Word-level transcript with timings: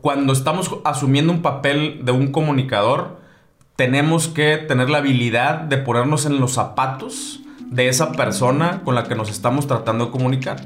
cuando 0.00 0.32
estamos 0.32 0.70
asumiendo 0.84 1.32
un 1.32 1.42
papel 1.42 2.00
de 2.04 2.12
un 2.12 2.32
comunicador, 2.32 3.18
tenemos 3.76 4.28
que 4.28 4.56
tener 4.56 4.88
la 4.88 4.98
habilidad 4.98 5.60
de 5.60 5.76
ponernos 5.76 6.24
en 6.24 6.40
los 6.40 6.52
zapatos 6.52 7.40
de 7.66 7.88
esa 7.88 8.12
persona 8.12 8.82
con 8.82 8.94
la 8.94 9.04
que 9.04 9.14
nos 9.14 9.30
estamos 9.30 9.66
tratando 9.66 10.06
de 10.06 10.10
comunicar. 10.10 10.60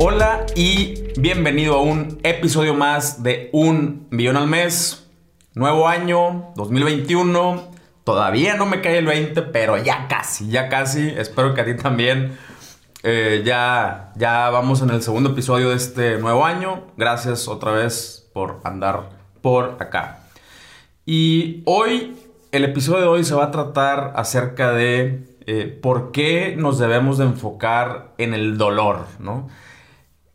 Hola 0.00 0.46
y 0.56 1.04
bienvenido 1.16 1.76
a 1.76 1.82
un 1.82 2.18
episodio 2.24 2.74
más 2.74 3.22
de 3.22 3.50
Un 3.52 4.08
Millón 4.10 4.36
al 4.36 4.48
Mes. 4.48 5.06
Nuevo 5.54 5.86
año, 5.86 6.52
2021. 6.56 7.79
Todavía 8.04 8.54
no 8.54 8.66
me 8.66 8.80
cae 8.80 8.98
el 8.98 9.06
20, 9.06 9.42
pero 9.42 9.76
ya 9.76 10.08
casi, 10.08 10.48
ya 10.48 10.68
casi. 10.68 11.08
Espero 11.08 11.54
que 11.54 11.60
a 11.60 11.64
ti 11.64 11.76
también. 11.76 12.36
Eh, 13.02 13.42
ya, 13.44 14.12
ya 14.16 14.50
vamos 14.50 14.82
en 14.82 14.90
el 14.90 15.02
segundo 15.02 15.30
episodio 15.30 15.70
de 15.70 15.76
este 15.76 16.18
nuevo 16.18 16.44
año. 16.44 16.84
Gracias 16.96 17.48
otra 17.48 17.72
vez 17.72 18.28
por 18.32 18.60
andar 18.64 19.10
por 19.42 19.76
acá. 19.80 20.20
Y 21.06 21.62
hoy, 21.64 22.16
el 22.52 22.64
episodio 22.64 23.00
de 23.00 23.06
hoy 23.06 23.24
se 23.24 23.34
va 23.34 23.44
a 23.44 23.50
tratar 23.50 24.12
acerca 24.16 24.72
de 24.72 25.30
eh, 25.46 25.78
por 25.82 26.12
qué 26.12 26.54
nos 26.56 26.78
debemos 26.78 27.18
de 27.18 27.24
enfocar 27.24 28.12
en 28.18 28.34
el 28.34 28.58
dolor, 28.58 29.06
¿no? 29.18 29.48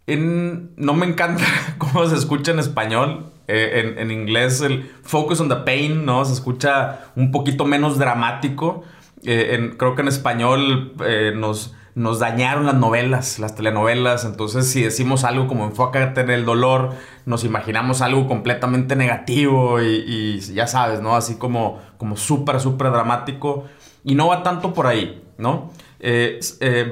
no 0.07 0.93
me 0.93 1.07
encanta 1.07 1.43
cómo 1.79 2.05
se 2.07 2.15
escucha 2.15 2.51
en 2.51 2.59
español. 2.59 3.31
Eh, 3.47 3.95
en, 3.97 4.11
inglés 4.11 4.61
el 4.61 4.91
focus 5.03 5.39
on 5.39 5.49
the 5.49 5.55
pain, 5.57 6.05
¿no? 6.05 6.25
Se 6.25 6.33
escucha 6.33 7.11
un 7.15 7.31
poquito 7.31 7.65
menos 7.65 7.97
dramático. 7.97 8.83
Eh, 9.23 9.73
creo 9.77 9.95
que 9.95 10.01
en 10.01 10.07
español 10.07 10.93
eh, 11.05 11.33
nos, 11.35 11.75
nos 11.93 12.19
dañaron 12.19 12.65
las 12.65 12.75
novelas, 12.75 13.39
las 13.39 13.55
telenovelas. 13.55 14.25
Entonces, 14.25 14.67
si 14.69 14.81
decimos 14.81 15.23
algo 15.23 15.47
como 15.47 15.65
enfócate 15.65 16.21
en 16.21 16.31
el 16.31 16.45
dolor, 16.45 16.93
nos 17.25 17.43
imaginamos 17.43 18.01
algo 18.01 18.27
completamente 18.27 18.95
negativo 18.95 19.81
y, 19.81 20.39
ya 20.39 20.67
sabes, 20.67 21.01
¿no? 21.01 21.15
Así 21.15 21.37
como, 21.37 21.79
como 21.97 22.17
súper, 22.17 22.59
súper 22.59 22.91
dramático. 22.91 23.65
Y 24.03 24.15
no 24.15 24.27
va 24.27 24.43
tanto 24.43 24.73
por 24.73 24.87
ahí, 24.87 25.23
¿no? 25.37 25.71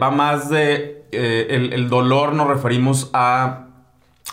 va 0.02 0.10
más 0.10 0.50
de 0.50 1.04
eh, 1.14 1.70
el, 1.74 1.90
dolor 1.90 2.34
nos 2.34 2.48
referimos 2.48 3.12
a 3.14 3.68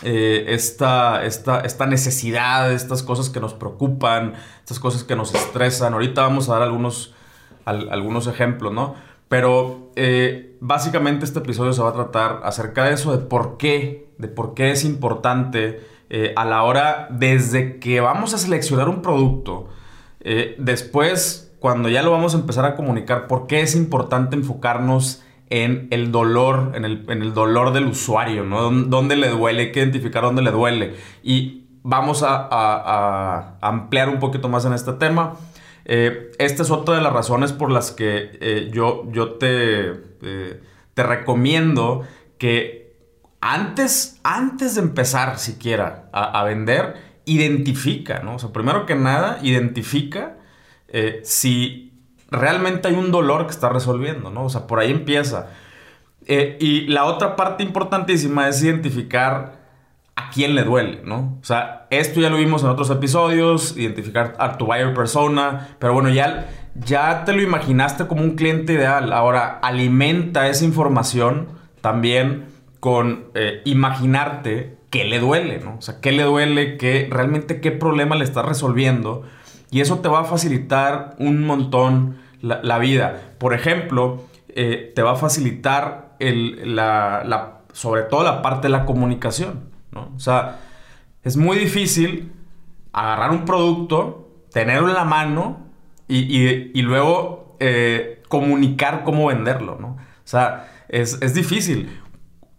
eh, 0.03 0.45
esta, 0.49 1.23
esta, 1.25 1.61
esta, 1.61 1.85
necesidad, 1.85 2.71
estas 2.71 3.03
cosas 3.03 3.29
que 3.29 3.39
nos 3.39 3.53
preocupan, 3.53 4.33
estas 4.59 4.79
cosas 4.79 5.03
que 5.03 5.15
nos 5.15 5.33
estresan. 5.33 5.93
Ahorita 5.93 6.21
vamos 6.21 6.49
a 6.49 6.53
dar 6.53 6.63
algunos, 6.63 7.13
algunos 7.65 8.27
ejemplos, 8.27 8.73
¿no? 8.73 8.95
Pero 9.29 9.91
eh, 9.95 10.57
básicamente 10.59 11.25
este 11.25 11.39
episodio 11.39 11.73
se 11.73 11.81
va 11.81 11.89
a 11.89 11.93
tratar 11.93 12.41
acerca 12.43 12.85
de 12.85 12.93
eso, 12.93 13.15
de 13.15 13.23
por 13.23 13.57
qué, 13.57 14.09
de 14.17 14.27
por 14.27 14.53
qué 14.53 14.71
es 14.71 14.83
importante 14.83 15.89
a 16.35 16.43
la 16.43 16.63
hora, 16.63 17.07
desde 17.09 17.79
que 17.79 18.01
vamos 18.01 18.33
a 18.33 18.37
seleccionar 18.37 18.89
un 18.89 19.01
producto, 19.01 19.69
después, 20.57 21.53
cuando 21.59 21.87
ya 21.87 22.03
lo 22.03 22.11
vamos 22.11 22.35
a 22.35 22.37
empezar 22.37 22.65
a 22.65 22.75
comunicar, 22.75 23.27
por 23.27 23.47
qué 23.47 23.61
es 23.61 23.77
importante 23.77 24.35
enfocarnos 24.35 25.23
en 25.51 25.89
el 25.91 26.13
dolor, 26.13 26.71
en 26.75 26.85
el, 26.85 27.33
dolor 27.33 27.73
del 27.73 27.87
usuario, 27.87 28.45
¿no? 28.45 28.71
Dónde 28.71 29.17
le 29.17 29.27
duele, 29.27 29.63
hay 29.63 29.71
que 29.73 29.81
identificar 29.81 30.23
dónde 30.23 30.41
le 30.41 30.49
duele. 30.49 30.95
Y 31.23 31.65
vamos 31.83 32.23
a, 32.25 33.57
ampliar 33.61 34.07
un 34.07 34.19
poquito 34.19 34.47
más 34.47 34.63
en 34.63 34.71
este 34.71 34.93
tema. 34.93 35.35
Eh, 35.83 36.31
esta 36.39 36.63
es 36.63 36.71
otra 36.71 36.95
de 36.95 37.01
las 37.01 37.11
razones 37.11 37.51
por 37.51 37.69
las 37.69 37.91
que 37.91 38.37
eh, 38.39 38.71
yo, 38.73 39.11
yo 39.11 39.33
te, 39.33 39.91
eh, 40.21 40.61
te 40.93 41.03
recomiendo 41.03 42.07
que 42.37 42.95
antes, 43.41 44.21
antes 44.23 44.75
de 44.75 44.81
empezar 44.81 45.37
siquiera 45.37 46.09
a, 46.13 46.45
vender, 46.45 46.95
identifica, 47.25 48.19
¿no? 48.19 48.35
O 48.35 48.39
sea, 48.39 48.53
primero 48.53 48.85
que 48.85 48.95
nada, 48.95 49.39
identifica 49.41 50.37
si 51.23 51.90
realmente 52.31 52.87
hay 52.87 52.95
un 52.95 53.11
dolor 53.11 53.45
que 53.45 53.51
está 53.51 53.69
resolviendo, 53.69 54.31
¿no? 54.31 54.45
O 54.45 54.49
sea, 54.49 54.65
por 54.65 54.79
ahí 54.79 54.89
empieza. 54.89 55.49
Eh, 56.25 56.57
y 56.59 56.87
la 56.87 57.05
otra 57.05 57.35
parte 57.35 57.63
importantísima 57.63 58.47
es 58.47 58.63
identificar 58.63 59.59
a 60.15 60.29
quién 60.29 60.55
le 60.55 60.63
duele, 60.63 61.01
¿no? 61.03 61.37
O 61.41 61.43
sea, 61.43 61.87
esto 61.89 62.21
ya 62.21 62.29
lo 62.29 62.37
vimos 62.37 62.63
en 62.63 62.69
otros 62.69 62.89
episodios, 62.89 63.75
identificar 63.77 64.35
a 64.39 64.57
tu 64.57 64.65
buyer 64.65 64.93
persona, 64.93 65.75
pero 65.79 65.93
bueno, 65.93 66.09
ya, 66.09 66.49
ya 66.75 67.25
te 67.25 67.33
lo 67.33 67.41
imaginaste 67.41 68.07
como 68.07 68.21
un 68.21 68.35
cliente 68.35 68.73
ideal. 68.73 69.11
Ahora, 69.13 69.59
alimenta 69.61 70.47
esa 70.47 70.63
información 70.63 71.47
también 71.81 72.45
con 72.79 73.25
eh, 73.33 73.61
imaginarte 73.65 74.77
qué 74.89 75.05
le 75.05 75.19
duele, 75.19 75.59
¿no? 75.59 75.77
O 75.77 75.81
sea, 75.81 75.99
qué 76.01 76.11
le 76.11 76.23
duele, 76.23 76.77
qué, 76.77 77.07
realmente 77.09 77.61
qué 77.61 77.71
problema 77.71 78.15
le 78.15 78.23
está 78.23 78.41
resolviendo. 78.41 79.23
Y 79.71 79.79
eso 79.79 79.99
te 79.99 80.09
va 80.09 80.19
a 80.19 80.23
facilitar 80.25 81.15
un 81.17 81.45
montón 81.45 82.17
la, 82.41 82.77
vida. 82.77 83.33
Por 83.37 83.53
ejemplo, 83.53 84.25
eh, 84.49 84.91
te 84.93 85.01
va 85.01 85.13
a 85.13 85.15
facilitar 85.15 86.17
la, 86.19 87.61
sobre 87.71 88.03
todo 88.03 88.23
la 88.23 88.41
parte 88.41 88.67
de 88.67 88.73
la 88.73 88.85
comunicación. 88.85 89.71
¿no? 89.91 90.11
O 90.15 90.19
sea, 90.19 90.59
es 91.23 91.37
muy 91.37 91.57
difícil 91.57 92.33
agarrar 92.91 93.31
un 93.31 93.45
producto, 93.45 94.29
tenerlo 94.51 94.89
en 94.89 94.95
la 94.95 95.05
mano 95.05 95.65
y, 96.07 96.81
luego 96.81 97.55
eh, 97.61 98.21
comunicar 98.27 99.05
cómo 99.05 99.27
venderlo. 99.27 99.77
¿no? 99.79 99.87
O 99.87 100.25
sea, 100.25 100.69
es, 100.89 101.17
es 101.21 101.33
difícil. 101.33 101.97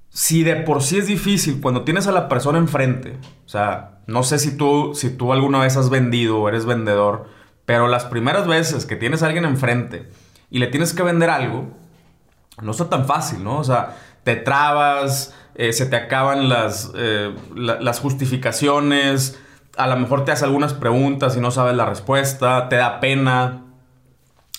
Si 0.09 0.45
de 0.45 0.57
por 0.57 0.83
sí 0.83 0.97
es 0.97 1.07
difícil 1.07 1.61
cuando 1.61 1.83
tienes 1.83 2.07
a 2.07 2.13
la 2.13 2.29
persona 2.29 2.57
enfrente, 2.57 3.19
o 3.45 3.49
sea, 3.49 3.92
no 4.07 4.23
sé 4.23 4.39
si 4.39 4.57
tú, 4.57 4.95
si 4.95 5.11
tú 5.11 5.33
alguna 5.33 5.61
vez 5.61 5.77
has 5.77 5.91
vendido 5.91 6.39
o 6.39 6.49
eres 6.49 6.67
vendedor, 6.67 7.27
pero 7.65 7.89
las 7.89 8.05
primeras 8.05 8.47
veces 8.47 8.87
que 8.87 8.97
tienes 8.97 9.23
a 9.23 9.27
alguien 9.27 9.45
enfrente 9.45 10.09
y 10.51 10.59
le 10.59 10.67
tienes 10.67 10.93
que 10.93 11.03
vender 11.03 11.31
algo, 11.31 11.69
no 12.61 12.71
está 12.71 12.89
tan 12.89 13.07
fácil, 13.07 13.43
¿no? 13.45 13.59
O 13.59 13.65
sea, 13.65 13.97
te 14.25 14.37
trabas, 14.37 15.35
eh, 15.55 15.73
se 15.73 15.87
te 15.87 15.97
acaban 15.97 16.49
las, 16.49 16.93
eh, 16.95 17.35
las 17.55 18.01
justificaciones, 18.01 19.39
a 19.77 19.87
lo 19.87 19.97
mejor 19.97 20.25
te 20.25 20.33
hace 20.33 20.45
algunas 20.45 20.75
preguntas 20.75 21.37
y 21.37 21.41
no 21.41 21.51
sabes 21.51 21.75
la 21.75 21.87
respuesta, 21.87 22.69
te 22.69 22.77
da 22.77 23.01
pena. 23.01 23.63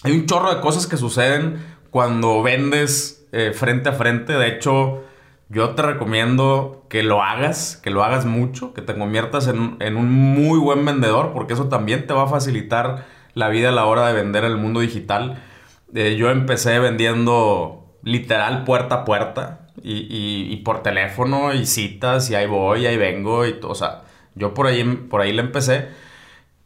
Hay 0.03 0.11
un 0.11 0.25
chorro 0.25 0.53
de 0.53 0.61
cosas 0.61 0.87
que 0.87 0.97
suceden 0.97 1.63
cuando 1.91 2.41
vendes 2.41 3.25
eh, 3.31 3.51
frente 3.53 3.89
a 3.89 3.93
frente. 3.93 4.33
De 4.33 4.47
hecho, 4.47 5.03
yo 5.53 5.75
te 5.75 5.81
recomiendo 5.83 6.85
que 6.89 7.03
lo 7.03 7.21
hagas, 7.21 7.77
que 7.77 7.91
lo 7.91 8.03
hagas 8.03 8.25
mucho, 8.25 8.73
que 8.73 8.81
te 8.81 8.95
conviertas 8.97 9.47
en, 9.47 9.97
un 9.97 10.11
muy 10.11 10.57
buen 10.59 10.83
vendedor, 10.83 11.31
porque 11.33 11.53
eso 11.53 11.69
también 11.69 12.07
te 12.07 12.13
va 12.13 12.23
a 12.23 12.27
facilitar 12.27 13.05
la 13.35 13.49
vida 13.49 13.69
a 13.69 13.71
la 13.71 13.85
hora 13.85 14.07
de 14.07 14.13
vender 14.13 14.45
en 14.45 14.51
el 14.51 14.57
mundo 14.57 14.79
digital. 14.79 15.43
Eh, 15.93 16.15
yo 16.17 16.31
empecé 16.31 16.79
vendiendo 16.79 17.97
literal 18.03 18.63
puerta 18.63 18.95
a 18.95 19.05
puerta 19.05 19.67
y, 19.81 20.55
por 20.57 20.81
teléfono 20.81 21.53
y 21.53 21.65
citas 21.65 22.29
y 22.29 22.35
ahí 22.35 22.47
voy, 22.47 22.85
ahí 22.85 22.97
vengo 22.97 23.45
y. 23.45 23.59
O 23.63 23.75
sea, 23.75 24.03
yo 24.35 24.53
por 24.53 24.67
ahí, 24.67 24.83
por 24.83 25.21
ahí 25.21 25.33
le 25.33 25.41
empecé. 25.41 25.89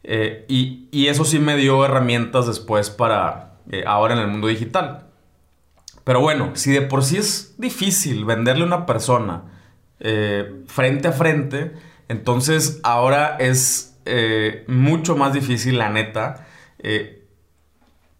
Eh, 0.04 0.46
y, 0.48 1.06
eso 1.08 1.24
sí 1.24 1.38
me 1.38 1.56
dio 1.56 1.84
herramientas 1.84 2.46
después 2.46 2.90
para 2.90 3.58
eh, 3.70 3.84
ahora 3.86 4.14
en 4.14 4.20
el 4.20 4.28
mundo 4.28 4.48
digital. 4.48 5.07
Pero 6.08 6.22
bueno, 6.22 6.52
si 6.54 6.72
de 6.72 6.80
por 6.80 7.04
sí 7.04 7.18
es 7.18 7.54
difícil 7.58 8.24
venderle 8.24 8.62
a 8.62 8.66
una 8.66 8.86
persona 8.86 9.42
eh, 10.00 10.62
frente 10.66 11.06
a 11.08 11.12
frente, 11.12 11.74
entonces 12.08 12.80
ahora 12.82 13.36
es 13.38 14.00
eh, 14.06 14.64
mucho 14.68 15.18
más 15.18 15.34
difícil, 15.34 15.76
la 15.76 15.90
neta, 15.90 16.46
eh, 16.78 17.26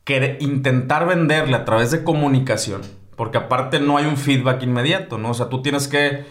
que 0.04 0.36
intentar 0.40 1.06
venderle 1.06 1.56
a 1.56 1.64
través 1.64 1.90
de 1.90 2.04
comunicación. 2.04 2.82
Porque 3.16 3.38
aparte 3.38 3.80
no 3.80 3.96
hay 3.96 4.04
un 4.04 4.18
feedback 4.18 4.62
inmediato, 4.64 5.16
¿no? 5.16 5.30
O 5.30 5.34
sea, 5.34 5.48
tú 5.48 5.62
tienes 5.62 5.88
que 5.88 6.26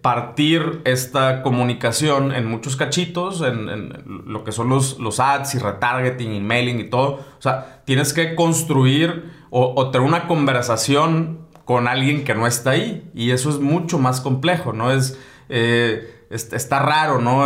partir 0.00 0.80
esta 0.84 1.42
comunicación 1.42 2.32
en 2.32 2.46
muchos 2.46 2.76
cachitos, 2.76 3.42
en, 3.42 4.24
lo 4.26 4.44
que 4.44 4.52
son 4.52 4.70
los, 4.70 4.98
los 4.98 5.20
ads 5.20 5.56
y 5.56 5.58
retargeting, 5.58 6.32
emailing 6.32 6.80
y 6.80 6.88
todo. 6.88 7.20
O 7.38 7.42
sea, 7.42 7.82
tienes 7.84 8.14
que 8.14 8.34
construir 8.34 9.39
o, 9.50 9.90
tener 9.90 10.06
una 10.06 10.26
conversación 10.26 11.46
con 11.64 11.88
alguien 11.88 12.24
que 12.24 12.34
no 12.34 12.46
está 12.46 12.70
ahí. 12.70 13.10
Y 13.14 13.32
eso 13.32 13.50
es 13.50 13.58
mucho 13.58 13.98
más 13.98 14.20
complejo, 14.20 14.72
¿no? 14.72 14.90
Es, 14.92 15.18
eh, 15.48 16.26
está 16.30 16.78
raro, 16.78 17.20
¿no? 17.20 17.44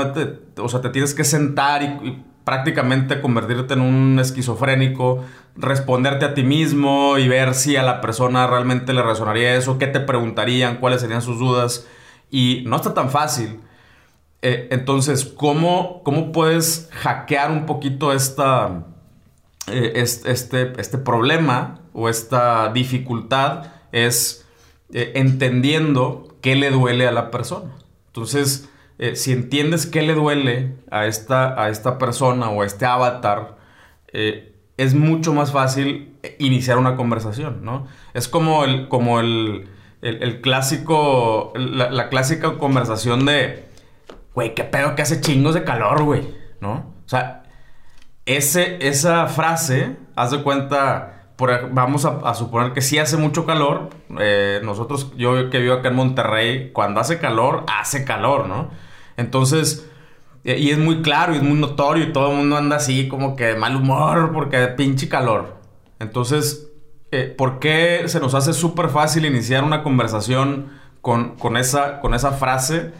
o 0.58 0.68
sea, 0.68 0.80
te 0.82 0.90
tienes 0.90 1.14
que 1.14 1.24
sentar 1.24 1.82
y, 1.82 2.22
prácticamente 2.44 3.22
convertirte 3.22 3.72
en 3.72 3.80
un 3.80 4.18
esquizofrénico, 4.18 5.24
responderte 5.56 6.26
a 6.26 6.34
ti 6.34 6.42
mismo 6.42 7.16
y 7.16 7.26
ver 7.26 7.54
si 7.54 7.76
a 7.76 7.82
la 7.82 8.02
persona 8.02 8.46
realmente 8.46 8.92
le 8.92 9.02
resonaría 9.02 9.56
eso, 9.56 9.78
qué 9.78 9.86
te 9.86 10.00
preguntarían, 10.00 10.76
cuáles 10.76 11.00
serían 11.00 11.22
sus 11.22 11.38
dudas. 11.38 11.88
Y 12.30 12.62
no 12.66 12.76
está 12.76 12.92
tan 12.92 13.10
fácil. 13.10 13.60
Eh, 14.42 14.68
entonces, 14.70 15.24
¿cómo, 15.24 16.02
¿cómo 16.04 16.32
puedes 16.32 16.90
hackear 16.92 17.50
un 17.50 17.64
poquito 17.64 18.12
esta 18.12 18.88
eh, 19.66 19.92
este, 19.96 20.72
este 20.78 20.98
problema 20.98 21.80
o 21.94 22.10
esta 22.10 22.70
dificultad 22.72 23.72
es 23.92 24.46
eh, 24.92 25.12
entendiendo 25.14 26.36
qué 26.42 26.54
le 26.54 26.70
duele 26.70 27.08
a 27.08 27.12
la 27.12 27.30
persona. 27.30 27.72
Entonces, 28.08 28.68
eh, 28.98 29.16
si 29.16 29.32
entiendes 29.32 29.86
qué 29.86 30.02
le 30.02 30.14
duele 30.14 30.76
a 30.90 31.06
esta, 31.06 31.60
a 31.60 31.70
esta 31.70 31.96
persona 31.96 32.50
o 32.50 32.62
a 32.62 32.66
este 32.66 32.84
avatar, 32.84 33.56
es 34.76 34.94
mucho 34.94 35.34
más 35.34 35.50
fácil 35.50 36.14
iniciar 36.38 36.78
una 36.78 36.94
conversación, 36.94 37.64
¿no? 37.64 37.88
Es 38.12 38.28
como 38.28 38.64
el, 38.64 38.86
como 38.86 39.18
el, 39.18 39.68
clásico, 40.40 41.52
la, 41.56 41.90
la, 41.90 42.08
clásica 42.10 42.56
conversación 42.58 43.26
de, 43.26 43.64
güey, 44.32 44.54
qué 44.54 44.62
pedo 44.62 44.94
que 44.94 45.02
hace 45.02 45.20
chingos 45.20 45.54
de 45.54 45.64
calor, 45.64 46.04
güey, 46.04 46.28
¿no? 46.60 46.94
O 47.04 47.08
sea, 47.08 47.43
ese, 48.26 48.78
esa 48.86 49.26
frase, 49.26 49.96
haz 50.16 50.30
de 50.30 50.42
cuenta, 50.42 51.28
vamos 51.72 52.04
a, 52.04 52.34
suponer 52.34 52.72
que 52.72 52.80
sí 52.80 52.98
hace 52.98 53.16
mucho 53.16 53.44
calor. 53.44 53.90
Eh, 54.18 54.60
nosotros, 54.64 55.12
yo 55.16 55.50
que 55.50 55.58
vivo 55.58 55.74
acá 55.74 55.88
en 55.88 55.96
Monterrey, 55.96 56.70
cuando 56.72 57.00
hace 57.00 57.18
calor, 57.18 57.64
hace 57.66 58.04
calor, 58.04 58.46
¿no? 58.46 58.70
Entonces, 59.16 59.88
y 60.44 60.70
es 60.70 60.78
muy 60.78 61.02
claro 61.02 61.34
y 61.34 61.38
es 61.38 61.42
muy 61.42 61.58
notorio 61.58 62.04
y 62.04 62.12
todo 62.12 62.30
el 62.30 62.36
mundo 62.36 62.56
anda 62.56 62.76
así 62.76 63.08
como 63.08 63.34
que 63.34 63.44
de 63.44 63.56
mal 63.56 63.76
humor 63.76 64.30
porque 64.32 64.58
pinche 64.68 65.08
calor. 65.08 65.56
Entonces, 66.00 66.70
eh, 67.10 67.34
¿por 67.36 67.58
qué 67.60 68.02
se 68.06 68.20
nos 68.20 68.34
hace 68.34 68.52
súper 68.52 68.88
fácil 68.88 69.24
iniciar 69.24 69.64
una 69.64 69.82
conversación 69.82 70.70
con, 71.00 71.36
con, 71.36 71.56
esa, 71.56 72.00
con 72.00 72.14
esa 72.14 72.32
frase? 72.32 72.92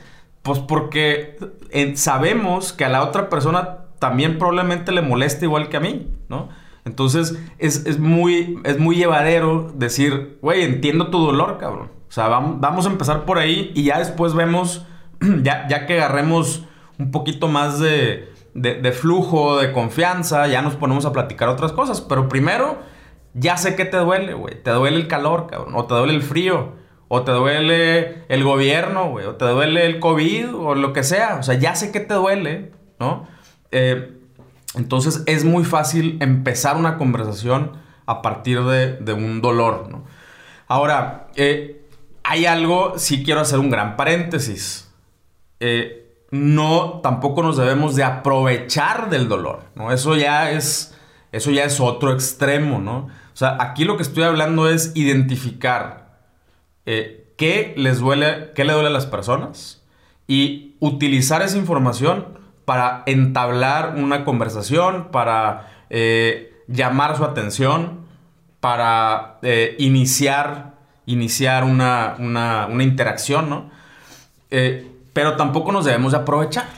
Pues 0.43 0.59
porque 0.59 1.37
eh, 1.71 1.97
sabemos 1.97 2.73
que 2.73 2.85
a 2.85 2.89
la 2.89 3.03
otra 3.03 3.29
persona 3.29 3.84
también 4.05 4.37
probablemente 4.37 4.93
le 4.93 5.01
moleste 5.01 5.47
igual 5.47 5.71
que 5.71 5.79
a 5.79 5.81
mí, 5.81 6.15
¿no? 6.29 6.51
Entonces 6.85 7.39
es, 7.57 7.99
muy, 7.99 8.61
es 8.65 8.79
muy 8.79 8.97
llevadero 8.97 9.73
decir, 9.75 10.37
güey, 10.43 10.63
entiendo 10.63 11.07
tu 11.07 11.25
dolor, 11.25 11.57
cabrón. 11.57 11.91
O 12.07 12.13
sea, 12.13 12.29
vamos, 12.29 12.85
a 12.85 12.91
empezar 12.91 13.25
por 13.25 13.39
ahí 13.39 13.73
y 13.75 13.85
ya 13.85 13.99
después 13.99 14.35
vemos, 14.35 14.85
ya, 15.43 15.67
ya 15.69 15.87
que 15.87 15.95
agarremos 15.95 16.67
un 16.99 17.13
poquito 17.13 17.49
más 17.49 17.81
de, 17.81 18.29
de, 18.53 18.93
flujo, 18.93 19.57
de 19.57 19.73
confianza, 19.73 20.47
ya 20.49 20.61
nos 20.61 20.75
ponemos 20.75 21.07
a 21.07 21.13
platicar 21.13 21.49
otras 21.49 21.73
cosas. 21.73 22.03
Pero 22.03 22.29
primero, 22.29 22.77
ya 23.33 23.57
sé 23.57 23.75
que 23.75 23.87
te 23.87 23.97
duele, 23.97 24.35
güey. 24.35 24.63
Te 24.63 24.71
duele 24.71 24.99
el 24.99 25.09
calor, 25.09 25.47
cabrón. 25.47 25.75
O 25.77 25.87
te 25.87 25.95
duele 25.95 26.13
el 26.13 26.23
frío. 26.23 26.75
O 27.09 27.23
te 27.23 27.33
duele 27.33 28.27
el 28.29 28.45
gobierno, 28.45 29.09
güey. 29.09 29.25
O 29.25 29.37
te 29.37 29.47
duele 29.47 29.87
el 29.87 29.99
COVID 29.99 30.55
o 30.55 30.75
lo 30.75 30.93
que 30.93 31.05
sea. 31.05 31.37
O 31.41 31.43
sea, 31.43 31.55
ya 31.55 31.75
sé 31.75 31.91
que 31.91 32.01
te 32.01 32.13
duele, 32.13 32.73
¿no? 33.01 33.33
Eh, 33.77 34.13
entonces 34.77 35.25
es 35.27 35.45
muy 35.45 35.65
fácil 35.65 36.17
empezar 36.21 36.77
una 36.77 36.97
conversación 36.97 37.73
a 38.07 38.23
partir 38.23 38.63
de, 38.63 39.13
un 39.13 39.41
dolor. 39.41 39.89
Ahora, 40.69 41.27
eh, 41.35 41.85
hay 42.23 42.47
algo, 42.47 42.95
sí 42.99 43.25
quiero 43.25 43.41
hacer 43.41 43.59
un 43.59 43.71
gran 43.71 43.97
paréntesis. 43.97 44.93
Eh, 45.59 46.07
no, 46.31 47.01
tampoco 47.03 47.43
nos 47.43 47.57
debemos 47.57 47.97
de 47.97 48.05
aprovechar 48.05 49.11
del 49.11 49.29
dolor, 49.29 49.65
¿no? 49.75 49.91
Eso 49.91 50.15
ya 50.15 50.53
es, 50.53 50.97
eso 51.33 51.51
ya 51.51 51.65
es 51.65 51.81
otro 51.81 52.13
extremo, 52.13 52.79
¿no? 52.79 53.09
O 53.09 53.37
sea, 53.37 53.57
aquí 53.61 53.85
lo 53.85 53.97
que 53.97 54.05
estoy 54.05 54.23
hablando 54.23 54.69
es 54.69 54.93
identificar 54.95 56.21
qué 56.85 57.75
les 57.77 57.99
duele, 57.99 58.53
qué 58.55 58.65
le 58.65 58.73
duele 58.73 58.89
a 58.89 58.93
las 58.93 59.07
personas 59.07 59.83
y 60.29 60.77
utilizar 60.79 61.43
esa 61.43 61.57
información 61.57 62.44
para 62.65 63.03
entablar 63.07 63.95
una 63.97 64.25
conversación, 64.25 65.09
para 65.11 65.69
eh, 65.91 66.63
llamar 66.67 67.17
su 67.17 67.25
atención, 67.25 68.07
para 68.61 69.39
eh, 69.43 69.77
iniciar, 69.79 70.75
iniciar 71.07 71.65
una, 71.65 72.17
interacción, 72.81 73.51
¿no? 73.51 73.71
Eh, 74.51 74.91
pero 75.13 75.37
tampoco 75.37 75.73
nos 75.73 75.85
debemos 75.85 76.13
de 76.13 76.19
aprovechar. 76.19 76.69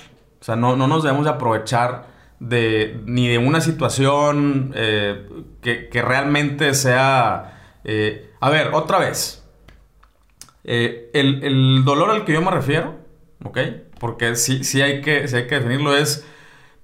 O 0.40 0.44
sea, 0.44 0.56
no, 0.56 0.76
nos 0.76 1.02
debemos 1.02 1.24
de 1.24 1.30
aprovechar 1.30 2.06
de, 2.40 3.00
ni 3.06 3.28
de 3.28 3.38
una 3.38 3.60
situación 3.60 4.72
que, 4.72 6.02
realmente 6.04 6.74
sea... 6.74 7.80
a 8.40 8.50
ver, 8.50 8.70
otra 8.74 8.98
vez. 8.98 9.44
El, 10.64 11.10
el 11.14 11.84
dolor 11.84 12.10
al 12.10 12.24
que 12.24 12.32
yo 12.32 12.42
me 12.42 12.50
refiero, 12.50 12.96
¿ok? 13.44 13.58
Porque 13.98 14.36
sí, 14.36 14.82
hay 14.82 15.00
que, 15.00 15.26
hay 15.32 15.46
que 15.46 15.54
definirlo, 15.56 15.96
es, 15.96 16.26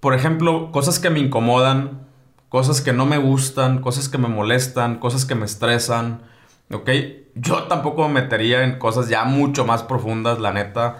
por 0.01 0.15
ejemplo, 0.15 0.71
cosas 0.73 0.99
que 0.99 1.11
me 1.11 1.21
incomodan, 1.21 2.07
cosas 2.49 2.81
que 2.81 2.93
no 2.93 3.07
me 3.07 3.19
gustan, 3.19 3.81
cosas 3.81 4.09
que 4.09 4.19
me 4.19 4.29
molestan, 4.29 4.99
cosas 4.99 5.25
que 5.25 5.35
me 5.35 5.45
estresan, 5.45 6.23
¿ok? 6.71 6.91
Yo 7.35 7.65
tampoco 7.65 8.09
me 8.09 8.23
metería 8.23 8.65
en 8.65 8.79
cosas 8.79 9.09
ya 9.09 9.25
mucho 9.25 9.65
más 9.65 9.83
profundas, 9.83 10.39
la 10.39 10.53
neta, 10.53 10.99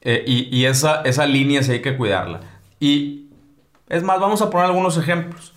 eh, 0.00 0.22
y, 0.26 0.64
esa, 0.66 1.00
esa 1.02 1.26
línea 1.26 1.62
sí 1.62 1.72
hay 1.72 1.82
que 1.82 1.96
cuidarla. 1.96 2.40
Y 2.78 3.30
es 3.88 4.02
más, 4.02 4.20
vamos 4.20 4.42
a 4.42 4.50
poner 4.50 4.66
algunos 4.66 4.98
ejemplos. 4.98 5.54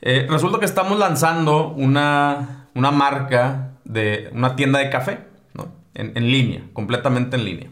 Eh, 0.00 0.26
resulta 0.28 0.58
que 0.60 0.64
estamos 0.64 0.98
lanzando 0.98 1.68
una, 1.68 2.68
marca 2.74 3.72
de 3.84 4.30
una 4.32 4.54
tienda 4.54 4.78
de 4.78 4.90
café, 4.90 5.26
¿no? 5.54 5.72
en 5.94 6.14
línea, 6.14 6.62
completamente 6.72 7.36
en 7.36 7.44
línea. 7.44 7.70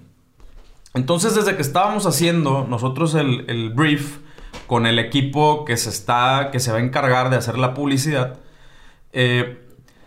Entonces, 0.94 1.34
desde 1.34 1.54
que 1.54 1.62
estábamos 1.62 2.06
haciendo 2.06 2.66
nosotros 2.68 3.14
el, 3.14 3.70
brief 3.70 4.18
con 4.66 4.86
el 4.86 4.98
equipo 4.98 5.64
que 5.64 5.76
se, 5.76 5.88
está, 5.88 6.50
que 6.50 6.58
se 6.58 6.72
va 6.72 6.78
a 6.78 6.80
encargar 6.80 7.30
de 7.30 7.36
hacer 7.36 7.58
la 7.58 7.74
publicidad, 7.74 8.38
eh, 9.12 9.66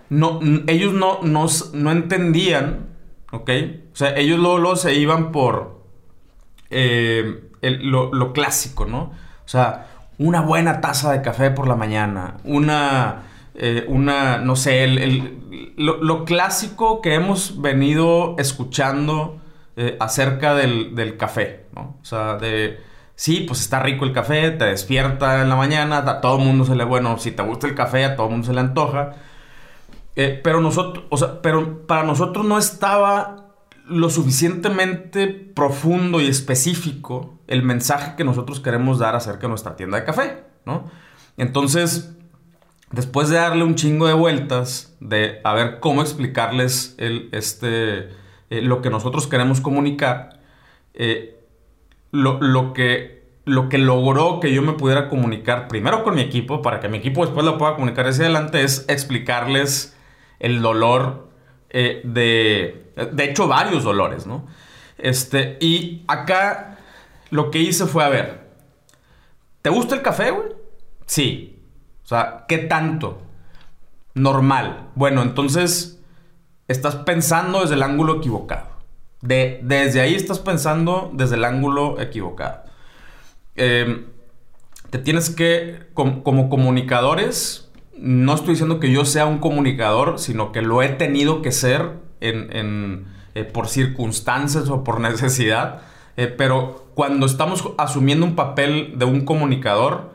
no, 0.10 0.40
ellos 0.68 0.94
no, 0.94 1.20
no, 1.22 1.92
entendían, 1.92 2.88
¿ok? 3.32 3.50
O 3.94 3.96
sea, 3.96 4.16
ellos 4.16 4.40
luego, 4.40 4.76
se 4.76 4.94
iban 4.96 5.32
por 5.32 5.84
eh, 6.70 7.50
lo, 7.62 8.34
clásico, 8.34 8.86
¿no? 8.86 9.12
O 9.46 9.48
sea, 9.48 9.88
una 10.18 10.42
buena 10.42 10.82
taza 10.82 11.12
de 11.14 11.22
café 11.22 11.50
por 11.50 11.68
la 11.68 11.76
mañana, 11.76 12.38
una, 12.44 13.24
eh, 13.56 13.86
una 13.88 14.38
no 14.38 14.56
sé, 14.56 14.88
lo, 15.78 16.26
clásico 16.26 17.02
que 17.02 17.16
hemos 17.16 17.62
venido 17.62 18.36
escuchando 18.38 19.42
eh, 19.76 19.98
acerca 20.00 20.56
del, 20.56 21.18
café, 21.18 21.66
¿no? 21.76 21.98
O 22.02 22.06
sea, 22.06 22.38
de... 22.38 22.80
Sí, 23.16 23.46
pues 23.48 23.62
está 23.62 23.80
rico 23.80 24.06
el 24.06 24.14
café, 24.14 24.52
te 24.52 24.66
despierta 24.66 25.42
en 25.42 25.50
la 25.50 25.56
mañana, 25.56 25.98
a 25.98 26.22
todo 26.22 26.38
el 26.40 26.46
mundo 26.46 26.66
se 26.66 26.76
le... 26.76 26.84
Bueno, 26.84 27.18
si 27.20 27.32
te 27.32 27.44
gusta 27.44 27.68
el 27.68 27.76
café, 27.76 28.06
a 28.06 28.16
todo 28.16 28.28
el 28.28 28.32
mundo 28.32 28.48
se 28.48 28.54
le 28.54 28.60
antoja. 28.60 29.16
Eh, 30.16 30.40
pero 30.44 30.62
nosotros, 30.62 31.06
o 31.10 31.18
sea, 31.18 31.42
pero 31.42 31.86
para 31.88 32.04
nosotros 32.04 32.46
no 32.46 32.58
estaba 32.58 33.44
lo 33.86 34.10
suficientemente 34.10 35.28
profundo 35.28 36.22
y 36.22 36.28
específico 36.28 37.40
el 37.48 37.64
mensaje 37.64 38.16
que 38.16 38.24
nosotros 38.24 38.60
queremos 38.60 39.00
dar 39.00 39.16
acerca 39.16 39.42
de 39.42 39.50
nuestra 39.50 39.76
tienda 39.76 40.00
de 40.00 40.06
café, 40.06 40.44
¿no? 40.66 40.90
Entonces, 41.38 42.16
después 42.92 43.30
de 43.30 43.38
darle 43.38 43.64
un 43.64 43.76
chingo 43.76 44.08
de 44.08 44.14
vueltas, 44.14 44.96
de 45.00 45.42
a 45.44 45.54
ver 45.54 45.80
cómo 45.80 46.02
explicarles 46.02 46.96
el, 46.98 47.30
este, 47.32 48.10
eh, 48.54 48.62
lo 48.62 48.84
que 48.84 48.92
nosotros 48.92 49.26
queremos 49.26 49.62
comunicar, 49.62 50.40
eh, 50.94 51.40
lo, 52.12 52.72
que, 52.74 53.24
lo 53.46 53.68
que 53.68 53.80
logró 53.80 54.40
que 54.40 54.54
yo 54.54 54.62
me 54.62 54.74
pudiera 54.74 55.10
comunicar 55.10 55.68
primero 55.68 56.04
con 56.04 56.14
mi 56.14 56.22
equipo, 56.22 56.62
para 56.62 56.80
que 56.80 56.88
mi 56.88 57.00
equipo 57.00 57.26
después 57.26 57.48
lo 57.48 57.58
pueda 57.58 57.74
comunicar 57.74 58.06
hacia 58.06 58.26
adelante, 58.26 58.62
es 58.64 58.86
explicarles 58.90 59.98
el 60.40 60.62
dolor 60.62 61.30
eh, 61.72 62.02
de, 62.04 62.94
de 63.12 63.24
hecho, 63.24 63.48
varios 63.48 63.84
dolores, 63.86 64.28
¿no? 64.28 64.46
Este, 65.00 65.58
y 65.60 66.04
acá 66.08 66.78
lo 67.32 67.50
que 67.50 67.58
hice 67.58 67.88
fue, 67.88 68.04
a 68.04 68.10
ver, 68.10 68.52
¿te 69.64 69.72
gusta 69.72 69.96
el 69.96 70.04
café, 70.04 70.30
güey? 70.30 70.50
Sí. 71.08 71.60
O 72.04 72.08
sea, 72.08 72.46
¿qué 72.48 72.60
tanto? 72.60 73.20
Normal. 74.14 74.92
Bueno, 74.94 75.24
entonces 75.24 76.03
estás 76.68 76.96
pensando 76.96 77.62
desde 77.62 77.76
el 77.76 77.84
ángulo 77.84 78.18
equivocado. 78.18 78.68
De, 79.22 79.60
desde 79.64 80.02
ahí 80.02 80.16
estás 80.16 80.40
pensando 80.40 81.10
desde 81.14 81.36
el 81.36 81.46
ángulo 81.46 82.00
equivocado. 82.02 82.64
Em, 83.56 84.06
te 84.90 85.00
tienes 85.00 85.30
que, 85.30 85.88
como 85.94 86.24
comunicadores, 86.50 87.72
no 87.98 88.34
estoy 88.34 88.52
diciendo 88.52 88.80
que 88.80 88.92
yo 88.92 89.06
sea 89.06 89.26
un 89.26 89.40
comunicador, 89.40 90.20
sino 90.20 90.52
que 90.52 90.62
lo 90.62 90.82
he 90.82 90.90
tenido 90.90 91.42
que 91.42 91.52
ser 91.52 91.92
en, 92.22 93.08
eh, 93.36 93.44
por 93.44 93.68
circunstancias 93.68 94.70
o 94.70 94.84
por 94.84 95.00
necesidad. 95.02 95.82
Eh, 96.18 96.28
pero 96.28 96.88
cuando 96.96 97.26
estamos 97.26 97.64
asumiendo 97.78 98.26
un 98.26 98.36
papel 98.36 98.94
de 98.98 99.06
un 99.06 99.26
comunicador, 99.26 100.14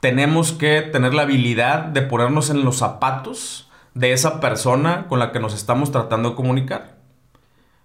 tenemos 0.00 0.52
que 0.52 0.82
tener 0.82 1.14
la 1.14 1.22
habilidad 1.22 1.80
de 1.84 2.02
ponernos 2.02 2.50
en 2.50 2.64
los 2.64 2.78
zapatos 2.78 3.63
de 3.94 4.12
esa 4.12 4.40
persona 4.40 5.06
con 5.08 5.18
la 5.18 5.32
que 5.32 5.40
nos 5.40 5.54
estamos 5.54 5.92
tratando 5.92 6.30
de 6.30 6.36
comunicar. 6.36 6.96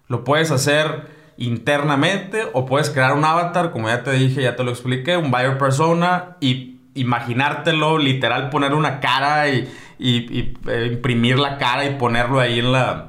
Lo 0.08 0.24
puedes 0.24 0.50
hacer 0.50 1.08
internamente 1.36 2.46
o 2.52 2.66
puedes 2.66 2.90
crear 2.90 3.14
un 3.14 3.24
avatar, 3.24 3.70
como 3.72 3.88
ya 3.88 4.02
te 4.02 4.12
dije, 4.12 4.42
ya 4.42 4.56
te 4.56 4.64
lo 4.64 4.70
expliqué, 4.70 5.16
un 5.16 5.30
buyer 5.30 5.56
persona 5.56 6.36
y 6.40 6.80
imaginártelo, 6.94 7.98
literal, 7.98 8.50
poner 8.50 8.74
una 8.74 9.00
cara 9.00 9.48
y, 9.48 9.68
eh, 9.98 10.88
imprimir 10.92 11.38
la 11.38 11.58
cara 11.58 11.86
y 11.86 11.94
ponerlo 11.96 12.40
ahí 12.40 12.58
en 12.58 12.72
la. 12.72 13.06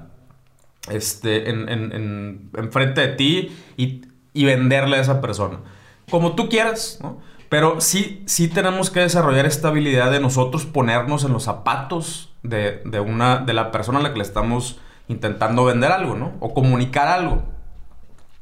Este, 0.89 1.49
en, 1.49 1.69
en, 1.69 2.49
en, 2.55 2.71
frente 2.71 3.01
de 3.01 3.07
ti 3.09 3.55
y, 3.77 4.01
y, 4.33 4.45
venderle 4.45 4.97
a 4.97 5.01
esa 5.01 5.21
persona. 5.21 5.59
Como 6.09 6.33
tú 6.33 6.49
quieras, 6.49 6.99
¿no? 7.03 7.21
Pero 7.51 7.81
sí, 7.81 8.23
sí 8.27 8.47
tenemos 8.47 8.89
que 8.89 9.01
desarrollar 9.01 9.45
esta 9.45 9.67
habilidad 9.67 10.09
de 10.09 10.21
nosotros 10.21 10.65
ponernos 10.65 11.25
en 11.25 11.33
los 11.33 11.43
zapatos 11.43 12.33
de, 12.43 12.81
de, 12.85 13.01
una, 13.01 13.39
de 13.39 13.51
la 13.51 13.71
persona 13.71 13.99
a 13.99 14.01
la 14.01 14.13
que 14.13 14.19
le 14.19 14.23
estamos 14.23 14.79
intentando 15.09 15.65
vender 15.65 15.91
algo, 15.91 16.15
¿no? 16.15 16.31
O 16.39 16.53
comunicar 16.53 17.09
algo. 17.09 17.43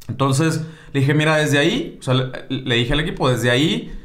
Entonces 0.10 0.62
le 0.94 1.00
dije, 1.00 1.16
mira, 1.16 1.38
desde 1.38 1.58
ahí, 1.58 2.00
le, 2.50 2.76
dije 2.76 2.94
al 2.94 3.00
equipo, 3.00 3.32
desde 3.32 3.50
ahí 3.50 4.00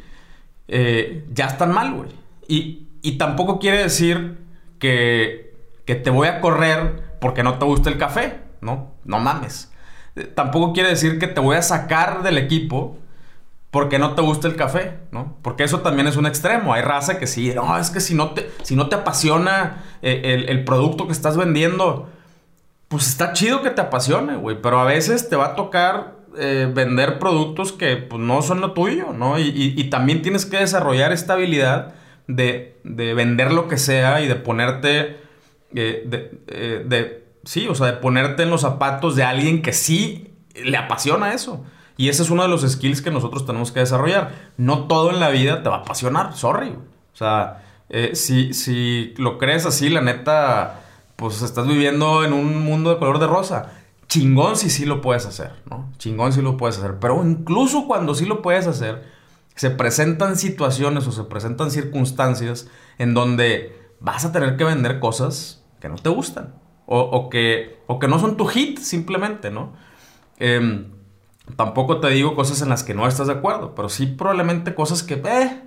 eh, 0.68 1.26
ya 1.34 1.48
están 1.48 1.74
mal, 1.74 1.92
güey. 1.92 2.08
Y, 2.48 2.88
y, 3.02 3.18
tampoco 3.18 3.58
quiere 3.58 3.82
decir 3.82 4.38
que, 4.78 5.54
que 5.84 5.96
te 5.96 6.08
voy 6.08 6.28
a 6.28 6.40
correr 6.40 7.18
porque 7.20 7.42
no 7.42 7.58
te 7.58 7.66
gusta 7.66 7.90
el 7.90 7.98
café, 7.98 8.38
¿no? 8.62 8.94
No 9.04 9.20
mames. 9.20 9.70
Eh, 10.16 10.24
tampoco 10.24 10.72
quiere 10.72 10.88
decir 10.88 11.18
que 11.18 11.26
te 11.26 11.40
voy 11.40 11.56
a 11.56 11.62
sacar 11.62 12.22
del 12.22 12.38
equipo 12.38 13.03
porque 13.74 13.98
no 13.98 14.14
te 14.14 14.22
gusta 14.22 14.46
el 14.46 14.54
café, 14.54 15.00
¿no? 15.10 15.36
Porque 15.42 15.64
eso 15.64 15.80
también 15.80 16.06
es 16.06 16.16
un 16.16 16.26
extremo. 16.26 16.72
Hay 16.72 16.82
raza 16.82 17.18
que 17.18 17.26
sí, 17.26 17.52
no, 17.56 17.76
es 17.76 17.90
que 17.90 17.98
si 17.98 18.14
no 18.14 18.30
te, 18.30 18.48
si 18.62 18.76
no 18.76 18.88
te 18.88 18.94
apasiona 18.94 19.82
eh, 20.00 20.46
el, 20.48 20.62
producto 20.62 21.08
que 21.08 21.12
estás 21.12 21.36
vendiendo, 21.36 22.08
pues 22.86 23.08
está 23.08 23.32
chido 23.32 23.62
que 23.62 23.70
te 23.70 23.80
apasione, 23.80 24.36
güey, 24.36 24.62
pero 24.62 24.78
a 24.78 24.84
veces 24.84 25.28
te 25.28 25.34
va 25.34 25.46
a 25.46 25.54
tocar 25.56 26.18
eh, 26.38 26.70
vender 26.72 27.18
productos 27.18 27.72
que 27.72 27.96
pues, 27.96 28.22
no 28.22 28.42
son 28.42 28.60
lo 28.60 28.74
tuyo, 28.74 29.12
¿no? 29.12 29.40
Y, 29.40 29.82
también 29.90 30.22
tienes 30.22 30.46
que 30.46 30.58
desarrollar 30.58 31.10
esta 31.10 31.32
habilidad 31.32 31.94
de, 32.28 32.78
vender 32.84 33.52
lo 33.52 33.66
que 33.66 33.76
sea 33.76 34.20
y 34.20 34.28
de 34.28 34.36
ponerte, 34.36 35.16
eh, 35.74 36.04
de, 36.06 37.24
sí, 37.42 37.66
o 37.66 37.74
sea, 37.74 37.86
de 37.86 37.94
ponerte 37.94 38.44
en 38.44 38.50
los 38.50 38.60
zapatos 38.60 39.16
de 39.16 39.24
alguien 39.24 39.62
que 39.62 39.72
sí 39.72 40.32
le 40.54 40.76
apasiona 40.76 41.34
eso. 41.34 41.64
Y 41.96 42.08
ese 42.08 42.22
es 42.22 42.30
uno 42.30 42.42
de 42.42 42.48
los 42.48 42.62
skills 42.62 43.02
que 43.02 43.10
nosotros 43.10 43.46
tenemos 43.46 43.70
que 43.72 43.80
desarrollar. 43.80 44.52
No 44.56 44.86
todo 44.86 45.10
en 45.10 45.20
la 45.20 45.30
vida 45.30 45.62
te 45.62 45.68
va 45.68 45.76
a 45.76 45.80
apasionar, 45.80 46.36
sorry. 46.36 46.70
O 46.70 47.16
sea, 47.16 47.62
si, 48.14 48.52
si 48.52 49.14
lo 49.16 49.38
crees 49.38 49.66
así, 49.66 49.88
la 49.88 50.00
neta 50.00 50.80
pues 51.16 51.42
estás 51.42 51.66
viviendo 51.66 52.24
en 52.24 52.32
un 52.32 52.64
mundo 52.64 52.90
de 52.90 52.98
color 52.98 53.18
de 53.18 53.26
rosa. 53.26 53.72
Chingón 54.08 54.56
si 54.56 54.70
sí 54.70 54.84
lo 54.84 55.00
puedes 55.00 55.26
hacer, 55.26 55.52
¿no? 55.70 55.90
Chingón 55.98 56.32
si 56.32 56.42
lo 56.42 56.56
puedes 56.56 56.78
hacer. 56.78 56.98
Pero 57.00 57.24
incluso 57.24 57.86
cuando 57.86 58.14
sí 58.14 58.26
lo 58.26 58.42
puedes 58.42 58.66
hacer, 58.66 59.04
se 59.54 59.70
presentan 59.70 60.36
situaciones 60.36 61.06
o 61.06 61.12
se 61.12 61.24
presentan 61.24 61.70
circunstancias 61.70 62.68
en 62.98 63.14
donde 63.14 63.90
vas 64.00 64.24
a 64.24 64.32
tener 64.32 64.56
que 64.56 64.64
vender 64.64 65.00
cosas 65.00 65.64
que 65.80 65.88
no 65.88 65.96
te 65.96 66.10
gustan. 66.10 66.54
O, 66.86 67.30
que, 67.30 67.82
o 67.86 67.98
que 67.98 68.08
no 68.08 68.18
son 68.18 68.36
tu 68.36 68.44
hit, 68.44 68.78
simplemente, 68.78 69.50
¿no? 69.50 69.72
Em, 70.36 70.93
tampoco 71.56 72.00
te 72.00 72.08
digo 72.08 72.34
cosas 72.34 72.62
en 72.62 72.68
las 72.68 72.84
que 72.84 72.94
no 72.94 73.06
estás 73.06 73.26
de 73.26 73.34
acuerdo, 73.34 73.74
pero 73.74 73.88
sí 73.88 74.06
probablemente 74.06 74.74
cosas 74.74 75.02
que, 75.02 75.14
eh, 75.14 75.60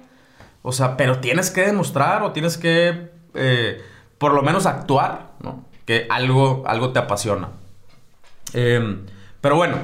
o 0.62 0.72
sea, 0.72 0.98
pero 0.98 1.20
tienes 1.20 1.52
que 1.52 1.62
demostrar 1.62 2.24
o 2.24 2.32
tienes 2.32 2.58
que 2.58 3.10
eh, 3.34 3.82
por 4.18 4.34
lo 4.34 4.42
menos 4.42 4.66
actuar, 4.66 5.32
¿no? 5.42 5.66
Que 5.86 6.08
algo, 6.10 6.64
algo 6.66 6.92
te 6.92 7.00
apasiona. 7.00 7.50
Em, 8.54 9.06
pero 9.42 9.56
bueno, 9.56 9.78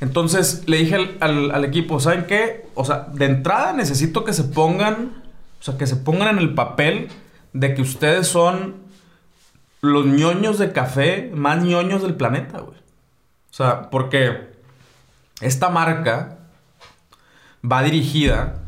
entonces 0.00 0.64
le 0.66 0.78
dije 0.78 1.16
al, 1.20 1.64
equipo, 1.64 2.00
¿saben 2.00 2.24
qué? 2.26 2.66
O 2.74 2.84
sea, 2.84 3.06
de 3.12 3.26
entrada 3.26 3.72
necesito 3.72 4.24
que 4.24 4.32
se 4.32 4.44
pongan, 4.44 5.22
o 5.60 5.62
sea, 5.62 5.76
que 5.76 5.86
se 5.86 5.96
pongan 5.96 6.28
en 6.28 6.38
el 6.38 6.54
papel 6.54 7.08
de 7.52 7.74
que 7.74 7.82
ustedes 7.82 8.26
son 8.26 8.76
los 9.80 10.06
ñoños 10.06 10.58
de 10.58 10.72
café 10.72 11.30
más 11.34 11.62
ñoños 11.62 12.02
del 12.02 12.14
planeta, 12.14 12.60
güey. 12.60 12.78
O 12.78 13.56
sea, 13.56 13.90
porque 13.90 14.53
esta 15.40 15.68
marca 15.68 16.38
va 17.64 17.82
dirigida 17.82 18.62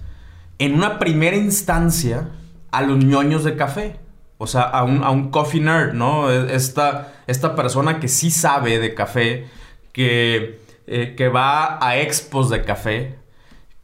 en 0.58 0.74
una 0.74 0.98
primera 0.98 1.36
instancia 1.36 2.30
a 2.70 2.82
los 2.82 3.04
ñoños 3.04 3.44
de 3.44 3.56
café. 3.56 4.00
O 4.38 4.46
sea, 4.46 4.62
a 4.62 4.82
un, 4.84 5.30
coffee 5.30 5.60
nerd, 5.60 5.94
¿no? 5.94 6.30
E, 6.30 6.54
esta, 6.54 7.14
esta 7.26 7.56
persona 7.56 8.00
que 8.00 8.08
sí 8.08 8.30
sabe 8.30 8.78
de 8.78 8.94
café, 8.94 9.46
que, 9.92 10.60
eh, 10.86 11.14
que 11.16 11.28
va 11.28 11.78
a 11.84 11.98
expos 11.98 12.50
de 12.50 12.62
café, 12.62 13.18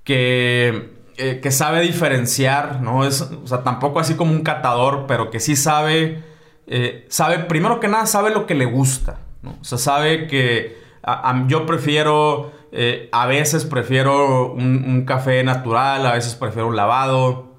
que, 0.04 0.90
eh, 1.16 1.40
que 1.42 1.50
sabe 1.50 1.80
diferenciar, 1.80 2.82
¿no? 2.82 3.06
Es, 3.06 3.22
o 3.22 3.46
sea, 3.46 3.62
tampoco 3.62 3.98
así 3.98 4.14
como 4.14 4.32
un 4.32 4.42
catador, 4.42 5.06
pero 5.08 5.30
que 5.30 5.40
sí 5.40 5.56
sabe, 5.56 6.22
eh, 6.66 7.06
sabe, 7.08 7.38
primero 7.38 7.80
que 7.80 7.88
nada, 7.88 8.04
sabe 8.04 8.30
lo 8.30 8.44
que 8.44 8.54
le 8.54 8.66
gusta, 8.66 9.20
¿no? 9.40 9.56
O 9.58 9.64
sea, 9.64 9.78
sabe 9.78 10.26
que 10.26 10.76
yo 11.46 11.64
prefiero, 11.64 12.52
a 13.12 13.26
veces 13.26 13.64
prefiero 13.64 14.52
un, 14.52 14.84
un, 14.86 15.04
café 15.04 15.44
natural, 15.44 16.06
a 16.06 16.14
veces 16.14 16.34
prefiero 16.34 16.68
un 16.68 16.76
lavado, 16.76 17.52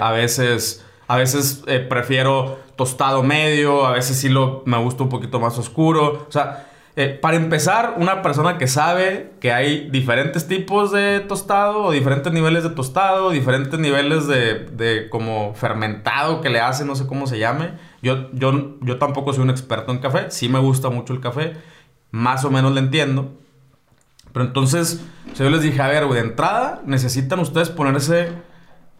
a 0.00 0.12
veces 0.12 0.84
a 1.08 1.16
veces 1.16 1.64
eh, 1.66 1.80
prefiero 1.80 2.58
tostado 2.76 3.22
medio, 3.22 3.86
a 3.86 3.92
veces 3.92 4.18
sí 4.18 4.28
lo, 4.28 4.62
me 4.66 4.78
gusta 4.78 5.02
un 5.02 5.08
poquito 5.08 5.40
más 5.40 5.58
oscuro. 5.58 6.26
O 6.28 6.30
sea, 6.30 6.66
eh, 6.96 7.18
para 7.20 7.36
empezar, 7.38 7.94
una 7.96 8.20
persona 8.20 8.58
que 8.58 8.66
sabe 8.66 9.32
que 9.40 9.52
hay 9.52 9.88
diferentes 9.88 10.46
tipos 10.46 10.92
de 10.92 11.20
tostado 11.20 11.84
o 11.84 11.92
diferentes 11.92 12.30
niveles 12.32 12.62
de 12.62 12.70
tostado, 12.70 13.30
diferentes 13.30 13.80
niveles 13.80 14.26
de, 14.28 15.08
como 15.10 15.54
fermentado 15.54 16.42
que 16.42 16.50
le 16.50 16.60
hace, 16.60 16.84
no 16.84 16.94
sé 16.94 17.06
cómo 17.06 17.26
se 17.26 17.38
llame. 17.38 17.70
Yo, 18.02 18.30
yo, 18.32 18.76
yo 18.82 18.98
tampoco 18.98 19.32
soy 19.32 19.44
un 19.44 19.50
experto 19.50 19.92
en 19.92 19.98
café, 19.98 20.30
sí 20.30 20.50
me 20.50 20.58
gusta 20.58 20.90
mucho 20.90 21.14
el 21.14 21.20
café, 21.20 21.54
más 22.10 22.44
o 22.44 22.50
menos 22.50 22.72
le 22.72 22.80
entiendo. 22.80 23.32
Pero 24.38 24.46
entonces, 24.46 25.00
yo 25.36 25.50
les 25.50 25.62
dije, 25.62 25.82
a 25.82 25.88
ver, 25.88 26.06
de 26.06 26.20
entrada 26.20 26.80
necesitan 26.86 27.40
ustedes 27.40 27.70
ponerse, 27.70 28.28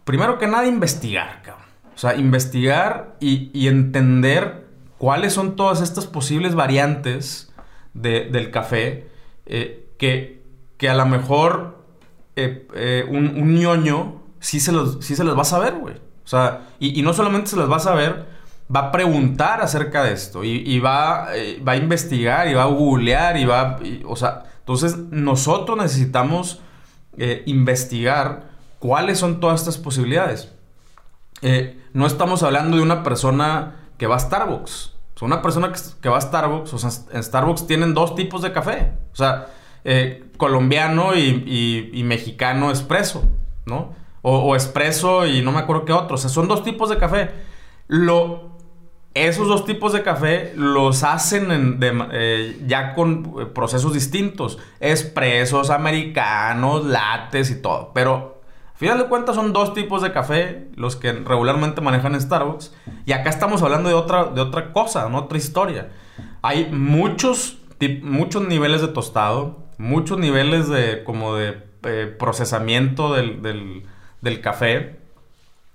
primero 0.03 0.37
que 0.37 0.47
nada, 0.47 0.65
investigar, 0.65 1.41
cabrón. 1.43 1.65
O 1.95 1.97
sea, 1.97 2.17
investigar 2.17 3.15
y, 3.21 3.65
entender 3.69 4.67
cuáles 4.97 5.31
son 5.31 5.55
todas 5.55 5.79
estas 5.79 6.07
posibles 6.07 6.55
variantes 6.55 7.53
del 7.93 8.51
café 8.51 9.07
eh, 9.45 9.93
que, 9.97 10.43
que, 10.75 10.89
a 10.89 10.93
lo 10.93 11.05
mejor 11.05 11.85
eh, 12.35 12.67
eh, 12.75 13.05
un, 13.07 13.55
ñoño 13.55 14.21
sí 14.41 14.59
se, 14.59 14.73
los, 14.73 14.97
sí 14.99 15.15
se 15.15 15.23
les 15.23 15.37
va 15.37 15.43
a 15.43 15.45
saber, 15.45 15.75
güey. 15.75 15.95
O 15.95 16.27
sea, 16.27 16.67
y, 16.79 17.01
no 17.01 17.13
solamente 17.13 17.51
se 17.51 17.55
les 17.55 17.71
va 17.71 17.77
a 17.77 17.79
saber, 17.79 18.25
va 18.75 18.79
a 18.87 18.91
preguntar 18.91 19.61
acerca 19.61 20.03
de 20.03 20.11
esto 20.11 20.43
y, 20.43 20.77
va, 20.81 21.29
va, 21.65 21.71
a 21.71 21.77
investigar 21.77 22.49
y 22.49 22.55
va 22.55 22.63
a 22.63 22.67
googlear 22.67 23.37
y 23.37 23.45
va, 23.45 23.79
o 24.05 24.17
sea, 24.17 24.43
entonces 24.69 24.97
nosotros 25.09 25.75
necesitamos 25.79 26.61
investigar 27.45 28.49
cuáles 28.77 29.17
son 29.17 29.39
todas 29.39 29.61
estas 29.61 29.79
posibilidades. 29.79 30.51
Eh, 31.41 31.81
no 31.93 32.05
estamos 32.05 32.43
hablando 32.43 32.77
de 32.77 32.83
una 32.83 33.03
persona 33.03 33.75
que 33.97 34.07
va 34.07 34.15
a 34.15 34.19
Starbucks. 34.19 34.95
O 35.21 35.25
una 35.25 35.41
persona 35.41 35.73
que, 36.01 36.07
va 36.07 36.17
a 36.17 36.21
Starbucks, 36.21 36.73
o 36.73 36.77
sea, 36.77 36.89
en 37.11 37.23
Starbucks 37.23 37.67
tienen 37.67 37.93
dos 37.93 38.15
tipos 38.15 38.41
de 38.41 38.53
café. 38.53 38.93
O 39.11 39.15
sea, 39.15 39.47
eh, 39.83 40.31
colombiano 40.37 41.13
y, 41.13 42.01
mexicano 42.05 42.69
expreso, 42.69 43.25
¿no? 43.65 43.93
O, 44.21 44.37
o 44.37 44.55
expreso 44.55 45.25
y 45.25 45.41
no 45.41 45.51
me 45.51 45.59
acuerdo 45.59 45.83
qué 45.83 45.91
otro. 45.91 46.15
O 46.15 46.17
sea, 46.17 46.29
son 46.29 46.47
dos 46.47 46.63
tipos 46.63 46.89
de 46.89 46.97
café. 46.97 47.31
Lo, 47.87 48.48
esos 49.13 49.47
dos 49.47 49.65
tipos 49.65 49.93
de 49.93 50.03
café 50.03 50.53
los 50.55 51.03
hacen 51.03 51.79
eh, 52.11 52.61
ya 52.67 52.93
con 52.93 53.51
procesos 53.53 53.93
distintos. 53.93 54.59
Expresos, 54.79 55.69
americanos, 55.69 56.85
lates 56.85 57.49
y 57.51 57.61
todo. 57.61 57.91
Pero 57.93 58.41
final 58.75 58.97
de 58.97 59.05
cuentas 59.05 59.35
son 59.35 59.51
dos 59.51 59.73
tipos 59.73 60.01
de 60.01 60.13
café 60.13 60.67
los 60.75 60.95
que 60.95 61.11
regularmente 61.11 61.81
manejan 61.81 62.19
Starbucks. 62.19 62.73
Y 63.05 63.11
acá 63.11 63.29
estamos 63.29 63.61
hablando 63.61 63.89
de 63.89 63.95
otra, 63.95 64.25
de 64.25 64.41
otra 64.41 64.71
cosa, 64.71 65.07
otra 65.07 65.37
historia. 65.37 65.89
Hay 66.41 66.69
muchos, 66.71 67.57
muchos 68.03 68.47
niveles 68.47 68.81
de 68.81 68.87
tostado, 68.87 69.65
muchos 69.77 70.17
niveles 70.17 70.69
de 70.69 71.03
como 71.03 71.35
de 71.35 71.57
eh, 71.83 72.15
procesamiento 72.17 73.13
del, 73.13 74.41
café. 74.41 74.99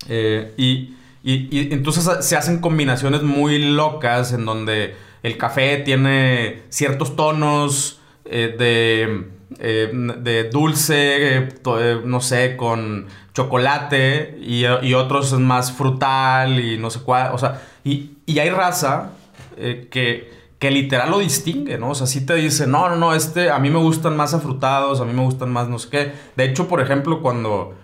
Eh, 0.08 0.54
y, 0.56 0.94
entonces 1.25 2.26
se 2.26 2.37
hacen 2.37 2.61
combinaciones 2.61 3.23
muy 3.23 3.59
locas 3.59 4.33
en 4.33 4.45
donde 4.45 4.95
el 5.23 5.38
café 5.38 5.78
tiene 5.78 6.62
ciertos 6.69 7.16
tonos 7.16 8.00
eh, 8.26 8.54
de 8.59 9.35
eh, 9.59 9.90
de 9.93 10.50
dulce, 10.50 11.37
eh, 11.37 12.00
no 12.04 12.21
sé, 12.21 12.57
con 12.57 13.07
chocolate 13.33 14.37
y, 14.40 14.64
otros 14.95 15.33
es 15.33 15.38
más 15.38 15.73
frutal 15.73 16.59
y 16.59 16.76
no 16.76 16.90
sé 16.90 17.00
cuál, 17.00 17.33
o 17.33 17.38
sea, 17.38 17.62
y, 17.85 18.16
hay 18.38 18.50
raza 18.50 19.12
que, 19.57 20.31
que 20.59 20.71
literal 20.71 21.11
lo 21.11 21.19
distingue, 21.21 21.78
¿no? 21.78 21.90
O 21.90 21.95
sea, 21.95 22.07
sí 22.07 22.26
te 22.26 22.35
dice, 22.35 22.66
no, 22.66 22.88
no, 22.88 22.97
no, 22.97 23.14
este, 23.14 23.50
a 23.50 23.59
mí 23.59 23.71
me 23.71 23.78
gustan 23.78 24.16
más 24.16 24.35
afrutados, 24.35 25.00
a 25.00 25.04
mí 25.04 25.12
me 25.12 25.23
gustan 25.23 25.52
más 25.52 25.69
no 25.69 25.78
sé 25.78 25.88
qué. 25.90 26.12
De 26.37 26.45
hecho, 26.45 26.69
por 26.69 26.81
ejemplo, 26.81 27.23
cuando, 27.23 27.75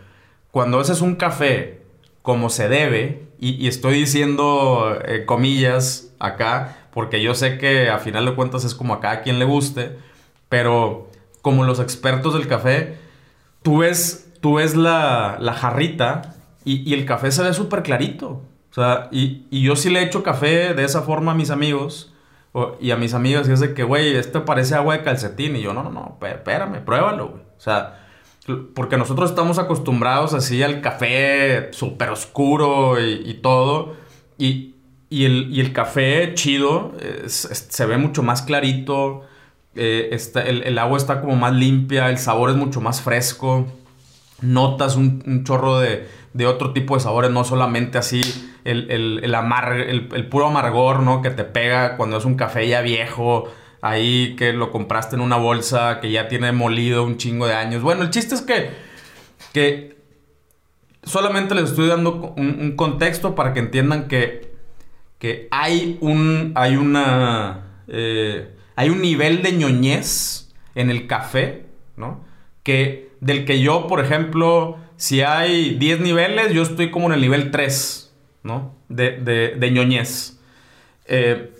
cuando 0.50 0.80
haces 0.80 1.00
un 1.00 1.14
café 1.14 1.82
como 2.22 2.50
se 2.50 2.68
debe, 2.68 3.29
y, 3.40 3.66
estoy 3.66 3.94
diciendo 3.94 4.98
eh, 5.04 5.24
comillas 5.24 6.12
acá, 6.18 6.76
porque 6.92 7.22
yo 7.22 7.34
sé 7.34 7.56
que 7.56 7.88
a 7.88 7.98
final 7.98 8.26
de 8.26 8.34
cuentas 8.34 8.64
es 8.64 8.74
como 8.74 8.92
a 8.92 9.00
cada 9.00 9.22
quien 9.22 9.38
le 9.38 9.46
guste, 9.46 9.96
pero 10.50 11.08
como 11.40 11.64
los 11.64 11.80
expertos 11.80 12.34
del 12.34 12.48
café, 12.48 12.98
tú 13.62 13.78
ves, 13.78 14.30
tú 14.42 14.56
ves 14.56 14.76
la, 14.76 15.38
la 15.40 15.54
jarrita 15.54 16.34
y, 16.64 16.92
el 16.92 17.06
café 17.06 17.32
se 17.32 17.42
ve 17.42 17.54
súper 17.54 17.82
clarito. 17.82 18.42
O 18.70 18.74
sea, 18.74 19.08
y, 19.10 19.46
yo 19.50 19.74
sí 19.74 19.88
le 19.88 20.00
he 20.00 20.04
hecho 20.04 20.22
café 20.22 20.74
de 20.74 20.84
esa 20.84 21.02
forma 21.02 21.32
a 21.32 21.34
mis 21.34 21.50
amigos 21.50 22.12
y 22.80 22.90
a 22.90 22.96
mis 22.96 23.14
amigas 23.14 23.48
y 23.48 23.52
es 23.52 23.60
de 23.60 23.72
que, 23.72 23.84
güey, 23.84 24.16
este 24.16 24.40
parece 24.40 24.74
agua 24.74 24.98
de 24.98 25.02
calcetín. 25.02 25.56
Y 25.56 25.62
yo, 25.62 25.72
no, 25.72 25.82
no, 25.82 25.90
no, 25.90 26.18
espérame, 26.20 26.84
pruébalo, 26.84 27.28
güey. 27.28 27.42
O 27.42 27.60
sea, 27.60 27.99
porque 28.74 28.96
nosotros 28.96 29.30
estamos 29.30 29.58
acostumbrados 29.58 30.34
así 30.34 30.62
al 30.62 30.80
café 30.80 31.72
súper 31.72 32.10
oscuro 32.10 32.96
y, 33.00 33.34
todo. 33.42 33.94
Y, 34.38 34.74
el, 35.10 35.72
café 35.72 36.34
chido 36.34 36.92
se 37.26 37.86
ve 37.86 37.98
mucho 37.98 38.22
más 38.22 38.42
clarito. 38.42 39.22
Eh, 39.74 40.16
el, 40.46 40.78
agua 40.78 40.98
está 40.98 41.20
como 41.20 41.36
más 41.36 41.52
limpia, 41.52 42.10
el 42.10 42.18
sabor 42.18 42.50
es 42.50 42.56
mucho 42.56 42.80
más 42.80 43.02
fresco. 43.02 43.66
Notas 44.40 44.96
un 44.96 45.44
chorro 45.44 45.80
de, 45.80 46.06
de 46.32 46.46
otro 46.46 46.72
tipo 46.72 46.94
de 46.94 47.00
sabores, 47.00 47.30
no 47.30 47.44
solamente 47.44 47.98
así 47.98 48.20
el, 48.64 48.90
el, 48.90 49.20
el, 50.12 50.26
puro 50.28 50.46
amargor, 50.46 51.00
¿no? 51.00 51.22
Que 51.22 51.30
te 51.30 51.44
pega 51.44 51.96
cuando 51.96 52.18
es 52.18 52.24
un 52.24 52.34
café 52.34 52.68
ya 52.68 52.80
viejo, 52.82 53.48
ahí 53.82 54.36
que 54.36 54.52
lo 54.52 54.70
compraste 54.70 55.16
en 55.16 55.22
una 55.22 55.36
bolsa, 55.36 56.00
que 56.00 56.10
ya 56.10 56.28
tiene 56.28 56.52
molido 56.52 57.04
un 57.04 57.16
chingo 57.16 57.46
de 57.46 57.54
años. 57.54 57.82
Bueno, 57.82 58.02
el 58.02 58.10
chiste 58.10 58.34
es 58.34 58.42
que, 58.42 58.70
que 59.52 59.96
solamente 61.02 61.54
les 61.54 61.70
estoy 61.70 61.88
dando 61.88 62.34
un, 62.36 62.74
contexto 62.76 63.34
para 63.34 63.52
que 63.52 63.60
entiendan 63.60 64.08
que, 64.08 64.52
que 65.18 65.48
hay 65.50 65.98
un, 66.00 66.52
hay 66.54 66.76
una, 66.76 67.82
eh, 67.88 68.54
hay 68.76 68.90
un 68.90 69.00
nivel 69.00 69.42
de 69.42 69.52
ñoñez 69.52 70.52
en 70.74 70.90
el 70.90 71.06
café, 71.06 71.66
¿no? 71.96 72.24
Que, 72.62 73.10
del 73.20 73.44
que 73.44 73.60
yo, 73.60 73.86
por 73.86 74.00
ejemplo, 74.00 74.78
si 74.96 75.22
hay 75.22 75.76
10 75.76 76.00
niveles, 76.00 76.52
yo 76.52 76.62
estoy 76.62 76.90
como 76.90 77.06
en 77.06 77.14
el 77.14 77.20
nivel 77.22 77.50
3, 77.50 78.12
¿no? 78.42 78.74
De, 78.88 79.12
de, 79.12 79.54
de 79.56 79.70
ñoñez. 79.70 80.38
Eh, 81.06 81.50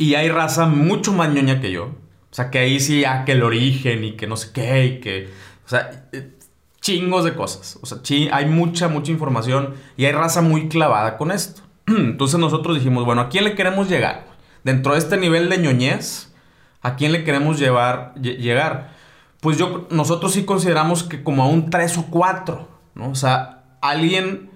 y 0.00 0.14
hay 0.14 0.30
raza 0.30 0.64
mucho 0.64 1.12
más 1.12 1.28
ñoña 1.28 1.60
que 1.60 1.70
yo. 1.70 1.84
O 1.84 2.34
sea, 2.34 2.50
que 2.50 2.58
ahí 2.58 2.80
sí, 2.80 3.02
ya 3.02 3.26
que 3.26 3.32
el 3.32 3.42
origen 3.42 4.02
y 4.02 4.12
que 4.12 4.26
no 4.26 4.36
sé 4.38 4.50
qué, 4.52 4.86
y 4.86 5.00
que. 5.00 5.28
O 5.66 5.68
sea, 5.68 6.08
eh, 6.12 6.38
chingos 6.80 7.24
de 7.24 7.34
cosas. 7.34 7.78
O 7.82 7.86
sea, 7.86 7.98
hay 8.32 8.46
mucha, 8.46 8.88
mucha 8.88 9.12
información 9.12 9.74
y 9.98 10.06
hay 10.06 10.12
raza 10.12 10.40
muy 10.40 10.68
clavada 10.68 11.18
con 11.18 11.30
esto. 11.30 11.60
Entonces 11.86 12.40
nosotros 12.40 12.76
dijimos, 12.76 13.04
bueno, 13.04 13.20
¿a 13.20 13.28
quién 13.28 13.44
le 13.44 13.54
queremos 13.54 13.90
llegar? 13.90 14.26
Dentro 14.64 14.94
de 14.94 15.00
este 15.00 15.18
nivel 15.18 15.50
de 15.50 15.58
ñoñez, 15.58 16.32
¿a 16.80 16.96
quién 16.96 17.12
le 17.12 17.22
queremos 17.22 17.58
llevar, 17.58 18.14
llegar? 18.14 18.94
pues 19.40 19.58
yo, 19.58 19.86
nosotros 19.90 20.32
sí 20.32 20.46
consideramos 20.46 21.02
que 21.02 21.22
como 21.22 21.42
a 21.42 21.46
un 21.46 21.68
3 21.68 21.98
o 21.98 22.06
4, 22.06 22.68
¿no? 22.94 23.10
O 23.10 23.14
sea, 23.14 23.64
alguien 23.82 24.50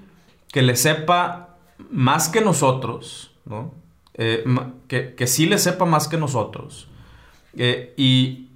que 0.49 0.63
le 0.63 0.77
sepa 0.77 1.57
más 1.91 2.31
que 2.31 2.41
nosotros, 2.41 3.33
¿no? 3.45 3.84
Eh, 4.15 4.45
que, 4.89 5.15
que, 5.15 5.27
sí 5.27 5.47
le 5.47 5.59
sepa 5.59 5.85
más 5.85 6.09
que 6.09 6.17
nosotros. 6.17 6.89
Eh, 7.57 7.95
y, 7.97 8.49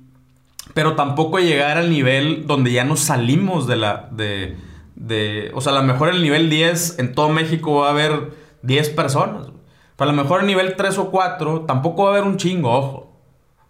pero 0.75 0.95
tampoco 0.95 1.39
llegar 1.39 1.79
al 1.79 1.91
nivel 1.91 2.47
donde 2.47 2.73
ya 2.73 2.85
nos 2.85 3.01
salimos 3.01 3.67
de 3.67 3.77
la... 3.77 4.09
De, 4.13 4.57
de, 4.95 5.53
o 5.55 5.61
sea, 5.61 5.73
a 5.73 5.77
lo 5.77 5.83
mejor 5.83 6.09
el 6.09 6.23
nivel 6.23 6.51
10 6.51 6.99
en 6.99 7.15
todo 7.15 7.29
México 7.29 7.77
va 7.77 7.89
a 7.89 7.91
haber 7.91 8.33
10 8.63 8.91
personas. 8.91 9.47
Pero 9.97 10.11
a 10.11 10.13
lo 10.13 10.23
mejor 10.23 10.41
el 10.41 10.47
nivel 10.47 10.77
3 10.77 10.99
o 10.99 11.11
4 11.11 11.63
tampoco 11.63 12.05
va 12.05 12.11
a 12.11 12.13
haber 12.13 12.25
un 12.25 12.37
chingo, 12.37 12.73
ojo. 12.73 13.17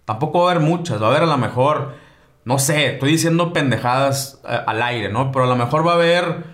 Tampoco 0.05 0.41
va 0.41 0.49
a 0.49 0.55
haber 0.55 0.63
muchas. 0.63 1.03
Va 1.03 1.07
a 1.07 1.11
haber 1.11 1.23
a 1.23 1.27
lo 1.27 1.39
mejor 1.39 1.93
no 2.49 2.59
sé, 2.59 2.95
estoy 2.95 3.11
diciendo 3.13 3.53
pendejadas 3.53 4.41
eh, 4.49 4.59
al 4.67 4.83
aire, 4.83 5.11
¿no? 5.11 5.33
Pero 5.33 5.45
a 5.45 5.49
lo 5.49 5.55
mejor 5.55 5.87
va 5.87 5.93
a 5.93 5.95
haber 5.97 6.45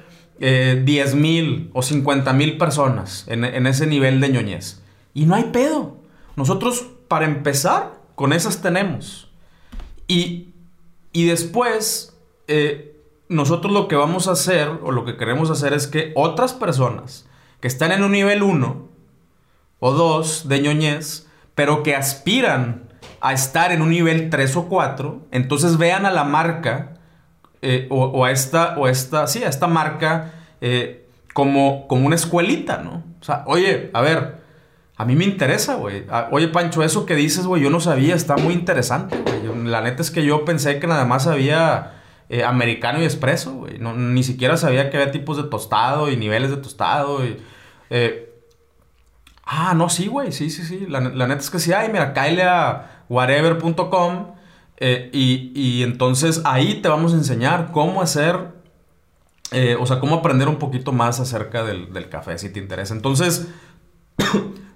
eh, 0.41 0.83
10 0.85 1.15
mil 1.15 1.71
o 1.73 1.83
50 1.83 2.33
mil 2.33 2.59
personas 2.59 3.25
en, 3.29 3.45
ese 3.69 3.87
nivel 3.87 4.21
de 4.21 4.29
ñoñez. 4.31 4.83
Y 5.15 5.27
no 5.27 5.37
hay 5.37 5.45
pedo. 5.45 5.97
Nosotros, 6.37 6.85
para 7.09 7.25
empezar, 7.25 8.01
con 8.17 8.33
esas 8.33 8.61
tenemos. 8.61 9.31
Y, 10.07 10.53
después, 11.13 12.19
eh, 12.49 13.01
nosotros 13.29 13.73
lo 13.73 13.89
que 13.89 13.97
vamos 13.97 14.29
a 14.29 14.33
hacer, 14.33 14.69
o 14.83 14.91
lo 14.91 15.05
que 15.05 15.17
queremos 15.17 15.51
hacer, 15.51 15.73
es 15.73 15.87
que 15.87 16.13
otras 16.17 16.53
personas 16.53 17.27
que 17.61 17.69
están 17.69 17.93
en 17.93 18.03
un 18.03 18.13
nivel 18.13 18.43
1 18.43 18.89
o 19.79 19.93
2 19.93 20.49
de 20.49 20.61
ñoñez, 20.61 21.29
pero 21.55 21.83
que 21.83 21.95
aspiran 21.95 22.93
a 23.21 23.33
estar 23.33 23.73
en 23.73 23.81
un 23.81 23.91
nivel 23.91 24.29
3 24.29 24.57
o 24.57 24.69
4, 24.69 25.27
entonces 25.31 25.79
vean 25.79 26.05
a 26.05 26.11
la 26.11 26.25
marca 26.25 26.99
eh, 27.63 27.87
o, 27.91 28.25
a 28.25 28.31
esta, 28.31 28.77
o 28.79 28.89
esta, 28.89 29.27
sí, 29.27 29.43
a 29.43 29.49
esta 29.49 29.67
marca 29.67 30.33
eh, 30.61 31.09
como, 31.33 31.89
como 31.89 32.07
una 32.07 32.17
escuelita, 32.17 32.79
¿no? 32.79 33.03
O 33.21 33.25
sea, 33.25 33.45
oye, 33.47 33.91
a 33.95 34.03
ver, 34.03 34.44
a 34.97 35.05
mí 35.05 35.17
me 35.17 35.25
interesa, 35.25 35.75
güey. 35.75 36.05
Ah, 36.09 36.29
oye, 36.31 36.49
Pancho, 36.49 36.83
eso 36.83 37.05
que 37.05 37.17
dices, 37.17 37.47
güey, 37.47 37.63
yo 37.63 37.71
no 37.71 37.81
sabía, 37.81 38.15
está 38.15 38.37
muy 38.37 38.55
interesante, 38.55 39.21
güey. 39.23 39.67
La 39.67 39.81
neta 39.81 40.03
es 40.03 40.11
que 40.11 40.25
yo 40.25 40.45
pensé 40.45 40.79
que 40.79 40.87
nada 40.87 41.05
más 41.05 41.27
había 41.27 42.03
eh, 42.29 42.45
americano 42.45 43.01
y 43.01 43.05
expreso, 43.05 43.55
güey. 43.55 43.79
No, 43.79 43.95
ni 43.95 44.23
siquiera 44.23 44.57
sabía 44.57 44.91
que 44.91 44.97
había 44.99 45.11
tipos 45.11 45.37
de 45.37 45.45
tostado 45.45 46.11
y 46.11 46.17
niveles 46.17 46.51
de 46.51 46.59
tostado. 46.59 47.25
Y, 47.25 47.39
ah, 49.45 49.75
no, 49.75 49.89
sí, 49.89 50.07
güey, 50.07 50.33
sí, 50.33 50.51
sí, 50.51 50.63
sí. 50.63 50.87
La, 50.89 51.01
neta 51.01 51.41
es 51.41 51.51
que 51.51 51.59
sí, 51.59 51.73
ay, 51.73 51.89
mira, 51.89 52.13
cáele 52.13 52.45
a 52.45 53.05
whatever.com 53.09 54.35
eh, 54.77 55.11
y, 55.13 55.83
entonces 55.83 56.43
ahí 56.45 56.81
te 56.83 56.89
vamos 56.89 57.13
a 57.13 57.17
enseñar 57.17 57.71
cómo 57.73 58.03
hacer, 58.03 58.53
eh, 59.53 59.77
o 59.79 59.87
sea, 59.87 60.01
cómo 60.01 60.17
aprender 60.17 60.49
un 60.49 60.57
poquito 60.57 60.93
más 60.93 61.21
acerca 61.21 61.63
del, 61.65 62.09
café, 62.09 62.39
si 62.39 62.51
te 62.51 62.59
interesa. 62.59 62.95
Entonces, 62.95 63.49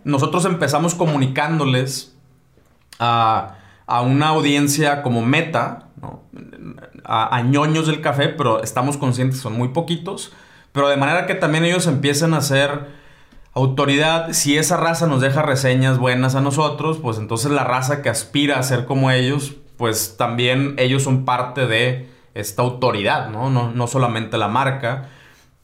nosotros 0.08 0.46
empezamos 0.46 0.94
comunicándoles 0.94 2.16
a, 2.98 3.54
una 4.04 4.28
audiencia 4.28 5.02
como 5.02 5.20
meta, 5.20 5.90
a, 7.04 7.36
a, 7.36 7.42
ñoños 7.42 7.86
del 7.86 8.00
café, 8.00 8.28
pero 8.30 8.62
estamos 8.62 8.96
conscientes, 8.96 9.40
son 9.40 9.52
muy 9.52 9.68
poquitos, 9.68 10.32
pero 10.72 10.88
de 10.88 10.96
manera 10.96 11.26
que 11.26 11.34
también 11.34 11.64
ellos 11.64 11.86
empiecen 11.86 12.32
a 12.32 12.38
hacer 12.38 12.88
autoridad, 13.52 14.32
si 14.32 14.56
esa 14.56 14.78
raza 14.78 15.06
nos 15.06 15.20
deja 15.20 15.42
reseñas 15.42 15.98
buenas 15.98 16.34
a 16.34 16.40
nosotros, 16.40 16.98
pues 16.98 17.18
entonces 17.18 17.50
la 17.50 17.64
raza 17.64 18.00
que 18.00 18.08
aspira 18.08 18.58
a 18.58 18.62
ser 18.62 18.86
como 18.86 19.10
ellos, 19.10 19.56
pues 19.76 20.16
también 20.16 20.74
ellos 20.78 21.02
son 21.02 21.26
parte 21.26 21.66
de 21.66 22.08
esta 22.32 22.62
autoridad, 22.62 23.28
¿no? 23.28 23.50
No, 23.50 23.86
solamente 23.86 24.38
la 24.38 24.48
marca. 24.48 25.10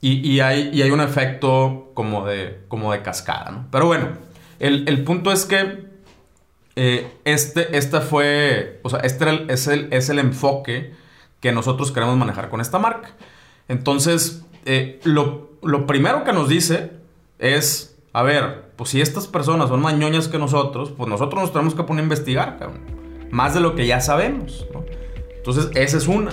Y, 0.00 0.40
hay, 0.40 0.82
hay, 0.82 0.90
un 0.90 1.00
efecto 1.00 1.92
como 1.94 2.26
de, 2.26 2.62
como 2.68 2.92
de 2.92 3.00
cascada, 3.00 3.50
¿no? 3.50 3.68
Pero 3.70 3.86
bueno, 3.86 4.08
el, 4.64 5.04
punto 5.04 5.30
es 5.30 5.44
que 5.44 5.84
eh, 6.76 7.12
este, 7.24 7.76
este 7.76 8.00
fue, 8.00 8.80
o 8.82 8.90
sea, 8.90 9.00
este 9.00 9.26
es, 9.48 9.66
el, 9.66 9.92
es 9.92 10.08
el 10.08 10.18
enfoque 10.18 10.94
que 11.40 11.52
nosotros 11.52 11.92
queremos 11.92 12.16
manejar 12.16 12.48
con 12.48 12.60
esta 12.60 12.78
marca. 12.78 13.10
Entonces, 13.68 14.42
eh, 14.64 15.00
lo, 15.04 15.50
lo 15.62 15.86
primero 15.86 16.24
que 16.24 16.32
nos 16.32 16.48
dice 16.48 16.92
es, 17.38 17.96
a 18.14 18.22
ver, 18.22 18.70
pues 18.76 18.90
si 18.90 19.00
estas 19.00 19.26
personas 19.26 19.68
son 19.68 19.80
más 19.80 19.94
ñoñas 19.94 20.28
que 20.28 20.38
nosotros, 20.38 20.92
pues 20.96 21.08
nosotros 21.08 21.42
nos 21.42 21.52
tenemos 21.52 21.74
que 21.74 21.82
poner 21.82 22.02
a 22.02 22.04
investigar, 22.04 22.58
cabrón. 22.58 22.80
Más 23.30 23.52
de 23.52 23.60
lo 23.60 23.74
que 23.74 23.86
ya 23.86 24.00
sabemos. 24.00 24.66
Entonces, 25.36 25.70
esa 25.74 25.98
es 25.98 26.08
una. 26.08 26.32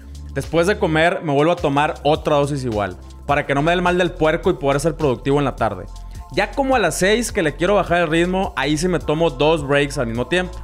Después 0.33 0.67
de 0.67 0.79
comer 0.79 1.21
me 1.23 1.33
vuelvo 1.33 1.51
a 1.51 1.57
tomar 1.57 1.95
otra 2.03 2.37
dosis 2.37 2.63
igual, 2.63 2.97
para 3.25 3.45
que 3.45 3.53
no 3.53 3.61
me 3.61 3.71
dé 3.71 3.75
el 3.75 3.81
mal 3.81 3.97
del 3.97 4.11
puerco 4.11 4.49
y 4.49 4.53
poder 4.53 4.79
ser 4.79 4.95
productivo 4.95 5.39
en 5.39 5.45
la 5.45 5.55
tarde. 5.55 5.85
Ya 6.33 6.51
como 6.51 6.75
a 6.75 6.79
las 6.79 6.97
6 6.99 7.33
que 7.33 7.43
le 7.43 7.55
quiero 7.57 7.75
bajar 7.75 8.03
el 8.03 8.07
ritmo, 8.07 8.53
ahí 8.55 8.77
sí 8.77 8.87
me 8.87 8.99
tomo 8.99 9.29
dos 9.29 9.67
breaks 9.67 9.97
al 9.97 10.07
mismo 10.07 10.27
tiempo. 10.27 10.57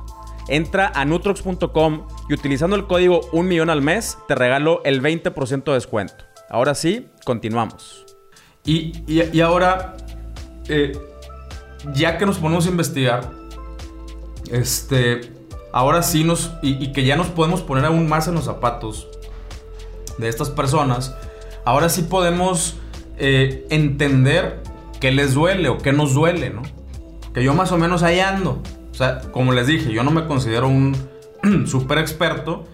Entra 0.47 0.93
a 0.95 1.03
nutrox.com 1.03 2.08
y 2.30 2.34
utilizando 2.34 2.77
el 2.77 2.88
código 2.88 3.21
1 3.34 3.43
millón 3.43 3.69
al 3.69 3.82
mes 3.82 4.17
te 4.30 4.36
regalo 4.36 4.82
el 4.86 5.01
20% 5.01 5.65
de 5.65 5.73
descuento. 5.73 6.23
Ahora 6.49 6.73
sí, 6.73 7.10
continuamos. 7.25 8.06
Y, 8.63 9.39
ahora, 9.41 9.97
eh, 10.69 10.97
ya 11.93 12.17
que 12.17 12.25
nos 12.25 12.38
ponemos 12.38 12.65
a 12.65 12.69
investigar, 12.69 13.30
este, 14.49 15.34
ahora 15.73 16.01
sí 16.01 16.23
nos, 16.23 16.53
y, 16.62 16.93
que 16.93 17.03
ya 17.03 17.17
nos 17.17 17.27
podemos 17.27 17.62
poner 17.62 17.86
aún 17.86 18.08
más 18.08 18.30
en 18.30 18.36
los 18.36 18.45
zapatos 18.45 19.08
de 20.17 20.30
estas 20.30 20.49
personas, 20.49 21.15
ahora 21.65 21.89
sí 21.89 22.03
podemos 22.03 22.77
eh, 23.17 23.65
entender 23.69 24.62
qué 24.99 25.12
les 25.12 25.34
duele 25.34 25.69
o 25.69 25.77
qué 25.77 25.91
nos 25.91 26.13
duele, 26.13 26.49
¿no? 26.49 26.62
Que 27.34 27.43
yo 27.43 27.53
más 27.53 27.71
o 27.71 27.77
menos 27.77 28.03
ahí 28.03 28.19
ando. 28.19 28.62
O 28.91 28.93
sea, 28.93 29.21
como 29.32 29.53
les 29.53 29.67
dije, 29.67 29.91
yo 29.91 30.03
no 30.03 30.12
me 30.12 30.25
considero 30.25 30.67
un 30.67 30.95
súper 31.67 31.99
experto, 31.99 32.67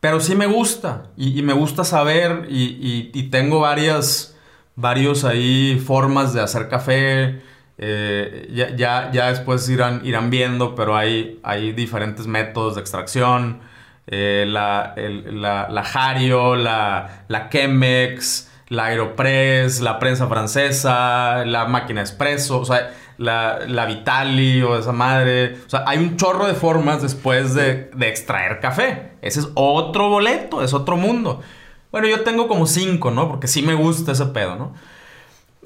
pero 0.00 0.20
sí 0.20 0.34
me 0.34 0.46
gusta 0.46 1.04
y, 1.16 1.42
me 1.42 1.52
gusta 1.52 1.84
saber 1.84 2.46
y, 2.50 3.22
tengo 3.30 3.60
varias, 3.60 4.36
varios 4.76 5.24
ahí 5.24 5.78
formas 5.78 6.34
de 6.34 6.40
hacer 6.40 6.68
café. 6.68 7.40
Eh, 7.78 8.50
ya, 8.76 9.10
ya, 9.12 9.28
después 9.28 9.68
irán, 9.68 10.02
irán 10.04 10.30
viendo, 10.30 10.74
pero 10.74 10.96
hay, 10.96 11.40
hay 11.42 11.72
diferentes 11.72 12.26
métodos 12.26 12.74
de 12.74 12.80
extracción. 12.80 13.60
Eh, 14.06 14.44
la, 14.48 14.94
la, 14.96 15.68
la 15.70 15.80
Hario, 15.80 16.56
la, 16.56 17.24
la 17.28 17.48
Chemex, 17.48 18.50
la 18.68 18.86
Aeropress, 18.86 19.80
la 19.80 19.98
prensa 19.98 20.26
francesa, 20.26 21.44
la 21.44 21.66
máquina 21.66 22.00
expreso, 22.00 22.60
o 22.60 22.64
sea, 22.64 22.90
la, 23.18 23.60
la, 23.68 23.86
Vitali 23.86 24.62
o 24.62 24.78
esa 24.78 24.92
madre. 24.92 25.58
O 25.66 25.70
sea, 25.70 25.84
hay 25.86 25.98
un 25.98 26.16
chorro 26.16 26.46
de 26.46 26.54
formas 26.54 27.02
después 27.02 27.54
de, 27.54 27.90
extraer 28.00 28.60
café. 28.60 29.12
Ese 29.20 29.40
es 29.40 29.48
otro 29.54 30.08
boleto, 30.08 30.62
es 30.62 30.72
otro 30.72 30.96
mundo. 30.96 31.42
Bueno, 31.90 32.08
yo 32.08 32.22
tengo 32.22 32.48
como 32.48 32.66
cinco, 32.66 33.10
¿no? 33.10 33.28
Porque 33.28 33.46
sí 33.46 33.62
me 33.62 33.74
gusta 33.74 34.12
ese 34.12 34.26
pedo, 34.26 34.56
¿no? 34.56 34.74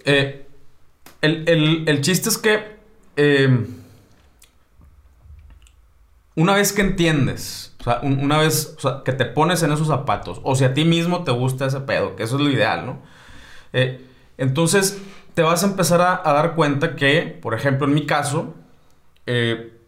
Eh, 0.05 0.44
el, 1.22 2.01
chiste 2.01 2.29
es 2.29 2.38
que 2.38 2.77
eh, 3.16 3.66
una 6.35 6.55
vez 6.55 6.72
que 6.72 6.83
entiendes, 6.83 7.75
una 8.03 8.38
vez 8.38 8.77
que 9.05 9.12
te 9.12 9.25
pones 9.25 9.62
en 9.62 9.72
esos 9.72 9.88
zapatos, 9.88 10.40
o 10.42 10.57
si 10.57 10.64
a 10.64 10.75
ti 10.75 10.85
mismo 10.85 11.25
te 11.25 11.31
gusta 11.31 11.66
ese 11.66 11.81
pedo, 11.81 12.16
que 12.16 12.25
eso 12.25 12.37
es 12.37 12.42
lo 12.42 12.51
ideal, 12.51 12.87
¿no? 12.87 12.99
Eh, 13.72 14.05
entonces, 14.38 15.01
te 15.35 15.42
vas 15.42 15.62
a 15.62 15.66
empezar 15.66 16.01
a, 16.01 16.33
dar 16.33 16.55
cuenta 16.55 16.96
que, 16.96 17.38
por 17.40 17.55
ejemplo, 17.55 17.87
en 17.87 17.94
mi 17.94 18.07
caso, 18.07 18.55
eh, 19.27 19.79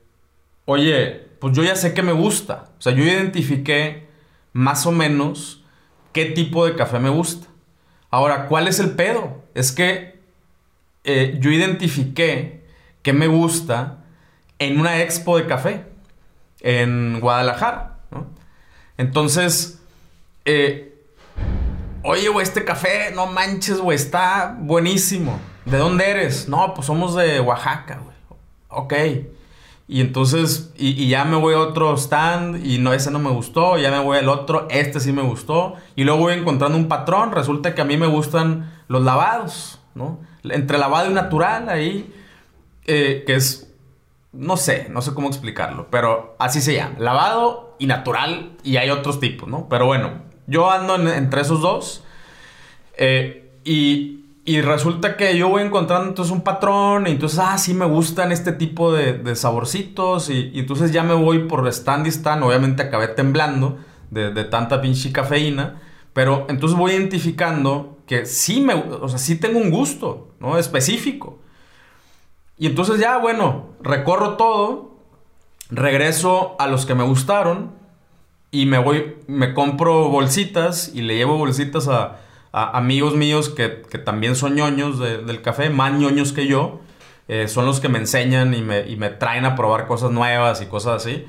oye, 0.64 1.28
pues 1.40 1.56
yo 1.56 1.62
ya 1.62 1.74
sé 1.74 1.94
que 1.94 2.02
me 2.02 2.12
gusta. 2.12 2.66
O 2.78 2.82
sea, 2.82 2.92
yo 2.92 3.02
identifiqué 3.02 4.08
más 4.52 4.86
o 4.86 4.92
menos 4.92 5.64
qué 6.12 6.26
tipo 6.26 6.66
de 6.66 6.76
café 6.76 6.98
me 6.98 7.08
gusta. 7.08 7.46
Ahora, 8.10 8.46
¿cuál 8.46 8.68
es 8.68 8.78
el 8.78 8.90
pedo? 8.90 9.42
Es 9.54 9.72
que 9.72 10.20
eh, 11.04 11.38
yo 11.40 11.50
identifiqué 11.50 12.66
que 13.02 13.12
me 13.12 13.26
gusta 13.26 14.04
en 14.58 14.78
una 14.78 15.00
expo 15.00 15.38
de 15.38 15.46
café 15.46 15.86
en 16.60 17.20
Guadalajara. 17.20 17.98
Entonces, 18.96 19.80
eh, 20.44 20.88
Oye, 22.10 22.28
güey, 22.28 22.44
este 22.44 22.64
café, 22.64 23.12
no 23.14 23.26
manches, 23.26 23.80
güey, 23.80 23.96
está 23.96 24.56
buenísimo. 24.58 25.38
¿De 25.64 25.78
dónde 25.78 26.08
eres? 26.08 26.48
No, 26.48 26.72
pues 26.72 26.86
somos 26.86 27.14
de 27.16 27.40
Oaxaca, 27.40 28.00
güey. 28.02 28.16
Ok. 28.68 28.94
Y 29.88 30.00
entonces, 30.00 30.72
y, 30.76 31.08
ya 31.08 31.24
me 31.24 31.36
voy 31.36 31.54
a 31.54 31.60
otro 31.60 31.94
stand 31.96 32.64
y 32.64 32.78
no, 32.78 32.92
ese 32.92 33.10
no 33.10 33.18
me 33.18 33.30
gustó, 33.30 33.78
ya 33.78 33.90
me 33.90 33.98
voy 33.98 34.18
al 34.18 34.28
otro, 34.28 34.68
este 34.70 35.00
sí 35.00 35.12
me 35.12 35.22
gustó. 35.22 35.74
Y 35.96 36.04
luego 36.04 36.20
voy 36.20 36.34
encontrando 36.34 36.78
un 36.78 36.88
patrón, 36.88 37.32
resulta 37.32 37.74
que 37.74 37.80
a 37.80 37.84
mí 37.84 37.96
me 37.96 38.06
gustan 38.06 38.72
los 38.86 39.02
lavados, 39.02 39.80
¿no? 39.94 40.20
Entre 40.44 40.78
lavado 40.78 41.10
y 41.10 41.14
natural 41.14 41.68
ahí, 41.68 42.14
eh, 42.86 43.24
que 43.26 43.34
es, 43.34 43.67
no 44.32 44.56
sé, 44.56 44.88
no 44.90 45.02
sé 45.02 45.14
cómo 45.14 45.28
explicarlo, 45.28 45.88
pero 45.90 46.36
así 46.38 46.60
se 46.60 46.74
llama, 46.74 46.96
lavado 46.98 47.76
y 47.78 47.86
natural 47.86 48.52
y 48.62 48.76
hay 48.76 48.90
otros 48.90 49.20
tipos, 49.20 49.48
¿no? 49.48 49.68
Pero 49.68 49.86
bueno, 49.86 50.28
yo 50.48 50.70
ando 50.70 50.96
entre 50.96 51.42
esos 51.42 51.60
dos. 51.60 52.02
Eh, 52.96 53.44
y, 53.64 54.14
resulta 54.62 55.18
que 55.18 55.36
yo 55.36 55.50
voy 55.50 55.62
encontrando 55.62 56.08
entonces 56.08 56.32
un 56.32 56.40
patrón. 56.40 57.06
Y 57.06 57.10
entonces, 57.12 57.38
ah, 57.38 57.58
sí 57.58 57.74
me 57.74 57.84
gustan 57.84 58.32
este 58.32 58.52
tipo 58.52 58.92
de, 58.92 59.36
saborcitos. 59.36 60.30
Y, 60.30 60.52
entonces 60.54 60.90
ya 60.90 61.02
me 61.02 61.14
voy 61.14 61.40
por 61.40 61.68
stand 61.68 62.06
y 62.06 62.10
stand. 62.10 62.42
Obviamente 62.42 62.82
acabé 62.82 63.08
temblando 63.08 63.78
de, 64.10 64.44
tanta 64.44 64.80
pinche 64.80 65.12
cafeína. 65.12 65.82
Pero 66.14 66.46
entonces 66.48 66.76
voy 66.76 66.92
identificando 66.92 67.98
que 68.06 68.24
sí 68.24 68.60
me, 68.62 68.74
o 68.74 69.06
sea, 69.08 69.18
sí 69.18 69.36
tengo 69.36 69.58
un 69.58 69.70
gusto, 69.70 70.34
¿no? 70.40 70.58
Específico. 70.58 71.40
Y 72.58 72.66
entonces 72.66 72.98
ya, 72.98 73.18
bueno, 73.18 73.70
recorro 73.80 74.36
todo, 74.36 74.96
regreso 75.70 76.56
a 76.58 76.66
los 76.66 76.86
que 76.86 76.94
me 76.94 77.04
gustaron 77.04 77.72
y 78.50 78.66
me 78.66 78.78
voy, 78.78 79.16
me 79.26 79.54
compro 79.54 80.08
bolsitas 80.08 80.90
y 80.94 81.02
le 81.02 81.16
llevo 81.16 81.36
bolsitas 81.36 81.88
a, 81.88 82.18
amigos 82.52 83.14
míos 83.14 83.50
que, 83.50 83.68
también 83.68 84.34
son 84.34 84.56
ñoños 84.56 84.98
del 84.98 85.42
café, 85.42 85.70
más 85.70 85.92
ñoños 85.92 86.32
que 86.32 86.46
yo. 86.46 86.80
Eh, 87.28 87.46
son 87.46 87.66
los 87.66 87.78
que 87.78 87.90
me 87.90 87.98
enseñan 87.98 88.54
y 88.54 88.62
me, 88.62 89.10
traen 89.10 89.44
a 89.44 89.54
probar 89.54 89.86
cosas 89.86 90.10
nuevas 90.10 90.62
y 90.62 90.66
cosas 90.66 91.04
así. 91.04 91.26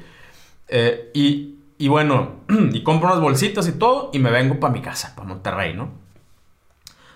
Eh, 0.70 1.12
y, 1.14 1.88
bueno, 1.88 2.38
y 2.72 2.84
compro 2.84 3.10
unas 3.10 3.20
bolsitas 3.20 3.68
y 3.68 3.74
todo 3.74 4.10
y 4.14 4.20
me 4.20 4.32
vengo 4.32 4.60
para 4.60 4.74
mi 4.74 4.82
casa, 4.82 5.14
para 5.16 5.28
Monterrey, 5.28 5.74
¿no? 5.74 5.90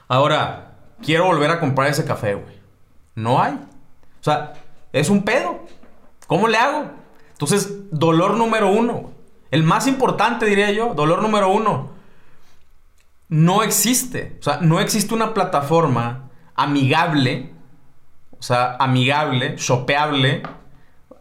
Ahora, 0.09 0.75
quiero 1.01 1.25
volver 1.25 1.49
a 1.49 1.59
comprar 1.59 1.89
ese 1.89 2.05
café, 2.05 2.35
güey. 2.35 2.55
No 3.15 3.41
hay. 3.41 3.57
O 4.23 4.25
sea, 4.25 4.53
es 4.93 5.09
un 5.09 5.23
pedo. 5.23 5.65
¿Cómo 6.27 6.47
le 6.47 6.55
hago? 6.55 6.91
Entonces, 7.33 7.91
dolor 7.91 8.37
número 8.37 8.71
uno. 8.71 9.11
El 9.51 9.63
más 9.63 9.85
importante, 9.85 10.45
diría 10.45 10.71
yo, 10.71 10.93
dolor 10.93 11.21
número 11.21 11.49
uno, 11.51 11.89
no 13.27 13.63
existe. 13.63 14.37
O 14.39 14.43
sea, 14.43 14.59
no 14.61 14.79
existe 14.79 15.13
una 15.13 15.33
plataforma 15.33 16.29
amigable, 16.55 17.51
o 18.39 18.41
sea, 18.41 18.77
amigable, 18.79 19.55
shopeable. 19.57 20.43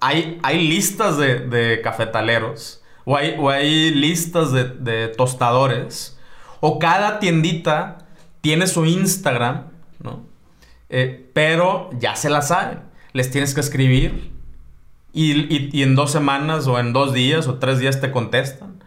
Hay, 0.01 0.39
hay 0.45 0.69
listas 0.69 1.19
de, 1.19 1.81
cafetaleros, 1.83 2.85
o 3.05 3.17
hay, 3.17 3.35
o 3.37 3.51
hay 3.51 3.91
listas 3.91 4.53
de, 4.53 5.09
tostadores, 5.09 6.21
o 6.61 6.79
cada 6.79 7.19
tiendita 7.19 7.99
tiene 8.41 8.69
su 8.69 8.87
Instagram, 8.87 9.73
¿no? 9.99 10.25
Eh, 10.89 11.31
pero 11.35 11.91
ya 11.99 12.15
se 12.15 12.31
la 12.31 12.43
saben. 12.43 12.92
Les 13.13 13.31
tienes 13.31 13.55
que 13.55 13.61
escribir, 13.61 14.33
y, 15.13 15.83
en 15.83 15.95
dos 15.95 16.11
semanas 16.11 16.67
o 16.67 16.79
en 16.79 16.93
dos 16.93 17.13
días 17.13 17.47
o 17.47 17.55
tres 17.59 17.79
días 17.79 18.01
te 18.01 18.11
contestan. 18.11 18.83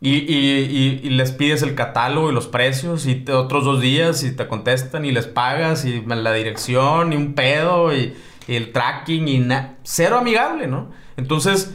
Y, 0.00 1.08
les 1.10 1.30
pides 1.30 1.62
el 1.62 1.76
catálogo 1.76 2.30
y 2.30 2.34
los 2.34 2.48
precios 2.48 3.06
y 3.06 3.24
otros 3.30 3.64
dos 3.64 3.80
días 3.80 4.24
y 4.24 4.34
te 4.34 4.48
contestan 4.48 5.04
y 5.04 5.12
les 5.12 5.26
pagas 5.26 5.84
y 5.84 6.02
la 6.04 6.32
dirección 6.32 7.12
y 7.12 7.16
un 7.16 7.34
pedo 7.34 7.94
y, 7.94 8.14
el 8.48 8.72
tracking 8.72 9.28
y 9.28 9.38
nada. 9.38 9.76
Cero 9.84 10.18
amigable, 10.18 10.66
¿no? 10.66 10.90
Entonces, 11.16 11.72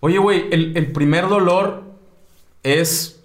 oye, 0.00 0.16
güey, 0.16 0.46
el, 0.50 0.74
el 0.76 0.92
primer 0.92 1.28
dolor 1.28 1.84
es 2.62 3.22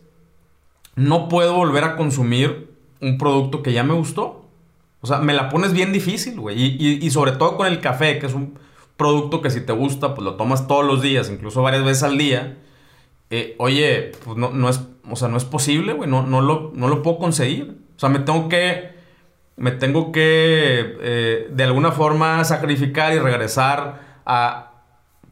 no 0.95 1.29
puedo 1.29 1.53
volver 1.53 1.85
a 1.85 1.95
consumir 1.95 2.75
un 2.99 3.17
producto 3.17 3.63
que 3.63 3.71
ya 3.71 3.83
me 3.83 3.93
gustó. 3.93 4.44
O 5.01 5.07
sea, 5.07 5.19
me 5.19 5.33
la 5.33 5.49
pones 5.49 5.73
bien 5.73 5.93
difícil, 5.93 6.39
güey. 6.39 6.57
y 6.59 7.11
sobre 7.11 7.33
todo 7.33 7.57
con 7.57 7.67
el 7.67 7.79
café, 7.79 8.17
que 8.19 8.25
es 8.25 8.33
un 8.33 8.57
producto 8.97 9.41
que 9.41 9.49
si 9.49 9.61
te 9.61 9.73
gusta, 9.73 10.13
pues 10.13 10.23
lo 10.23 10.35
tomas 10.35 10.67
todos 10.67 10.85
los 10.85 11.01
días, 11.01 11.29
incluso 11.29 11.61
varias 11.61 11.83
veces 11.83 12.03
al 12.03 12.17
día, 12.17 12.57
eh, 13.29 13.55
oye, 13.57 14.11
pues 14.23 14.37
no, 14.37 14.69
es, 14.69 14.81
o 15.09 15.15
sea, 15.15 15.27
no 15.27 15.37
es 15.37 15.45
posible, 15.45 15.93
güey, 15.93 16.09
no, 16.09 16.23
no, 16.23 16.41
lo, 16.41 16.71
no 16.75 16.87
lo 16.87 17.01
puedo 17.01 17.17
conseguir. 17.17 17.77
O 17.95 17.99
sea, 17.99 18.09
me 18.09 18.19
tengo 18.19 18.49
que, 18.49 18.91
me 19.57 19.71
tengo 19.71 20.11
que, 20.11 20.97
eh, 21.01 21.47
de 21.49 21.63
alguna 21.63 21.91
forma, 21.91 22.43
sacrificar 22.43 23.13
y 23.13 23.19
regresar 23.19 24.21
a, 24.25 24.71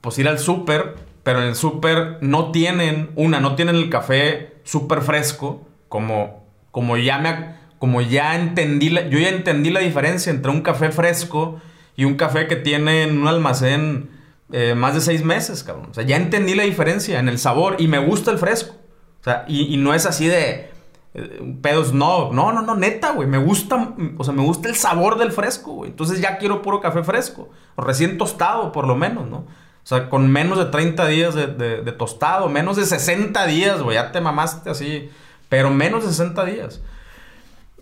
pues 0.02 0.18
ir 0.20 0.28
al 0.28 0.40
súper, 0.40 0.96
pero 1.24 1.42
en 1.42 1.50
el 1.50 1.56
súper 1.56 2.18
no 2.22 2.52
tienen, 2.52 3.12
una, 3.16 3.40
no 3.40 3.56
tienen 3.56 3.76
el 3.76 3.90
café 3.90 4.56
súper 4.64 5.02
fresco, 5.02 5.66
como, 5.88 6.46
como 6.72 6.98
ya 6.98 7.20
me, 7.20 7.56
como 7.84 8.00
ya 8.00 8.36
entendí, 8.38 8.90
la, 8.90 9.10
yo 9.10 9.20
ya 9.20 9.28
entendí 9.28 9.70
la 9.70 9.82
diferencia 9.82 10.32
entre 10.32 10.50
un 10.50 10.62
café 10.62 10.90
fresco 10.90 11.60
y 11.98 12.06
un 12.06 12.16
café 12.16 12.48
que 12.48 12.56
tiene 12.56 13.04
en 13.04 13.20
un 13.20 13.28
almacén 13.28 14.10
eh, 14.54 14.74
más 14.74 14.94
de 14.94 15.02
seis 15.02 15.26
meses, 15.26 15.66
cabrón. 15.66 15.90
O 15.92 15.94
sea, 15.94 16.06
ya 16.06 16.16
entendí 16.16 16.56
la 16.56 16.64
diferencia 16.64 17.20
en 17.20 17.28
el 17.28 17.38
sabor 17.40 17.76
y 17.80 17.90
me 17.90 18.00
gusta 18.00 18.32
el 18.32 18.38
fresco. 18.38 18.76
O 19.20 19.24
sea, 19.26 19.44
y, 19.50 19.76
no 19.76 19.94
es 19.94 20.06
así 20.06 20.28
de 20.28 20.72
eh, 21.14 21.58
pedos, 21.62 21.92
no, 21.92 22.32
no, 22.32 22.54
no, 22.54 22.62
no, 22.62 22.74
neta, 22.76 23.12
güey. 23.12 23.28
Me 23.28 23.38
gusta, 23.38 23.96
o 24.18 24.24
sea, 24.24 24.34
me 24.34 24.44
gusta 24.44 24.70
el 24.70 24.76
sabor 24.76 25.18
del 25.18 25.34
fresco, 25.34 25.74
güey. 25.74 25.92
Entonces 25.92 26.22
ya 26.22 26.38
quiero 26.38 26.62
puro 26.62 26.80
café 26.80 27.04
fresco. 27.04 27.50
O 27.76 27.82
recién 27.82 28.18
tostado, 28.18 28.72
por 28.72 28.88
lo 28.88 28.96
menos, 28.96 29.28
¿no? 29.28 29.40
O 29.40 29.46
sea, 29.84 30.10
con 30.10 30.32
menos 30.32 30.58
de 30.58 30.68
30 30.68 31.06
días 31.08 31.36
de, 31.36 31.48
de 31.48 31.92
tostado, 31.92 32.48
menos 32.48 32.78
de 32.78 32.86
60 32.86 33.46
días, 33.46 33.82
güey. 33.82 33.96
Ya 33.96 34.14
te 34.14 34.22
mamaste 34.22 34.70
así. 34.70 35.10
Pero 35.50 35.70
menos 35.70 36.06
de 36.06 36.12
60 36.12 36.46
días. 36.46 36.82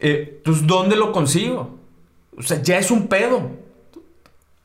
Entonces, 0.01 0.65
¿dónde 0.65 0.95
lo 0.95 1.11
consigo? 1.11 1.77
O 2.37 2.41
sea, 2.41 2.61
ya 2.61 2.79
es 2.79 2.89
un 2.91 3.07
pedo. 3.07 3.51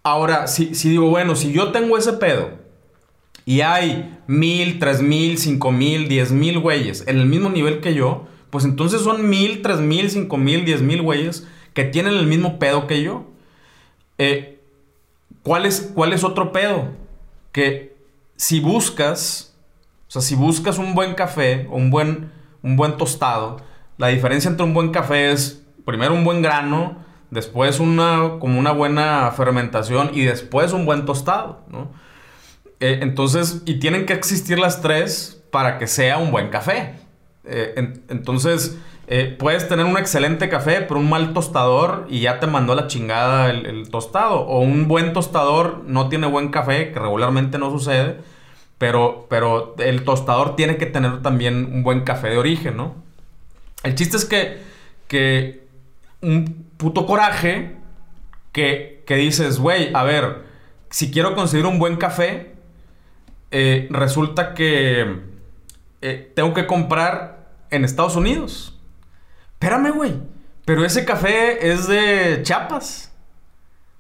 Ahora, 0.03 0.47
si, 0.47 0.75
si 0.75 0.89
digo, 0.89 1.11
bueno, 1.11 1.37
si 1.37 1.53
yo 1.53 1.73
tengo 1.73 1.99
ese 1.99 2.15
pedo 2.15 2.51
y 3.45 3.61
hay 3.61 4.19
mil, 4.27 4.79
tres 4.79 5.03
mil, 5.03 5.37
cinco 5.39 5.73
mil, 5.73 6.09
diez 6.09 6.33
mil 6.33 6.59
güeyes 6.59 7.07
en 7.07 7.19
el 7.19 7.27
mismo 7.27 7.51
nivel 7.51 7.81
que 7.81 7.95
yo, 7.95 8.27
pues 8.51 8.65
entonces 8.65 9.03
son 9.03 9.29
mil, 9.29 9.63
tres 9.63 9.81
mil, 9.81 10.11
cinco 10.11 10.37
mil, 10.37 10.65
diez 10.65 10.81
mil 10.81 11.03
güeyes 11.03 11.47
que 11.75 11.85
tienen 11.85 12.15
el 12.15 12.27
mismo 12.27 12.59
pedo 12.59 12.87
que 12.87 13.03
yo. 13.03 13.25
Eh, 14.19 14.59
¿cuál, 15.43 15.67
es, 15.67 15.93
¿Cuál 15.95 16.13
es 16.13 16.25
otro 16.25 16.53
pedo? 16.53 16.89
Que 17.53 17.95
si 18.37 18.61
buscas, 18.61 19.55
o 20.09 20.13
sea, 20.13 20.23
si 20.23 20.35
buscas 20.35 20.79
un 20.79 20.95
buen 20.95 21.15
café 21.15 21.67
o 21.71 21.77
un 21.77 21.91
buen, 21.91 22.31
un 22.63 22.77
buen 22.77 22.97
tostado, 22.97 23.61
la 23.99 24.09
diferencia 24.09 24.51
entre 24.51 24.65
un 24.65 24.75
buen 24.75 24.91
café 24.91 25.33
es 25.33 25.65
primero 25.85 26.15
un 26.15 26.25
buen 26.25 26.43
grano, 26.43 27.05
después 27.31 27.81
una, 27.81 28.39
como 28.41 28.59
una 28.59 28.73
buena 28.73 29.31
fermentación 29.33 30.11
y 30.13 30.23
después 30.23 30.73
un 30.73 30.87
buen 30.87 31.07
tostado, 31.07 31.61
¿no? 31.69 31.91
Eh, 32.81 32.99
entonces, 33.03 33.63
y 33.65 33.77
tienen 33.79 34.05
que 34.05 34.13
existir 34.13 34.59
las 34.59 34.83
tres 34.83 35.43
para 35.51 35.79
que 35.79 35.87
sea 35.87 36.19
un 36.19 36.31
buen 36.31 36.51
café. 36.51 36.95
Eh, 37.45 38.03
entonces, 38.09 38.77
eh, 39.07 39.35
puedes 39.39 39.69
tener 39.69 39.87
un 39.87 39.97
excelente 39.97 40.49
café, 40.49 40.83
pero 40.83 41.01
un 41.01 41.09
mal 41.09 41.33
tostador 41.33 42.07
y 42.11 42.21
ya 42.21 42.41
te 42.41 42.47
mandó 42.47 42.75
la 42.75 42.87
chingada 42.87 43.51
el, 43.51 43.89
tostado. 43.89 44.41
O 44.41 44.61
un 44.61 44.89
buen 44.89 45.13
tostador 45.13 45.85
no 45.87 46.09
tiene 46.09 46.27
buen 46.27 46.49
café, 46.49 46.93
que 46.93 46.99
regularmente 46.99 47.59
no 47.59 47.71
sucede, 47.71 48.19
pero, 48.79 49.27
pero 49.31 49.75
el 49.79 50.05
tostador 50.05 50.57
tiene 50.57 50.77
que 50.77 50.87
tener 50.87 51.23
también 51.23 51.71
un 51.73 51.83
buen 51.83 52.01
café 52.01 52.29
de 52.31 52.39
origen, 52.39 52.77
¿no? 52.77 53.07
El 53.87 53.95
chiste 53.95 54.17
es 54.17 54.25
que, 54.25 54.63
que 55.07 55.69
un 56.21 56.67
puto 56.77 57.07
coraje 57.07 57.77
que, 58.51 59.05
que 59.07 59.15
dices, 59.15 59.61
güey, 59.61 59.93
a 59.95 60.03
ver, 60.03 60.43
si 60.91 61.13
quiero 61.13 61.37
conseguir 61.37 61.67
un 61.67 61.79
buen 61.79 61.97
café, 61.97 62.57
eh, 63.53 63.87
resulta 63.93 64.55
que 64.55 65.21
eh, 66.01 66.33
tengo 66.35 66.53
que 66.53 66.67
comprar 66.67 67.47
en 67.71 67.85
Estados 67.85 68.17
Unidos. 68.17 68.77
Espérame, 69.53 69.93
güey. 69.93 70.15
Pero 70.65 70.85
ese 70.85 71.05
café 71.05 71.71
es 71.71 71.87
de 71.87 72.41
Chiapas. 72.43 73.15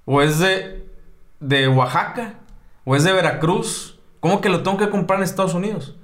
O 0.04 0.20
es 0.20 0.40
de, 0.40 0.84
de 1.38 1.68
Oaxaca. 1.68 2.40
O 2.84 2.96
es 2.96 3.04
de 3.04 3.12
Veracruz. 3.12 4.00
¿Cómo 4.18 4.40
que 4.40 4.48
lo 4.48 4.64
tengo 4.64 4.78
que 4.78 4.90
comprar 4.90 5.20
en 5.20 5.24
Estados 5.24 5.54
Unidos? 5.54 5.94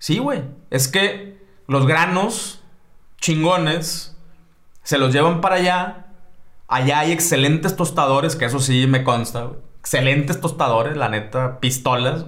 Sí, 0.00 0.18
güey. 0.18 0.42
Es 0.70 0.88
que 0.88 1.40
los 1.68 1.86
granos 1.86 2.61
chingones 3.22 4.14
se 4.82 4.98
los 4.98 5.12
llevan 5.14 5.40
para 5.40 5.54
allá. 5.54 6.06
Allá 6.68 6.98
hay 6.98 7.12
excelentes 7.12 7.76
tostadores, 7.76 8.36
que 8.36 8.44
eso 8.44 8.60
sí 8.60 8.86
me 8.86 9.04
consta. 9.04 9.52
Excelentes 9.78 10.40
tostadores, 10.40 10.96
la 10.96 11.08
neta, 11.08 11.60
pistolas. 11.60 12.26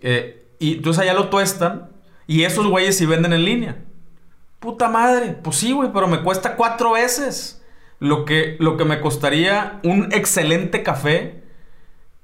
Eh, 0.00 0.46
y 0.58 0.76
entonces 0.76 1.02
allá 1.02 1.14
lo 1.14 1.28
tuestan. 1.28 1.90
Y 2.26 2.44
esos 2.44 2.66
güeyes 2.66 2.96
sí 2.96 3.06
venden 3.06 3.32
en 3.32 3.44
línea. 3.44 3.84
Puta 4.60 4.88
madre. 4.88 5.32
Pues 5.42 5.56
sí, 5.56 5.72
güey, 5.72 5.90
pero 5.92 6.06
me 6.06 6.22
cuesta 6.22 6.56
cuatro 6.56 6.92
veces 6.92 7.62
lo 7.98 8.24
que, 8.24 8.56
lo 8.60 8.76
que 8.76 8.84
me 8.84 9.00
costaría 9.00 9.80
un 9.82 10.12
excelente 10.12 10.82
café. 10.82 11.40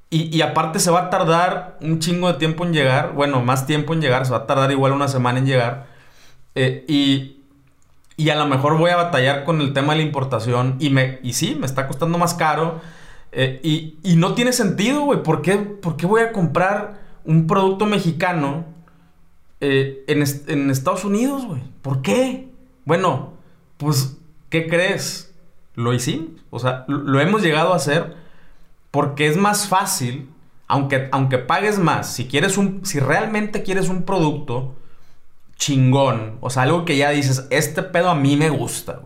Y, 0.09 0.41
aparte 0.41 0.79
se 0.79 0.91
va 0.91 1.01
a 1.01 1.11
tardar 1.11 1.77
un 1.83 1.99
chingo 1.99 2.33
de 2.33 2.39
tiempo 2.39 2.65
en 2.65 2.73
llegar. 2.73 3.13
Bueno, 3.13 3.43
más 3.43 3.67
tiempo 3.67 3.93
en 3.93 4.01
llegar. 4.01 4.25
Se 4.25 4.33
va 4.33 4.39
a 4.39 4.47
tardar 4.47 4.71
igual 4.71 4.93
una 4.93 5.09
semana 5.09 5.41
en 5.41 5.47
llegar. 5.47 5.89
Eh, 6.55 6.85
y, 6.89 7.36
y 8.17 8.31
a 8.31 8.37
lo 8.37 8.47
mejor 8.47 8.79
voy 8.79 8.91
a 8.91 8.97
batallar 8.97 9.45
con 9.45 9.61
el 9.61 9.73
tema 9.73 9.93
de 9.93 10.01
la 10.01 10.07
importación 10.07 10.77
y, 10.79 10.91
me, 10.91 11.19
y 11.23 11.35
sí, 11.35 11.57
me 11.59 11.67
está 11.67 11.87
costando 11.87 12.17
más 12.17 12.35
caro. 12.35 12.81
Eh, 13.33 13.61
y, 14.03 14.17
no 14.17 14.35
tiene 14.35 14.53
sentido, 14.53 15.03
güey. 15.03 15.23
¿Por 15.23 15.43
qué, 15.43 15.59
¿Por 15.59 15.97
qué 15.97 16.07
voy 16.07 16.23
a 16.23 16.33
comprar 16.33 16.99
un 17.25 17.47
producto 17.47 17.85
mexicano 17.85 18.65
eh, 19.61 20.05
en, 20.07 20.71
Estados 20.71 21.05
Unidos, 21.05 21.45
güey? 21.45 21.63
¿Por 21.83 22.01
qué? 22.01 22.49
Bueno, 22.87 23.35
pues, 23.77 24.17
¿qué 24.49 24.67
crees? 24.67 25.35
Lo 25.75 25.93
hicimos. 25.93 26.31
O 26.49 26.59
sea, 26.59 26.87
lo, 26.89 27.21
hemos 27.21 27.43
llegado 27.43 27.75
a 27.75 27.77
hacer 27.77 28.15
porque 28.91 29.27
es 29.27 29.37
más 29.37 29.69
fácil, 29.69 30.31
aunque, 30.69 31.11
aunque 31.13 31.37
pagues 31.37 31.79
más, 31.79 32.15
si 32.15 32.27
quieres 32.27 32.57
un, 32.57 32.87
si 32.87 32.99
realmente 32.99 33.63
quieres 33.63 33.91
un 33.91 34.05
producto 34.05 34.75
chingón. 35.59 36.39
O 36.41 36.51
sea, 36.51 36.63
algo 36.63 36.85
que 36.85 36.97
ya 36.97 37.11
dices, 37.11 37.47
este 37.51 37.83
pedo 37.83 38.11
a 38.11 38.15
mí 38.15 38.37
me 38.37 38.51
gusta. 38.51 39.01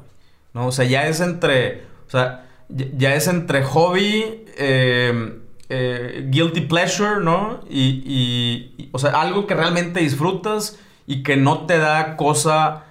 ¿No? 0.52 0.66
O 0.66 0.72
sea, 0.72 0.84
ya 0.84 1.06
es 1.06 1.20
entre. 1.20 1.84
O 2.06 2.10
sea, 2.10 2.46
ya 2.68 3.14
es 3.14 3.26
entre 3.28 3.62
hobby, 3.62 4.44
eh, 4.56 5.40
eh, 5.68 6.26
guilty 6.28 6.62
pleasure, 6.62 7.22
¿no? 7.22 7.60
Y, 7.68 8.02
y, 8.04 8.88
o 8.92 8.98
sea, 8.98 9.20
algo 9.20 9.46
que 9.46 9.54
realmente 9.54 10.00
disfrutas 10.00 10.78
y 11.06 11.22
que 11.22 11.36
no 11.36 11.66
te 11.66 11.78
da 11.78 12.16
cosa 12.16 12.84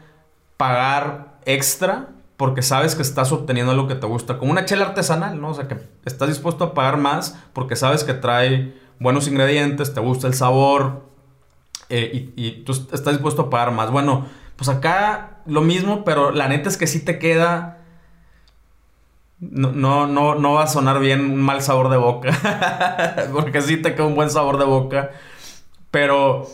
pagar 0.58 1.40
extra 1.46 2.10
porque 2.40 2.62
sabes 2.62 2.96
que 2.96 3.02
estás 3.02 3.34
obteniendo 3.34 3.74
algo 3.74 3.88
que 3.88 3.96
te 3.96 4.08
gusta. 4.08 4.38
Como 4.38 4.52
una 4.52 4.64
chela 4.64 4.86
artesanal, 4.86 5.42
¿no? 5.42 5.50
O 5.50 5.54
sea, 5.54 5.68
que 5.68 5.78
estás 6.06 6.30
dispuesto 6.30 6.64
a 6.64 6.74
pagar 6.74 6.96
más 6.96 7.38
porque 7.52 7.76
sabes 7.76 8.06
que 8.06 8.14
trae 8.14 8.74
buenos 9.00 9.28
ingredientes, 9.28 9.94
te 9.94 10.00
gusta 10.00 10.28
el 10.28 10.34
sabor, 10.34 11.09
eh, 11.90 12.32
y, 12.36 12.52
tú 12.64 12.72
estás 12.72 13.14
dispuesto 13.14 13.44
a 13.44 13.50
pagar 13.50 13.72
más. 13.72 13.92
Bueno, 13.92 14.28
pues 14.56 14.70
acá 14.70 15.40
lo 15.46 15.62
mismo, 15.62 16.04
pero 16.04 16.32
la 16.32 16.48
neta 16.48 16.70
es 16.70 16.78
que 16.78 16.88
sí 16.88 17.04
te 17.04 17.20
queda... 17.20 17.78
No, 19.40 19.72
no, 20.06 20.36
no, 20.36 20.54
va 20.54 20.64
a 20.64 20.68
sonar 20.68 21.00
bien 21.00 21.22
un 21.22 21.42
mal 21.42 21.62
sabor 21.62 21.90
de 21.90 21.98
boca. 21.98 23.26
porque 23.34 23.62
sí 23.62 23.78
te 23.78 23.96
queda 23.96 24.06
un 24.06 24.16
buen 24.16 24.30
sabor 24.30 24.58
de 24.58 24.66
boca. 24.66 25.12
Pero 25.92 26.48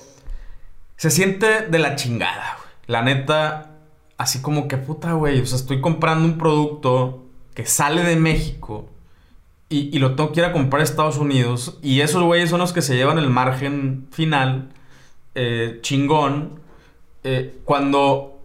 se 0.95 1.09
siente 1.09 1.63
de 1.63 1.79
la 1.79 1.95
chingada, 1.95 2.57
güey. 2.57 2.69
La 2.87 3.01
neta, 3.01 3.71
así 4.17 4.41
como 4.41 4.67
que 4.67 4.77
puta, 4.77 5.13
güey. 5.13 5.41
O 5.41 5.45
sea, 5.47 5.57
estoy 5.57 5.81
comprando 5.81 6.25
un 6.25 6.37
producto 6.37 7.25
que 7.55 7.65
sale 7.65 8.03
de 8.03 8.17
México 8.17 8.87
y, 9.67 9.95
y, 9.95 9.99
lo 9.99 10.13
tengo 10.15 10.31
que 10.31 10.41
ir 10.41 10.45
a 10.45 10.51
comprar 10.51 10.81
a 10.81 10.83
Estados 10.83 11.17
Unidos. 11.17 11.79
Y 11.81 12.01
esos 12.01 12.21
güeyes 12.21 12.51
son 12.51 12.59
los 12.59 12.71
que 12.71 12.83
se 12.83 12.95
llevan 12.95 13.17
el 13.17 13.31
margen 13.31 14.07
final. 14.11 14.74
Eh, 15.37 15.79
chingón 15.81 16.61
eh, 17.25 17.59
cuando 17.65 18.39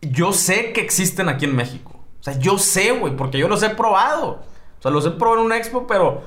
yo 0.00 0.32
sé 0.32 0.72
que 0.72 0.80
existen 0.80 1.28
aquí 1.28 1.44
en 1.44 1.54
México. 1.54 2.04
O 2.18 2.22
sea, 2.22 2.36
yo 2.36 2.58
sé, 2.58 2.90
güey, 2.90 3.14
porque 3.14 3.38
yo 3.38 3.46
los 3.46 3.62
he 3.62 3.70
probado. 3.70 4.42
O 4.78 4.82
sea, 4.82 4.90
los 4.90 5.06
he 5.06 5.10
probado 5.12 5.40
en 5.40 5.46
una 5.46 5.56
expo, 5.56 5.86
pero 5.86 6.22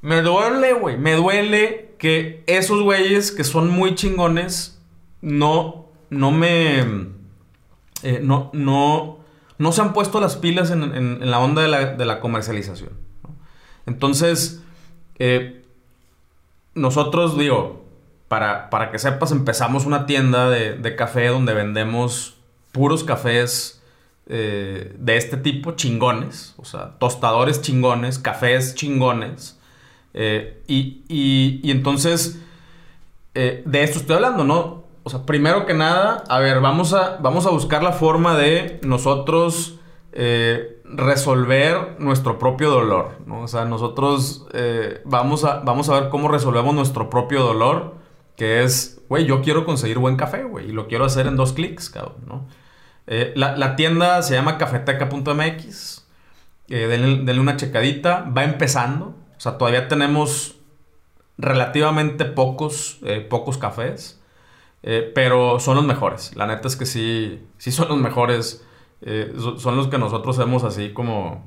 me 0.00 0.22
duele, 0.22 0.72
güey. 0.72 0.96
Me 0.98 1.14
duele 1.14 1.94
que 1.98 2.42
esos 2.48 2.82
güeyes 2.82 3.30
que 3.30 3.44
son 3.44 3.70
muy 3.70 3.94
chingones 3.94 4.80
no, 5.20 5.86
no 6.10 6.32
me... 6.32 6.80
Eh, 8.02 8.18
no, 8.20 8.50
no, 8.52 9.18
no 9.58 9.72
se 9.72 9.82
han 9.82 9.92
puesto 9.92 10.18
las 10.18 10.34
pilas 10.34 10.72
en, 10.72 11.30
la 11.30 11.38
onda 11.38 11.62
de 11.62 12.04
la, 12.04 12.18
comercialización. 12.18 12.90
Entonces, 13.86 14.64
nosotros, 16.74 17.38
digo, 17.38 17.81
para, 18.70 18.90
que 18.90 18.98
sepas, 18.98 19.30
empezamos 19.30 19.84
una 19.84 20.06
tienda 20.06 20.48
de, 20.48 20.96
café 20.96 21.26
donde 21.26 21.52
vendemos 21.52 22.38
puros 22.72 23.04
cafés 23.04 23.82
eh, 24.26 24.96
de 24.98 25.18
este 25.18 25.36
tipo, 25.36 25.72
chingones, 25.72 26.54
o 26.56 26.64
sea, 26.64 26.92
tostadores 26.98 27.60
chingones, 27.60 28.18
cafés 28.18 28.74
chingones. 28.74 29.60
Eh, 30.14 30.62
y, 30.66 31.70
entonces, 31.70 32.40
eh, 33.34 33.62
de 33.66 33.82
esto 33.82 33.98
estoy 33.98 34.16
hablando, 34.16 34.44
¿no? 34.44 34.84
O 35.02 35.10
sea, 35.10 35.26
primero 35.26 35.66
que 35.66 35.74
nada, 35.74 36.24
a 36.26 36.38
ver, 36.38 36.60
vamos 36.60 36.94
a, 36.94 37.18
vamos 37.20 37.44
a 37.44 37.50
buscar 37.50 37.82
la 37.82 37.92
forma 37.92 38.34
de 38.38 38.80
nosotros 38.82 39.78
resolver 40.84 41.96
nuestro 41.98 42.38
propio 42.38 42.70
dolor, 42.70 43.18
¿no? 43.26 43.42
O 43.42 43.48
sea, 43.48 43.66
nosotros 43.66 44.46
vamos, 45.04 45.44
a, 45.44 45.60
vamos 45.60 45.90
a 45.90 46.00
ver 46.00 46.08
cómo 46.08 46.28
resolvemos 46.28 46.74
nuestro 46.74 47.10
propio 47.10 47.42
dolor 47.42 48.00
que 48.36 48.62
es, 48.62 49.00
güey, 49.08 49.26
yo 49.26 49.42
quiero 49.42 49.64
conseguir 49.64 49.98
buen 49.98 50.16
café, 50.16 50.44
güey, 50.44 50.70
y 50.70 50.72
lo 50.72 50.88
quiero 50.88 51.04
hacer 51.04 51.26
en 51.26 51.36
dos 51.36 51.52
clics, 51.52 51.90
cabrón, 51.90 52.24
¿no? 52.26 52.46
Eh, 53.06 53.32
la, 53.36 53.76
tienda 53.76 54.22
se 54.22 54.34
llama 54.34 54.58
cafeteca.mx. 54.58 56.06
Eh, 56.68 56.86
denle, 56.86 57.40
una 57.40 57.56
checadita. 57.56 58.30
Va 58.36 58.44
empezando. 58.44 59.14
O 59.36 59.40
sea, 59.40 59.58
todavía 59.58 59.88
tenemos 59.88 60.56
relativamente 61.38 62.24
pocos, 62.24 62.98
eh, 63.02 63.20
pocos 63.20 63.58
cafés. 63.58 64.20
Eh, 64.82 65.10
pero 65.14 65.60
son 65.60 65.76
los 65.76 65.84
mejores. 65.84 66.34
La 66.36 66.46
neta 66.46 66.68
es 66.68 66.76
que 66.76 66.86
sí, 66.86 67.46
sí 67.58 67.72
son 67.72 67.88
los 67.88 67.98
mejores. 67.98 68.64
son 69.36 69.76
los 69.76 69.88
que 69.88 69.98
nosotros 69.98 70.38
hemos 70.38 70.64
así 70.64 70.92
como... 70.92 71.44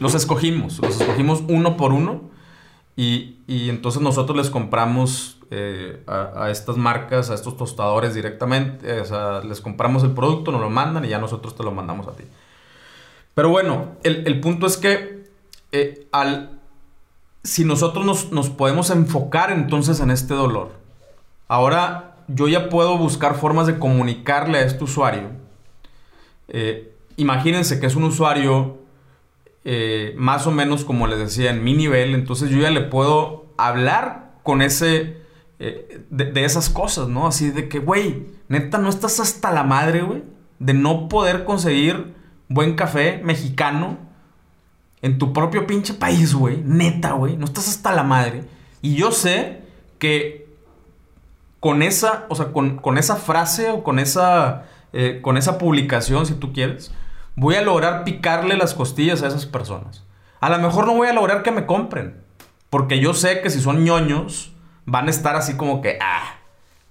los 0.00 0.14
escogimos. 0.14 0.78
Los 0.78 1.00
escogimos 1.00 1.42
uno 1.48 1.76
por 1.76 1.92
uno. 1.92 2.29
Y, 3.02 3.70
entonces 3.70 4.02
nosotros 4.02 4.36
les 4.36 4.50
compramos 4.50 5.38
eh, 5.50 6.02
a, 6.06 6.50
estas 6.50 6.76
marcas, 6.76 7.30
a 7.30 7.34
estos 7.34 7.56
tostadores 7.56 8.14
directamente. 8.14 9.00
O 9.00 9.04
sea, 9.06 9.40
les 9.40 9.62
compramos 9.62 10.04
el 10.04 10.10
producto, 10.10 10.52
nos 10.52 10.60
lo 10.60 10.68
mandan 10.68 11.06
y 11.06 11.08
ya 11.08 11.18
nosotros 11.18 11.56
te 11.56 11.62
lo 11.62 11.72
mandamos 11.72 12.06
a 12.08 12.12
ti. 12.12 12.24
Pero 13.34 13.48
bueno, 13.48 13.92
el, 14.02 14.38
punto 14.40 14.66
es 14.66 14.76
que 14.76 15.24
eh, 15.72 16.08
al, 16.12 16.60
si 17.42 17.64
nosotros 17.64 18.04
nos, 18.04 18.32
nos, 18.32 18.50
podemos 18.50 18.90
enfocar 18.90 19.50
entonces 19.50 20.00
en 20.00 20.10
este 20.10 20.34
dolor, 20.34 20.72
ahora 21.48 22.16
yo 22.28 22.48
ya 22.48 22.68
puedo 22.68 22.98
buscar 22.98 23.34
formas 23.34 23.66
de 23.66 23.78
comunicarle 23.78 24.58
a 24.58 24.66
este 24.66 24.84
usuario. 24.84 25.30
Eh, 26.48 26.94
imagínense 27.16 27.80
que 27.80 27.86
es 27.86 27.96
un 27.96 28.04
usuario 28.04 28.79
eh, 29.64 30.14
más 30.16 30.46
o 30.46 30.50
menos 30.50 30.84
como 30.84 31.06
les 31.06 31.18
decía 31.18 31.50
en 31.50 31.62
mi 31.62 31.74
nivel, 31.74 32.14
entonces 32.14 32.50
yo 32.50 32.58
ya 32.58 32.70
le 32.70 32.80
puedo 32.80 33.46
hablar 33.56 34.32
con 34.42 34.62
ese 34.62 35.20
eh, 35.58 36.02
de, 36.08 36.44
esas 36.44 36.70
cosas, 36.70 37.08
¿no? 37.08 37.26
Así 37.26 37.50
de 37.50 37.68
que, 37.68 37.80
güey, 37.80 38.28
neta, 38.48 38.78
no 38.78 38.88
estás 38.88 39.20
hasta 39.20 39.52
la 39.52 39.62
madre, 39.62 40.00
güey, 40.00 40.22
de 40.58 40.72
no 40.72 41.08
poder 41.08 41.44
conseguir 41.44 42.14
buen 42.48 42.76
café 42.76 43.20
mexicano 43.22 43.98
en 45.02 45.18
tu 45.18 45.34
propio 45.34 45.66
pinche 45.66 45.92
país, 45.92 46.34
güey. 46.34 46.62
Neta, 46.64 47.12
güey, 47.12 47.36
no 47.36 47.44
estás 47.44 47.68
hasta 47.68 47.92
la 47.92 48.02
madre. 48.02 48.44
Y 48.80 48.94
yo 48.94 49.12
sé 49.12 49.60
que 49.98 50.48
con 51.60 51.82
esa, 51.82 52.24
o 52.30 52.34
sea, 52.34 52.52
con, 52.52 52.96
esa 52.96 53.16
frase 53.16 53.68
o 53.68 53.84
con 53.84 53.98
esa, 53.98 54.64
eh, 54.94 55.20
con 55.20 55.36
esa 55.36 55.58
publicación, 55.58 56.24
si 56.24 56.32
tú 56.32 56.54
quieres, 56.54 56.90
voy 57.40 57.54
a 57.54 57.62
lograr 57.62 58.04
picarle 58.04 58.54
las 58.58 58.74
costillas 58.74 59.22
a 59.22 59.28
esas 59.28 59.46
personas. 59.46 60.04
A 60.40 60.50
lo 60.50 60.58
mejor 60.58 60.84
no 60.84 60.94
voy 60.94 61.08
a 61.08 61.14
lograr 61.14 61.42
que 61.42 61.50
me 61.50 61.64
compren, 61.64 62.22
porque 62.68 63.00
yo 63.00 63.14
sé 63.14 63.40
que 63.40 63.48
si 63.48 63.62
son 63.62 63.82
ñoños, 63.82 64.52
van 64.84 65.06
a 65.06 65.10
estar 65.10 65.36
así 65.36 65.56
como 65.56 65.80
que, 65.80 65.96
ah, 66.02 66.34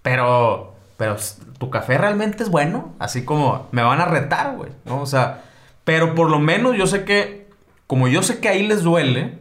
pero, 0.02 0.74
pero 0.98 1.18
tu 1.60 1.70
café 1.70 2.00
realmente 2.00 2.42
es 2.42 2.50
bueno, 2.50 2.96
así 2.98 3.26
como 3.26 3.68
me 3.72 3.84
van 3.84 4.02
a 4.02 4.06
retar, 4.06 4.56
güey, 4.56 4.72
¿no? 4.86 5.02
O 5.02 5.06
sea, 5.06 5.44
pero 5.84 6.16
por 6.16 6.32
lo 6.32 6.40
menos 6.40 6.76
yo 6.76 6.88
sé 6.88 7.06
que, 7.06 7.48
como 7.86 8.08
yo 8.08 8.24
sé 8.24 8.40
que 8.40 8.50
ahí 8.50 8.66
les 8.66 8.82
duele, 8.82 9.38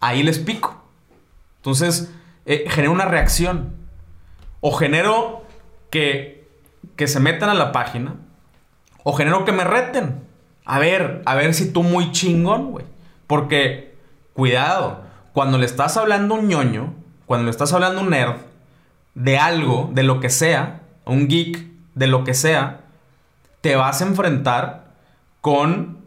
ahí 0.00 0.24
les 0.24 0.40
pico. 0.40 0.82
Entonces, 1.58 2.12
eh, 2.44 2.64
genero 2.68 2.92
una 2.92 3.04
reacción. 3.04 3.76
O 4.60 4.72
genero 4.72 5.44
que, 5.90 6.48
que 6.96 7.06
se 7.06 7.20
metan 7.20 7.50
a 7.50 7.54
la 7.54 7.70
página. 7.70 8.16
O 9.04 9.12
genero 9.12 9.44
que 9.44 9.52
me 9.52 9.62
reten. 9.62 10.28
A 10.70 10.78
ver, 10.78 11.22
a 11.26 11.34
ver 11.34 11.52
si 11.52 11.72
tú 11.72 11.82
muy 11.82 12.12
chingón, 12.12 12.70
güey. 12.70 12.84
Porque, 13.26 13.96
cuidado, 14.34 15.02
cuando 15.32 15.58
le 15.58 15.66
estás 15.66 15.96
hablando 15.96 16.36
un 16.36 16.46
ñoño, 16.46 16.94
cuando 17.26 17.46
le 17.46 17.50
estás 17.50 17.72
hablando 17.72 18.02
un 18.02 18.10
nerd 18.10 18.36
de 19.16 19.36
algo, 19.36 19.90
de 19.92 20.04
lo 20.04 20.20
que 20.20 20.30
sea, 20.30 20.82
un 21.06 21.26
geek, 21.26 21.66
de 21.96 22.06
lo 22.06 22.22
que 22.22 22.34
sea, 22.34 22.82
te 23.62 23.74
vas 23.74 24.00
a 24.00 24.06
enfrentar 24.06 24.92
con 25.40 25.98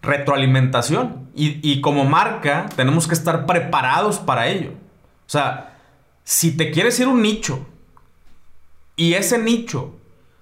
retroalimentación. 0.00 1.28
Y, 1.34 1.82
como 1.82 2.06
marca 2.06 2.70
tenemos 2.74 3.06
que 3.06 3.12
estar 3.12 3.44
preparados 3.44 4.18
para 4.18 4.46
ello. 4.46 4.70
O 5.26 5.30
sea, 5.30 5.76
si 6.24 6.56
te 6.56 6.70
quieres 6.70 6.98
ir 7.00 7.08
un 7.08 7.20
nicho 7.20 7.66
y 8.96 9.12
ese 9.12 9.36
nicho 9.36 9.94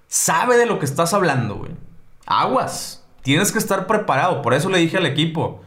sabe 0.07 0.55
de 0.55 0.65
lo 0.65 0.79
que 0.79 0.85
estás 0.85 1.13
hablando, 1.13 1.55
güey, 1.55 1.71
aguas. 2.25 3.04
Tienes 3.25 3.51
que 3.51 3.57
estar 3.57 3.87
preparado. 3.87 4.43
Por 4.43 4.53
eso 4.53 4.69
le 4.69 4.77
dije 4.77 4.97
al 4.97 5.07
equipo, 5.07 5.63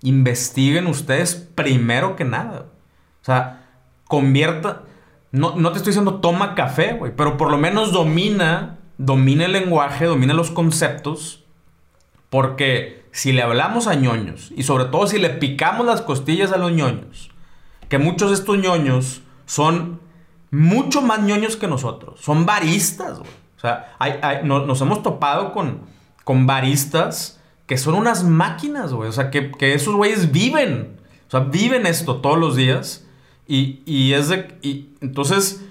investiguen 0.00 0.86
ustedes 0.86 1.34
primero 1.34 2.16
que 2.16 2.24
nada. 2.24 2.68
O 3.20 3.24
sea, 3.26 3.66
convierta. 4.08 4.84
No, 5.30 5.54
no 5.54 5.72
te 5.72 5.76
estoy 5.76 5.90
diciendo 5.90 6.20
toma 6.20 6.54
café, 6.54 6.94
güey, 6.94 7.12
pero 7.14 7.36
por 7.36 7.50
lo 7.50 7.58
menos 7.58 7.92
domina, 7.92 8.78
el 8.98 9.52
lenguaje, 9.52 10.06
domina 10.06 10.32
los 10.32 10.50
conceptos. 10.50 11.44
Porque 12.30 13.04
si 13.12 13.32
le 13.32 13.42
hablamos 13.42 13.88
a 13.88 13.94
ñoños, 13.94 14.50
y 14.56 14.62
sobre 14.62 14.86
todo 14.86 15.06
si 15.06 15.18
le 15.18 15.28
picamos 15.28 15.84
las 15.84 16.00
costillas 16.00 16.50
a 16.50 16.56
los 16.56 16.72
ñoños, 16.72 17.30
que 17.90 17.98
muchos 17.98 18.30
de 18.30 18.36
estos 18.36 18.56
ñoños 18.56 19.20
son 19.44 20.00
mucho 20.50 21.02
más 21.02 21.20
ñoños 21.20 21.56
que 21.56 21.68
nosotros, 21.68 22.22
son 22.22 22.46
baristas, 22.46 23.18
güey. 23.18 23.30
O 23.58 23.60
sea, 23.60 24.40
nos 24.44 24.80
hemos 24.80 25.02
topado 25.02 25.52
con, 25.52 25.92
con 26.24 26.46
baristas 26.46 27.40
que 27.66 27.78
son 27.78 27.94
unas 27.94 28.24
máquinas, 28.24 28.92
güey. 28.92 29.08
O 29.08 29.12
sea, 29.12 29.30
que, 29.30 29.50
que 29.52 29.74
esos 29.74 29.94
güeyes 29.94 30.32
viven. 30.32 30.96
O 31.28 31.30
sea, 31.30 31.40
viven 31.40 31.86
esto 31.86 32.20
todos 32.20 32.38
los 32.38 32.56
días. 32.56 33.06
Y, 33.46 34.12
es 34.12 34.28
de. 34.28 34.58
Y 34.62 34.90
entonces, 35.00 35.64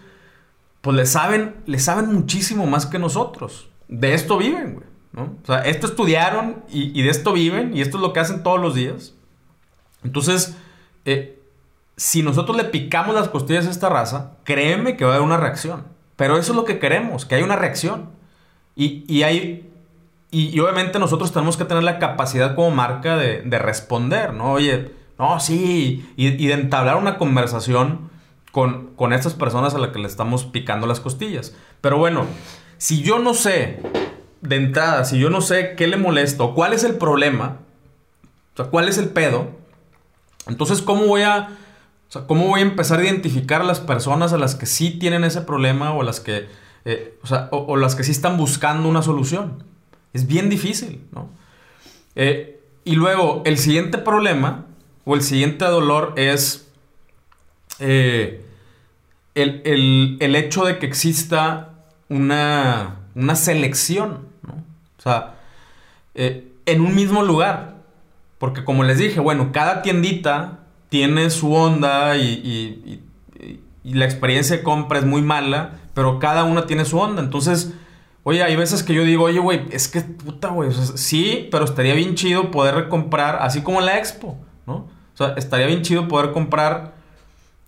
pues 0.81 0.95
le 0.95 1.05
saben, 1.05 1.55
le 1.65 1.79
saben 1.79 2.13
muchísimo 2.13 2.65
más 2.67 2.85
que 2.85 2.99
nosotros. 2.99 3.69
De 3.87 4.13
esto 4.13 4.37
viven, 4.37 4.75
güey. 4.75 5.27
O 5.43 5.45
sea, 5.45 5.59
esto 5.59 5.87
estudiaron 5.87 6.63
y, 6.69 7.01
de 7.01 7.09
esto 7.09 7.33
viven 7.33 7.75
y 7.75 7.81
esto 7.81 7.97
es 7.97 8.01
lo 8.01 8.13
que 8.13 8.19
hacen 8.19 8.43
todos 8.43 8.61
los 8.61 8.75
días. 8.75 9.13
Entonces, 10.03 10.55
eh, 11.05 11.39
si 11.97 12.23
nosotros 12.23 12.55
le 12.55 12.63
picamos 12.63 13.13
las 13.13 13.27
costillas 13.27 13.67
a 13.67 13.71
esta 13.71 13.89
raza, 13.89 14.37
créeme 14.43 14.95
que 14.95 15.03
va 15.03 15.11
a 15.11 15.15
haber 15.15 15.25
una 15.25 15.37
reacción. 15.37 15.83
Pero 16.15 16.37
eso 16.37 16.53
es 16.53 16.55
lo 16.55 16.65
que 16.65 16.79
queremos, 16.79 17.25
que 17.25 17.35
haya 17.35 17.45
una 17.45 17.55
reacción. 17.55 18.09
Y, 18.75 19.03
y 19.07 19.23
hay. 19.23 19.70
Y, 20.31 20.57
obviamente 20.59 20.97
nosotros 20.97 21.33
tenemos 21.33 21.57
que 21.57 21.65
tener 21.65 21.83
la 21.83 21.99
capacidad 21.99 22.55
como 22.55 22.71
marca 22.71 23.17
de, 23.17 23.41
de 23.41 23.59
responder, 23.59 24.33
¿no? 24.33 24.53
Oye, 24.53 24.91
no, 25.19 25.39
sí, 25.39 26.09
y, 26.15 26.47
de 26.47 26.53
entablar 26.53 26.95
una 26.95 27.17
conversación 27.17 28.09
con, 28.51 28.95
con 28.95 29.13
estas 29.13 29.33
personas 29.33 29.75
a 29.75 29.77
las 29.77 29.91
que 29.91 29.99
le 29.99 30.07
estamos 30.07 30.45
picando 30.45 30.87
las 30.87 30.99
costillas. 30.99 31.55
Pero 31.81 31.97
bueno, 31.97 32.25
si 32.77 33.01
yo 33.03 33.19
no 33.19 33.33
sé, 33.33 33.81
de 34.41 34.55
entrada, 34.55 35.05
si 35.05 35.19
yo 35.19 35.29
no 35.29 35.41
sé 35.41 35.75
qué 35.75 35.87
le 35.87 35.97
molesta 35.97 36.45
cuál 36.55 36.73
es 36.73 36.83
el 36.83 36.95
problema, 36.95 37.57
o 38.53 38.57
sea, 38.57 38.65
cuál 38.67 38.87
es 38.87 38.97
el 38.97 39.09
pedo, 39.09 39.61
entonces, 40.47 40.81
¿cómo 40.81 41.05
voy 41.05 41.21
a, 41.21 41.49
o 42.09 42.11
sea, 42.11 42.25
cómo 42.25 42.47
voy 42.47 42.61
a 42.61 42.63
empezar 42.63 42.99
a 42.99 43.03
identificar 43.03 43.61
a 43.61 43.65
las 43.65 43.79
personas 43.79 44.33
a 44.33 44.37
las 44.37 44.55
que 44.55 44.65
sí 44.65 44.91
tienen 44.91 45.23
ese 45.23 45.41
problema 45.41 45.93
o 45.93 46.03
las 46.03 46.19
que, 46.19 46.47
eh, 46.85 47.19
o, 47.21 47.27
sea, 47.27 47.47
o, 47.51 47.77
las 47.77 47.95
que 47.95 48.03
sí 48.03 48.11
están 48.11 48.37
buscando 48.37 48.89
una 48.89 49.01
solución? 49.01 49.63
Es 50.13 50.27
bien 50.27 50.49
difícil, 50.49 51.01
¿no? 51.11 51.29
Eh, 52.15 52.59
y 52.83 52.95
luego, 52.95 53.43
el 53.45 53.57
siguiente 53.57 53.97
problema 53.97 54.65
o 55.05 55.15
el 55.15 55.21
siguiente 55.21 55.65
dolor 55.65 56.13
es 56.17 56.69
eh, 57.79 58.45
el, 59.35 60.35
hecho 60.35 60.65
de 60.65 60.79
que 60.79 60.85
exista 60.85 61.69
una, 62.09 62.97
una 63.15 63.35
selección, 63.35 64.27
¿no? 64.43 64.53
O 64.97 65.01
sea, 65.01 65.35
eh, 66.15 66.51
en 66.65 66.81
un 66.81 66.95
mismo 66.95 67.23
lugar. 67.23 67.75
Porque 68.37 68.63
como 68.63 68.83
les 68.83 68.97
dije, 68.97 69.19
bueno, 69.19 69.51
cada 69.51 69.83
tiendita 69.83 70.61
tiene 70.89 71.29
su 71.29 71.53
onda 71.53 72.17
y, 72.17 73.03
la 73.83 74.05
experiencia 74.05 74.57
de 74.57 74.63
compra 74.63 74.99
es 74.99 75.05
muy 75.05 75.21
mala, 75.21 75.73
pero 75.93 76.19
cada 76.19 76.43
una 76.43 76.65
tiene 76.65 76.85
su 76.85 76.99
onda. 76.99 77.21
Entonces, 77.21 77.73
oye, 78.23 78.43
hay 78.43 78.55
veces 78.55 78.83
que 78.83 78.93
yo 78.93 79.03
digo, 79.03 79.25
oye, 79.25 79.39
güey, 79.39 79.65
es 79.71 79.87
que 79.87 80.01
puta, 80.01 80.49
güey, 80.49 80.71
sí, 80.95 81.47
pero 81.51 81.65
estaría 81.65 81.93
bien 81.93 82.15
chido 82.15 82.51
poder 82.51 82.89
comprar, 82.89 83.37
así 83.41 83.61
como 83.61 83.79
en 83.79 83.85
la 83.85 83.97
expo. 83.97 84.37
¿no? 84.65 84.87
O 85.13 85.17
sea, 85.17 85.33
estaría 85.37 85.67
bien 85.67 85.81
chido 85.81 86.07
poder 86.07 86.31
comprar 86.31 86.93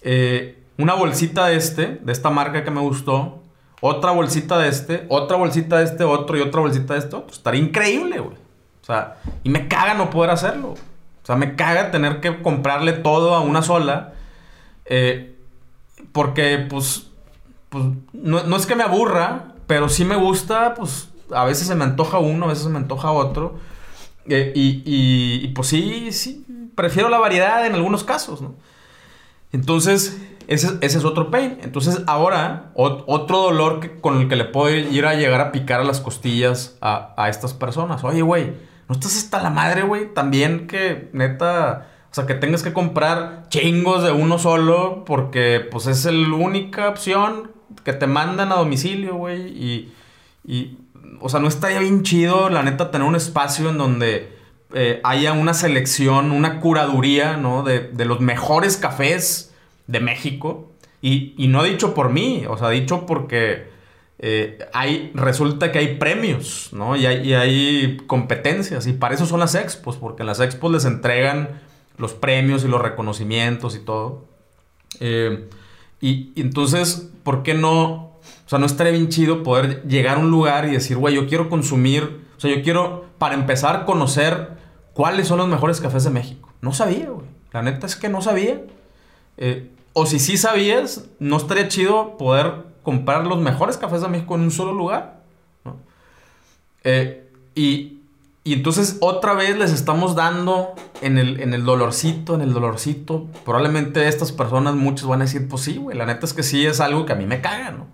eh, 0.02 0.64
una 0.78 0.94
bolsita 0.94 1.48
de 1.48 1.56
este, 1.56 2.00
de 2.02 2.12
esta 2.12 2.30
marca 2.30 2.64
que 2.64 2.72
me 2.72 2.82
gustó, 2.82 3.44
otra 3.86 4.12
bolsita 4.12 4.58
de 4.60 4.70
este, 4.70 5.06
otra 5.10 5.36
bolsita 5.38 5.80
de 5.80 5.84
este 5.84 6.04
otro 6.06 6.38
y 6.38 6.42
otra 6.42 6.62
bolsita 6.62 6.94
de 6.94 7.00
este 7.00 7.16
otro. 7.16 7.34
Estaría 7.36 7.62
increíble, 7.62 8.20
güey. 8.20 8.38
O 8.82 8.86
sea, 8.86 9.18
y 9.44 9.50
me 9.50 9.68
caga 9.68 9.94
no 9.94 10.10
poder 10.10 10.32
hacerlo. 10.32 10.70
O 10.70 11.26
sea, 11.26 11.36
me 11.36 11.56
caga 11.56 11.92
tener 11.92 12.20
que 12.20 12.42
comprarle 12.42 12.94
todo 12.94 13.34
a 13.34 13.42
una 13.42 13.62
sola. 13.62 14.14
Eh, 14.86 15.36
porque, 16.12 16.66
pues, 16.70 17.08
pues 17.70 17.86
no, 18.14 18.56
es 18.56 18.66
que 18.66 18.76
me 18.76 18.84
aburra, 18.84 19.53
pero 19.74 19.90
sí 19.90 20.06
me 20.06 20.16
gusta, 20.16 20.76
pues, 20.76 21.10
a 21.32 21.46
veces 21.46 21.66
se 21.66 21.74
me 21.74 21.84
antoja 21.84 22.20
uno, 22.20 22.46
a 22.46 22.50
veces 22.50 22.66
se 22.66 22.70
me 22.70 22.78
antoja 22.78 23.12
otro. 23.12 23.56
Eh, 24.28 24.54
y, 24.54 24.84
y, 24.86 25.48
pues 25.48 25.70
sí, 25.70 26.12
sí, 26.12 26.46
prefiero 26.76 27.10
la 27.10 27.18
variedad 27.18 27.66
en 27.66 27.74
algunos 27.74 28.04
casos, 28.04 28.40
¿no? 28.40 28.54
Entonces, 29.52 30.22
ese, 30.48 30.78
es 30.80 31.04
otro 31.04 31.32
pain. 31.32 31.58
Entonces, 31.64 32.04
ahora, 32.06 32.70
otro 32.76 33.40
dolor 33.40 34.00
con 34.00 34.22
el 34.22 34.30
que 34.30 34.36
le 34.36 34.46
puedo 34.46 34.70
ir 34.70 35.08
a 35.08 35.16
llegar 35.16 35.42
a 35.42 35.52
picar 35.52 35.80
a 35.80 35.84
las 35.84 36.00
costillas 36.00 36.78
a, 36.80 37.28
estas 37.28 37.56
personas. 37.56 38.04
Oye, 38.04 38.22
güey, 38.22 38.54
¿no 38.88 38.94
estás 38.94 39.18
hasta 39.18 39.42
la 39.42 39.50
madre, 39.50 39.82
güey? 39.82 40.14
También 40.14 40.68
que, 40.68 41.10
neta, 41.14 41.88
o 42.12 42.14
sea, 42.14 42.28
que 42.28 42.36
tengas 42.36 42.62
que 42.62 42.74
comprar 42.74 43.46
chingos 43.50 44.04
de 44.04 44.12
uno 44.12 44.38
solo 44.38 45.04
porque, 45.04 45.68
pues, 45.72 45.88
es 45.88 46.06
la 46.06 46.36
única 46.36 46.90
opción 46.90 47.54
que 47.84 47.94
te 47.94 48.08
mandan 48.08 48.52
a 48.52 48.56
domicilio, 48.56 49.16
güey. 49.16 49.42
Y, 49.48 49.94
y, 50.46 50.78
o 51.20 51.30
sea, 51.30 51.40
no 51.40 51.48
estaría 51.48 51.80
bien 51.80 52.04
chido, 52.04 52.50
la 52.50 52.64
neta, 52.64 52.92
tener 52.92 53.08
un 53.08 53.16
espacio 53.16 53.70
en 53.70 53.78
donde 53.78 54.34
eh, 54.74 55.00
haya 55.04 55.34
una 55.34 55.54
selección, 55.54 56.32
una 56.32 56.60
curaduría, 56.60 57.38
¿no? 57.38 57.64
De, 57.64 57.92
los 58.06 58.20
mejores 58.20 58.78
cafés 58.78 59.54
de 59.88 60.00
México. 60.00 60.72
Y, 61.02 61.36
y, 61.38 61.48
no 61.48 61.64
dicho 61.64 61.94
por 61.94 62.10
mí, 62.10 62.46
o 62.48 62.58
sea, 62.58 62.70
dicho 62.70 63.06
porque 63.06 63.68
eh, 64.20 64.58
hay, 64.74 65.12
resulta 65.14 65.72
que 65.72 65.80
hay 65.80 65.98
premios, 65.98 66.70
¿no? 66.72 66.96
Y 66.96 67.06
hay, 67.06 67.28
y 67.28 67.34
hay, 67.34 67.98
competencias. 68.08 68.88
Y 68.88 68.94
para 68.94 69.16
eso 69.16 69.26
son 69.26 69.40
las 69.40 69.54
expos, 69.54 69.98
porque 69.98 70.24
en 70.24 70.28
las 70.28 70.40
expos 70.40 70.72
les 70.72 70.86
entregan 70.86 71.62
los 71.98 72.14
premios 72.14 72.64
y 72.64 72.68
los 72.68 72.82
reconocimientos 72.82 73.76
y 73.76 73.80
todo. 73.80 74.26
Eh, 75.00 75.50
y, 76.04 76.34
entonces, 76.36 77.10
¿por 77.24 77.44
qué 77.44 77.54
no? 77.54 78.12
O 78.46 78.50
sea, 78.50 78.60
no 78.60 78.66
estaría 78.66 78.92
bien 78.92 79.08
chido 79.08 79.42
poder 79.42 79.84
llegar 79.84 80.18
a 80.18 80.20
un 80.20 80.32
lugar 80.32 80.68
y 80.68 80.72
decir, 80.72 80.98
güey, 80.98 81.16
yo 81.16 81.28
quiero 81.28 81.48
consumir, 81.48 82.26
o 82.36 82.40
sea, 82.42 82.54
yo 82.54 82.62
quiero, 82.62 83.06
para 83.18 83.36
empezar, 83.36 83.86
conocer 83.86 84.58
cuáles 84.92 85.30
son 85.30 85.38
los 85.38 85.48
mejores 85.48 85.80
cafés 85.80 86.04
de 86.04 86.10
México. 86.10 86.52
No 86.60 86.74
sabía, 86.74 87.10
güey. 87.10 87.26
La 87.54 87.62
neta 87.62 87.86
es 87.86 87.96
que 87.96 88.10
no 88.10 88.22
sabía. 88.22 88.60
Eh, 89.38 89.72
o 89.94 90.06
si 90.06 90.20
sí 90.20 90.36
sabías, 90.36 91.06
no 91.20 91.38
estaría 91.38 91.70
chido 91.70 92.18
poder 92.18 92.66
comprar 92.84 93.26
los 93.26 93.40
mejores 93.40 93.78
cafés 93.78 94.02
de 94.02 94.10
México 94.10 94.36
en 94.36 94.42
un 94.42 94.52
solo 94.52 94.74
lugar. 94.74 95.22
¿no? 95.64 95.78
Eh, 96.84 97.30
y, 97.56 98.02
y, 98.44 98.54
entonces 98.54 98.98
otra 99.02 99.34
vez 99.34 99.58
les 99.58 99.72
estamos 99.72 100.16
dando 100.16 100.74
en 101.02 101.18
el, 101.18 101.40
en 101.40 101.54
el 101.54 101.64
dolorcito, 101.64 102.36
en 102.36 102.42
el 102.42 102.54
dolorcito. 102.54 103.28
Probablemente 103.46 104.08
estas 104.08 104.32
personas, 104.32 104.76
muchos 104.76 105.08
van 105.08 105.22
a 105.22 105.26
decir, 105.26 105.48
pues 105.48 105.64
sí, 105.64 105.78
güey, 105.78 105.98
la 105.98 106.06
neta 106.06 106.26
es 106.26 106.34
que 106.34 106.44
sí 106.44 106.66
es 106.66 106.80
algo 106.80 107.06
que 107.06 107.14
a 107.14 107.16
mí 107.16 107.26
me 107.26 107.42
caga, 107.42 107.72
¿no? 107.72 107.88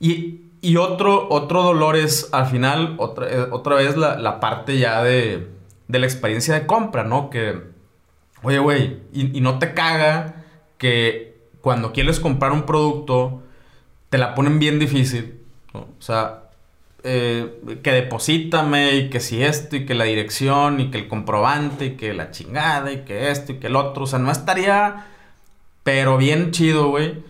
Y, 0.00 0.42
y 0.60 0.76
otro, 0.76 1.28
otro 1.30 1.62
dolor 1.62 1.96
es, 1.96 2.28
al 2.32 2.46
final, 2.46 2.94
otra, 2.98 3.28
eh, 3.28 3.46
otra 3.50 3.76
vez 3.76 3.96
la, 3.96 4.16
la 4.18 4.40
parte 4.40 4.78
ya 4.78 5.02
de, 5.02 5.48
de, 5.88 5.98
la 5.98 6.06
experiencia 6.06 6.54
de 6.54 6.66
compra, 6.66 7.04
¿no? 7.04 7.30
Que, 7.30 7.62
oye, 8.42 8.58
güey, 8.58 9.00
y, 9.12 9.36
y 9.36 9.40
no 9.40 9.58
te 9.58 9.74
caga 9.74 10.44
que 10.78 11.48
cuando 11.60 11.92
quieres 11.92 12.20
comprar 12.20 12.52
un 12.52 12.64
producto 12.64 13.42
te 14.10 14.18
la 14.18 14.34
ponen 14.34 14.58
bien 14.58 14.78
difícil. 14.78 15.40
¿no? 15.72 15.80
O 15.80 16.02
sea, 16.02 16.43
eh, 17.06 17.78
que 17.82 17.92
deposítame 17.92 18.94
y 18.96 19.10
que 19.10 19.20
si 19.20 19.42
esto 19.42 19.76
y 19.76 19.84
que 19.84 19.94
la 19.94 20.04
dirección 20.04 20.80
y 20.80 20.90
que 20.90 20.96
el 20.96 21.06
comprobante 21.06 21.84
y 21.84 21.90
que 21.96 22.14
la 22.14 22.30
chingada 22.30 22.90
y 22.92 23.04
que 23.04 23.30
esto 23.30 23.52
y 23.52 23.56
que 23.56 23.66
el 23.66 23.76
otro. 23.76 24.04
O 24.04 24.06
sea, 24.06 24.18
no 24.18 24.30
estaría, 24.32 25.06
pero 25.82 26.16
bien 26.16 26.50
chido, 26.50 26.88
güey. 26.88 27.22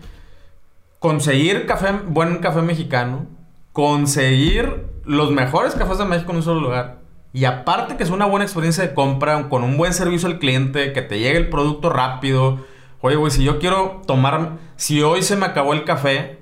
Conseguir 0.99 1.65
café, 1.65 1.91
buen 1.91 2.37
café 2.37 2.61
mexicano. 2.61 3.27
Conseguir 3.73 4.85
los 5.03 5.31
mejores 5.31 5.75
cafés 5.75 5.97
de 5.97 6.05
México 6.05 6.31
en 6.31 6.37
un 6.37 6.43
solo 6.43 6.61
lugar. 6.61 6.99
Y 7.33 7.43
aparte 7.43 7.97
que 7.97 8.03
es 8.03 8.11
una 8.11 8.25
buena 8.25 8.45
experiencia 8.45 8.81
de 8.81 8.93
compra, 8.93 9.49
con 9.49 9.63
un 9.63 9.75
buen 9.75 9.93
servicio 9.93 10.29
al 10.29 10.39
cliente, 10.39 10.93
que 10.93 11.01
te 11.01 11.19
llegue 11.19 11.37
el 11.37 11.49
producto 11.49 11.89
rápido. 11.89 12.65
Oye, 13.01 13.17
güey, 13.17 13.29
si 13.29 13.43
yo 13.43 13.59
quiero 13.59 14.01
tomar, 14.07 14.57
si 14.77 15.01
hoy 15.01 15.21
se 15.21 15.35
me 15.35 15.45
acabó 15.45 15.73
el 15.73 15.83
café, 15.83 16.39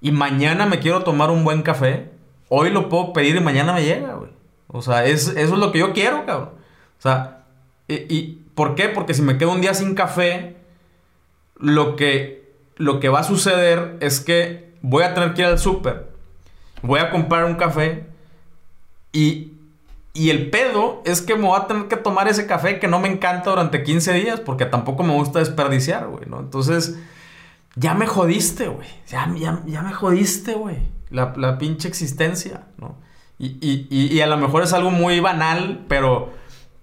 y 0.00 0.12
mañana 0.12 0.64
me 0.64 0.78
quiero 0.78 1.02
tomar 1.02 1.30
un 1.30 1.44
buen 1.44 1.60
café, 1.60 2.10
hoy 2.50 2.68
lo 2.68 2.90
puedo 2.90 3.14
pedir 3.14 3.36
y 3.36 3.40
mañana 3.40 3.72
me 3.72 3.82
llega, 3.82 4.12
güey. 4.12 4.30
O 4.68 4.82
sea, 4.82 5.06
es, 5.06 5.28
eso 5.28 5.54
es 5.54 5.58
lo 5.58 5.72
que 5.72 5.78
yo 5.78 5.94
quiero, 5.94 6.26
cabrón. 6.26 6.50
O 6.98 7.02
sea, 7.02 7.44
y, 7.88 7.94
y, 8.14 8.44
¿por 8.54 8.74
qué? 8.74 8.88
Porque 8.90 9.14
si 9.14 9.22
me 9.22 9.38
quedo 9.38 9.52
un 9.52 9.62
día 9.62 9.72
sin 9.72 9.94
café, 9.94 10.56
lo 11.56 11.96
que, 11.96 12.52
lo 12.76 13.00
que 13.00 13.08
va 13.08 13.20
a 13.20 13.24
suceder 13.24 13.96
es 14.00 14.20
que 14.20 14.74
voy 14.82 15.04
a 15.04 15.14
tener 15.14 15.34
que 15.34 15.42
ir 15.42 15.48
al 15.48 15.58
súper, 15.58 16.10
voy 16.82 17.00
a 17.00 17.10
comprar 17.10 17.44
un 17.44 17.54
café 17.54 18.06
y, 19.12 19.52
y 20.12 20.30
el 20.30 20.50
pedo 20.50 21.02
es 21.04 21.22
que 21.22 21.36
me 21.36 21.46
voy 21.46 21.58
a 21.58 21.66
tener 21.66 21.88
que 21.88 21.96
tomar 21.96 22.28
ese 22.28 22.46
café 22.46 22.78
que 22.78 22.88
no 22.88 23.00
me 23.00 23.08
encanta 23.08 23.50
durante 23.50 23.82
15 23.82 24.12
días 24.14 24.40
porque 24.40 24.66
tampoco 24.66 25.02
me 25.02 25.14
gusta 25.14 25.38
desperdiciar, 25.38 26.08
güey, 26.08 26.26
¿no? 26.26 26.40
Entonces 26.40 26.98
ya 27.76 27.94
me 27.94 28.06
jodiste, 28.06 28.68
güey. 28.68 28.88
Ya, 29.08 29.32
ya, 29.36 29.62
ya, 29.66 29.82
me 29.82 29.92
jodiste, 29.92 30.54
güey. 30.54 30.78
La, 31.10 31.32
la, 31.36 31.58
pinche 31.58 31.88
existencia, 31.88 32.66
¿no? 32.78 32.96
Y, 33.38 33.58
y, 33.60 33.86
y, 33.90 34.20
a 34.20 34.26
lo 34.26 34.36
mejor 34.36 34.62
es 34.62 34.72
algo 34.72 34.90
muy 34.90 35.18
banal, 35.20 35.84
pero, 35.88 36.30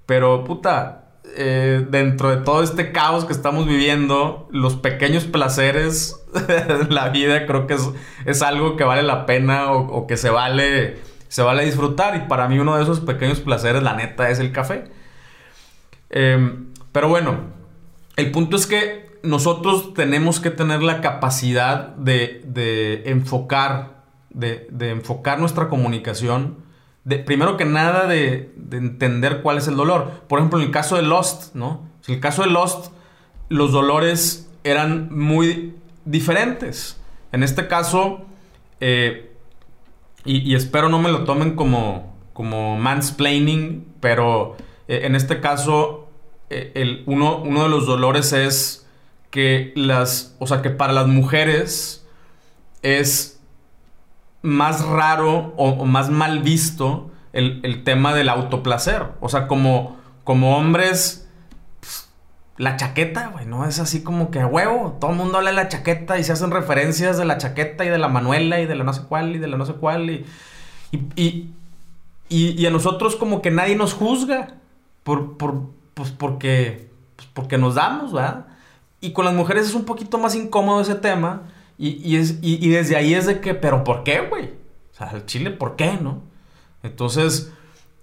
pero 0.05 0.43
puta, 0.43 1.07
eh, 1.35 1.85
dentro 1.89 2.35
de 2.35 2.37
todo 2.37 2.63
este 2.63 2.91
caos 2.91 3.25
que 3.25 3.33
estamos 3.33 3.67
viviendo, 3.67 4.47
los 4.51 4.75
pequeños 4.75 5.25
placeres 5.25 6.25
de 6.47 6.87
la 6.89 7.09
vida 7.09 7.45
creo 7.45 7.67
que 7.67 7.75
es, 7.75 7.89
es 8.25 8.41
algo 8.41 8.75
que 8.75 8.83
vale 8.83 9.03
la 9.03 9.27
pena 9.27 9.71
o, 9.71 10.07
que 10.07 10.17
se 10.17 10.31
vale, 10.31 10.97
se 11.27 11.43
vale 11.43 11.63
disfrutar. 11.63 12.15
Y 12.15 12.27
para 12.27 12.47
mí 12.47 12.57
uno 12.57 12.75
de 12.77 12.83
esos 12.83 13.01
pequeños 13.01 13.39
placeres, 13.39 13.83
la 13.83 13.93
neta, 13.93 14.29
es 14.29 14.39
el 14.39 14.51
café. 14.51 14.85
Eh, 16.09 16.55
pero 16.91 17.09
bueno, 17.09 17.41
el 18.15 18.31
punto 18.31 18.57
es 18.57 18.65
que 18.65 19.19
nosotros 19.21 19.93
tenemos 19.93 20.39
que 20.39 20.49
tener 20.49 20.81
la 20.81 21.01
capacidad 21.01 21.89
de, 21.97 22.41
de 22.45 23.03
enfocar, 23.11 23.96
de, 24.37 24.91
enfocar 24.91 25.39
nuestra 25.39 25.69
comunicación. 25.69 26.57
Primero 27.25 27.57
que 27.57 27.65
nada, 27.65 28.07
de, 28.07 28.53
entender 28.71 29.41
cuál 29.41 29.57
es 29.57 29.67
el 29.67 29.75
dolor. 29.75 30.23
Por 30.27 30.39
ejemplo, 30.39 30.59
en 30.59 30.65
el 30.65 30.71
caso 30.71 30.95
de 30.95 31.01
Lost, 31.01 31.55
¿no? 31.55 31.87
En 32.07 32.15
el 32.15 32.19
caso 32.19 32.43
de 32.43 32.49
Lost, 32.49 32.91
los 33.49 33.71
dolores 33.71 34.49
eran 34.63 35.09
muy 35.15 35.75
diferentes. 36.05 37.01
En 37.31 37.43
este 37.43 37.67
caso, 37.67 38.25
eh, 38.79 39.31
y, 40.23 40.37
y, 40.39 40.55
espero 40.55 40.89
no 40.89 40.99
me 40.99 41.11
lo 41.11 41.23
tomen 41.23 41.55
como, 41.55 42.15
como 42.33 42.77
mansplaining, 42.77 43.85
pero 43.99 44.55
eh, 44.87 45.01
en 45.03 45.15
este 45.15 45.39
caso, 45.39 46.09
eh, 46.49 46.71
el, 46.75 47.03
uno, 47.05 47.37
uno 47.37 47.63
de 47.63 47.69
los 47.69 47.85
dolores 47.85 48.33
es 48.33 48.87
que 49.31 49.73
las, 49.75 50.35
o 50.39 50.47
sea, 50.47 50.61
que 50.61 50.69
para 50.69 50.93
las 50.93 51.07
mujeres 51.07 52.05
es 52.81 53.36
más 54.47 54.85
raro 54.85 55.53
o, 55.57 55.85
más 55.85 56.09
mal 56.09 56.39
visto 56.39 57.11
el, 57.33 57.59
el, 57.63 57.83
tema 57.83 58.13
del 58.13 58.29
autoplacer. 58.29 59.07
O 59.19 59.27
sea, 59.27 59.47
como, 59.47 59.97
como 60.23 60.57
hombres, 60.57 61.27
pues, 61.81 62.09
la 62.55 62.77
chaqueta, 62.77 63.27
güey, 63.27 63.45
¿no? 63.45 63.65
Es 63.65 63.79
así 63.79 64.03
como 64.03 64.31
que 64.31 64.39
a 64.39 64.47
huevo, 64.47 64.97
todo 65.01 65.11
el 65.11 65.17
mundo 65.17 65.37
habla 65.37 65.49
de 65.49 65.57
la 65.57 65.67
chaqueta 65.67 66.17
y 66.17 66.23
se 66.23 66.31
hacen 66.31 66.51
referencias 66.51 67.17
de 67.17 67.25
la 67.25 67.37
chaqueta 67.37 67.83
y 67.83 67.89
de 67.89 67.97
la 67.97 68.07
Manuela 68.07 68.61
y 68.61 68.65
de 68.65 68.75
la 68.75 68.85
no 68.85 68.93
sé 68.93 69.01
cuál 69.03 69.35
y 69.35 69.37
de 69.37 69.47
la 69.47 69.57
no 69.57 69.65
sé 69.65 69.73
cuál 69.73 70.09
y, 70.09 70.25
y, 70.91 70.97
y, 71.17 71.53
y, 72.29 72.61
y 72.61 72.65
a 72.65 72.71
nosotros 72.71 73.17
como 73.17 73.41
que 73.41 73.51
nadie 73.51 73.75
nos 73.75 73.93
juzga 73.93 74.55
por, 75.03 75.35
por, 75.37 75.71
pues 75.93 76.11
porque, 76.11 76.89
pues 77.17 77.27
porque 77.33 77.57
nos 77.57 77.75
damos, 77.75 78.13
¿verdad? 78.13 78.47
Y 79.01 79.11
con 79.11 79.25
las 79.25 79.33
mujeres 79.33 79.67
es 79.67 79.75
un 79.75 79.83
poquito 79.83 80.17
más 80.17 80.35
incómodo 80.35 80.79
ese 80.79 80.95
tema. 80.95 81.43
Y, 81.77 82.01
y, 82.03 82.17
es, 82.17 82.39
y, 82.41 82.65
y 82.65 82.69
desde 82.69 82.95
ahí 82.95 83.13
es 83.13 83.25
de 83.25 83.39
que, 83.39 83.53
pero 83.53 83.83
¿por 83.83 84.03
qué, 84.03 84.21
güey? 84.21 84.45
O 84.45 84.97
sea, 84.97 85.11
el 85.13 85.25
chile, 85.25 85.51
¿por 85.51 85.75
qué, 85.75 85.97
no? 86.01 86.23
Entonces, 86.83 87.53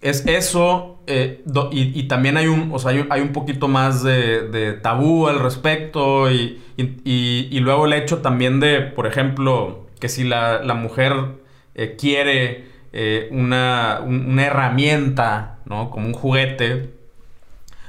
es 0.00 0.26
eso. 0.26 0.98
Eh, 1.06 1.44
y, 1.72 2.04
también 2.04 2.36
hay 2.36 2.46
un, 2.46 2.70
o 2.72 2.78
sea, 2.78 2.92
hay, 2.92 3.06
hay 3.10 3.20
un 3.20 3.32
poquito 3.32 3.68
más 3.68 4.02
de, 4.02 4.48
de, 4.48 4.74
tabú 4.74 5.26
al 5.26 5.40
respecto. 5.40 6.30
Y, 6.30 6.62
y, 6.76 7.58
luego 7.60 7.86
el 7.86 7.94
hecho 7.94 8.18
también 8.18 8.60
de, 8.60 8.80
por 8.80 9.06
ejemplo, 9.06 9.86
que 9.98 10.08
si 10.08 10.24
la, 10.24 10.62
la 10.62 10.74
mujer 10.74 11.12
eh, 11.74 11.96
quiere 11.98 12.68
eh, 12.92 13.28
una, 13.32 14.00
un, 14.04 14.26
una 14.26 14.46
herramienta, 14.46 15.58
¿no? 15.64 15.90
Como 15.90 16.06
un 16.06 16.14
juguete 16.14 16.94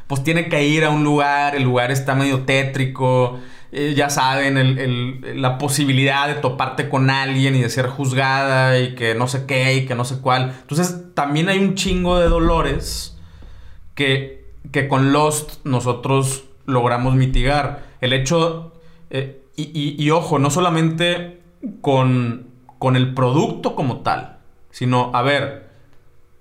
pues 0.08 0.24
tiene 0.24 0.50
que 0.50 0.68
ir 0.68 0.84
a 0.84 0.90
un 0.90 1.04
lugar, 1.04 1.56
el 1.56 1.64
lugar 1.64 1.92
está 1.92 2.14
medio 2.16 2.42
tétrico, 2.42 3.40
eh, 3.78 3.94
ya 3.94 4.10
saben, 4.10 5.22
la 5.42 5.58
posibilidad 5.58 6.30
de 6.30 6.36
toparte 6.36 6.88
con 6.88 7.10
alguien 7.10 7.56
y 7.56 7.62
de 7.62 7.70
ser 7.70 7.88
juzgada 7.88 8.80
y 8.80 8.96
que 8.96 9.16
no 9.16 9.28
sé 9.28 9.46
qué 9.46 9.74
y 9.74 9.86
que 9.86 9.96
no 9.96 10.06
sé 10.06 10.22
cuál. 10.22 10.56
Entonces 10.62 11.14
también 11.14 11.50
hay 11.50 11.60
un 11.60 11.76
chingo 11.76 12.18
de 12.18 12.30
dolores 12.30 13.20
que, 13.94 14.46
que 14.72 14.88
con 14.88 15.12
Lost 15.12 15.66
nosotros 15.66 16.46
logramos 16.66 17.16
mitigar. 17.16 17.84
El 18.00 18.14
hecho, 18.14 18.72
eh, 19.10 19.44
y, 19.58 19.64
y, 19.64 20.02
y, 20.02 20.10
ojo, 20.10 20.40
no 20.40 20.50
solamente 20.52 21.42
con, 21.82 22.48
con 22.80 22.96
el 22.96 23.14
producto 23.14 23.76
como 23.76 24.04
tal, 24.04 24.38
sino, 24.72 25.12
a 25.14 25.22
ver, 25.22 25.70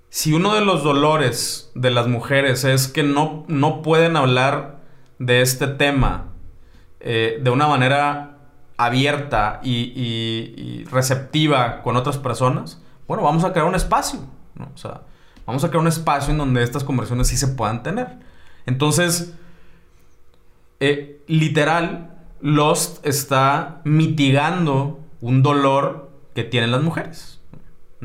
si 0.07 0.31
uno 0.31 0.55
de 0.55 0.63
los 0.63 0.85
dolores 0.85 1.69
de 1.75 1.91
las 1.91 2.07
mujeres 2.07 2.63
es 2.63 2.87
que 2.87 3.03
no, 3.03 3.43
no 3.49 3.81
pueden 3.81 4.15
hablar 4.15 4.79
de 5.19 5.41
este 5.41 5.67
tema 5.67 6.31
eh, 7.05 7.39
de 7.41 7.49
una 7.49 7.67
manera 7.67 8.37
abierta 8.75 9.61
y, 9.63 10.83
receptiva 10.91 11.81
con 11.81 11.95
otras 11.95 12.17
personas, 12.17 12.81
bueno, 13.07 13.23
vamos 13.23 13.45
a 13.45 13.53
crear 13.53 13.67
un 13.67 13.75
espacio. 13.75 14.19
O 14.59 14.77
sea, 14.77 15.01
vamos 15.45 15.63
a 15.63 15.69
crear 15.69 15.81
un 15.81 15.87
espacio 15.87 16.31
en 16.31 16.37
donde 16.37 16.61
estas 16.63 16.83
conversaciones 16.83 17.27
sí 17.27 17.37
se 17.37 17.47
puedan 17.47 17.83
tener. 17.83 18.17
Entonces, 18.65 19.33
eh, 20.81 21.23
literal, 21.27 22.11
Lost 22.41 23.05
está 23.05 23.79
mitigando 23.85 24.99
un 25.21 25.41
dolor 25.41 26.11
que 26.33 26.43
tienen 26.43 26.71
las 26.71 26.81
mujeres 26.81 27.35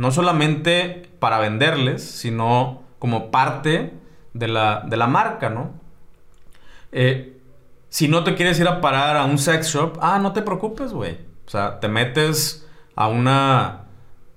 no 0.01 0.11
solamente 0.11 1.11
para 1.19 1.39
venderles, 1.39 2.03
sino 2.03 2.83
como 2.99 3.31
parte 3.31 3.93
de 4.33 4.49
la, 4.49 4.83
de 4.87 4.97
la 4.97 5.07
marca, 5.07 5.51
¿no? 5.51 5.73
Eh, 6.91 7.30
Si 7.91 8.07
no 8.07 8.23
te 8.23 8.37
quieres 8.37 8.59
ir 8.61 8.69
a 8.69 8.81
parar 8.81 9.17
a 9.17 9.25
un 9.25 9.37
sex 9.37 9.75
shop, 9.75 9.99
ah, 10.01 10.21
no 10.21 10.33
te 10.33 10.43
preocupes, 10.43 10.93
güey. 10.93 11.19
O 11.45 11.51
sea, 11.51 11.81
te 11.81 11.89
metes 11.89 12.67
a 12.95 13.09
una. 13.09 13.87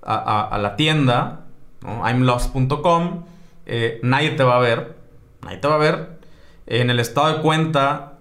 a, 0.02 0.58
la 0.60 0.74
tienda, 0.74 1.46
¿no? 1.80 2.08
imlost.com, 2.10 3.24
eh, 3.64 4.00
nadie 4.02 4.32
te 4.32 4.42
va 4.42 4.56
a 4.56 4.58
ver. 4.58 4.96
Nadie 5.42 5.58
te 5.58 5.68
va 5.68 5.76
a 5.76 5.78
ver. 5.78 6.18
En 6.66 6.90
el 6.90 6.98
estado 6.98 7.28
de 7.28 7.42
cuenta, 7.42 8.14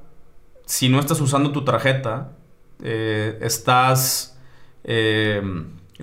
si 0.66 0.88
no 0.88 1.00
estás 1.00 1.20
usando 1.20 1.52
tu 1.52 1.66
tarjeta, 1.66 2.34
eh, 2.84 3.40
estás. 3.42 4.40
Eh, 4.84 5.42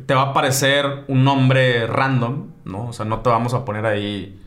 te 0.07 0.15
va 0.15 0.23
a 0.23 0.31
aparecer 0.31 1.05
un 1.07 1.23
nombre 1.23 1.87
random, 1.87 2.49
¿no? 2.65 2.89
O 2.89 2.93
sea, 2.93 3.05
no 3.05 3.21
te 3.21 3.31
vamos 3.31 3.55
a 3.55 3.65
poner 3.65 3.87
ahí 3.87 4.43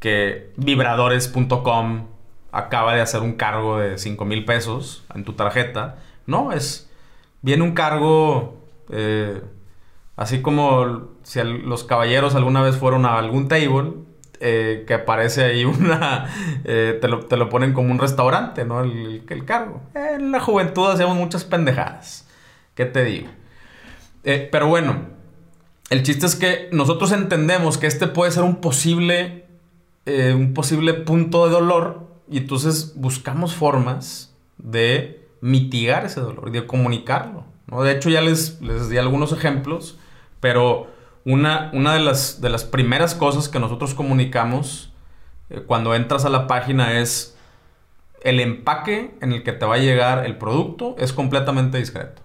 que 0.00 0.52
vibradores.com 0.56 2.17
acaba 2.52 2.94
de 2.94 3.00
hacer 3.00 3.20
un 3.20 3.34
cargo 3.34 3.78
de 3.78 3.98
5 3.98 4.24
mil 4.24 4.44
pesos 4.44 5.04
en 5.14 5.24
tu 5.24 5.34
tarjeta. 5.34 5.98
No, 6.26 6.52
es. 6.52 6.90
Viene 7.42 7.62
un 7.62 7.72
cargo. 7.72 8.58
Eh, 8.90 9.42
así 10.16 10.40
como 10.40 11.08
si 11.22 11.42
los 11.42 11.84
caballeros 11.84 12.34
alguna 12.34 12.62
vez 12.62 12.76
fueron 12.76 13.06
a 13.06 13.18
algún 13.18 13.48
table. 13.48 13.92
Eh, 14.40 14.84
que 14.86 14.94
aparece 14.94 15.44
ahí 15.44 15.64
una. 15.64 16.26
Eh, 16.64 16.98
te, 17.00 17.08
lo, 17.08 17.48
ponen 17.48 17.72
como 17.72 17.90
un 17.90 17.98
restaurante, 17.98 18.64
¿no? 18.64 18.82
El, 18.82 19.24
el, 19.26 19.44
cargo. 19.44 19.80
En 19.94 20.32
la 20.32 20.40
juventud 20.40 20.90
hacíamos 20.90 21.16
muchas 21.16 21.44
pendejadas. 21.44 22.28
¿Qué 22.74 22.84
te 22.84 23.04
digo? 23.04 23.28
pero 24.50 24.66
bueno, 24.66 25.06
el 25.88 26.02
chiste 26.02 26.26
es 26.26 26.36
que 26.36 26.68
nosotros 26.70 27.12
entendemos 27.12 27.78
que 27.78 27.86
este 27.86 28.08
puede 28.08 28.30
ser 28.30 28.42
un 28.42 28.56
posible. 28.56 29.46
un 30.06 30.52
posible 30.52 30.92
punto 30.92 31.46
de 31.46 31.52
dolor 31.52 32.07
y 32.30 32.38
entonces 32.38 32.94
buscamos 32.96 33.54
formas 33.54 34.34
de 34.58 35.26
mitigar 35.40 36.04
ese 36.04 36.20
dolor 36.20 36.48
y 36.48 36.52
de 36.52 36.66
comunicarlo. 36.66 37.44
¿no? 37.66 37.82
De 37.82 37.92
hecho, 37.92 38.10
ya 38.10 38.20
les, 38.20 38.60
les 38.60 38.88
di 38.88 38.98
algunos 38.98 39.32
ejemplos, 39.32 39.98
pero 40.40 40.88
una, 41.24 41.70
una 41.72 41.94
de, 41.94 42.00
las, 42.00 42.40
de 42.40 42.48
las 42.48 42.64
primeras 42.64 43.14
cosas 43.14 43.48
que 43.48 43.58
nosotros 43.58 43.94
comunicamos 43.94 44.92
eh, 45.50 45.62
cuando 45.66 45.94
entras 45.94 46.24
a 46.24 46.28
la 46.28 46.46
página 46.46 46.98
es 46.98 47.36
el 48.22 48.40
empaque 48.40 49.14
en 49.20 49.32
el 49.32 49.42
que 49.42 49.52
te 49.52 49.64
va 49.64 49.76
a 49.76 49.78
llegar 49.78 50.26
el 50.26 50.36
producto 50.38 50.96
es 50.98 51.12
completamente 51.12 51.78
discreto. 51.78 52.22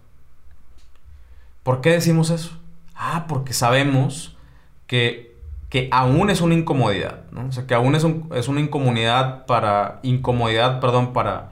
¿Por 1.61 1.81
qué 1.81 1.91
decimos 1.91 2.29
eso? 2.29 2.57
Ah, 2.95 3.25
porque 3.27 3.53
sabemos 3.53 4.35
que 4.87 5.32
que 5.73 5.87
aún 5.89 6.29
es 6.29 6.41
una 6.41 6.53
incomodidad, 6.53 7.21
¿no? 7.31 7.47
O 7.47 7.51
sea, 7.51 7.65
que 7.65 7.73
aún 7.73 7.95
es, 7.95 8.05
es 8.35 8.47
una 8.47 8.59
incomodidad 8.59 9.47
para, 9.47 10.01
incomodidad, 10.03 10.79
perdón, 10.79 11.13
para, 11.13 11.49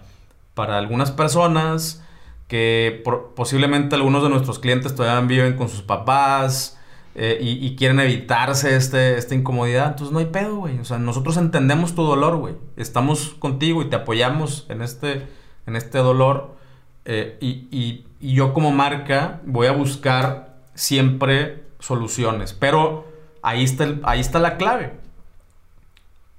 para 0.53 0.77
algunas 0.77 1.09
personas, 1.09 2.03
que 2.47 3.01
posiblemente 3.35 3.95
algunos 3.95 4.21
de 4.21 4.29
nuestros 4.29 4.59
clientes 4.59 4.93
todavía 4.93 5.27
viven 5.27 5.57
con 5.57 5.69
sus 5.69 5.81
papás 5.81 6.77
eh, 7.15 7.39
y, 7.41 7.75
quieren 7.75 7.99
evitarse 7.99 8.75
este, 8.75 9.17
esta 9.17 9.33
incomodidad. 9.33 9.87
Entonces 9.87 10.13
no 10.13 10.19
hay 10.19 10.27
pedo, 10.27 10.57
güey. 10.57 10.77
O 10.77 10.85
sea, 10.85 10.99
nosotros 10.99 11.35
entendemos 11.37 11.95
tu 11.95 12.03
dolor, 12.03 12.37
güey. 12.37 12.53
Estamos 12.77 13.29
contigo 13.39 13.81
y 13.81 13.85
te 13.85 13.95
apoyamos 13.95 14.67
en 14.69 14.83
este, 14.83 15.25
en 15.65 15.75
este 15.75 15.97
dolor. 15.97 16.57
Eh, 17.05 17.39
y, 17.41 18.05
y 18.19 18.35
yo 18.35 18.53
como 18.53 18.69
marca 18.69 19.41
voy 19.47 19.65
a 19.65 19.71
buscar 19.71 20.59
siempre 20.75 21.63
soluciones. 21.79 22.53
Pero 22.53 23.10
ahí 23.41 23.63
está, 23.63 23.87
ahí 24.03 24.19
está 24.19 24.39
la 24.39 24.57
clave. 24.57 24.93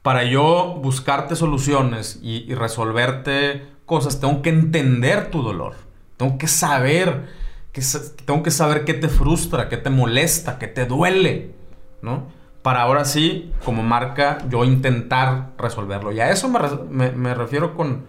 Para 0.02 0.24
yo 0.24 0.80
buscarte 0.82 1.36
soluciones 1.36 2.18
y, 2.22 2.52
resolverte 2.54 3.66
cosas, 3.86 4.20
tengo 4.20 4.42
que 4.42 4.50
entender 4.50 5.30
tu 5.30 5.42
dolor. 5.42 5.74
Tengo 6.16 6.38
que 6.38 6.48
saber, 6.48 7.28
que, 7.72 7.82
tengo 8.24 8.42
que 8.42 8.50
saber 8.50 8.84
qué 8.84 8.94
te 8.94 9.08
frustra, 9.08 9.68
qué 9.68 9.76
te 9.76 9.90
molesta, 9.90 10.58
qué 10.58 10.66
te 10.66 10.86
duele, 10.86 11.54
¿no? 12.00 12.26
Para 12.62 12.82
ahora 12.82 13.04
sí, 13.04 13.52
como 13.64 13.82
marca, 13.82 14.38
yo 14.48 14.64
intentar 14.64 15.50
resolverlo. 15.58 16.12
Y 16.12 16.20
a 16.20 16.30
eso 16.30 16.48
me, 16.48 17.34
refiero 17.34 17.74
con, 17.74 18.04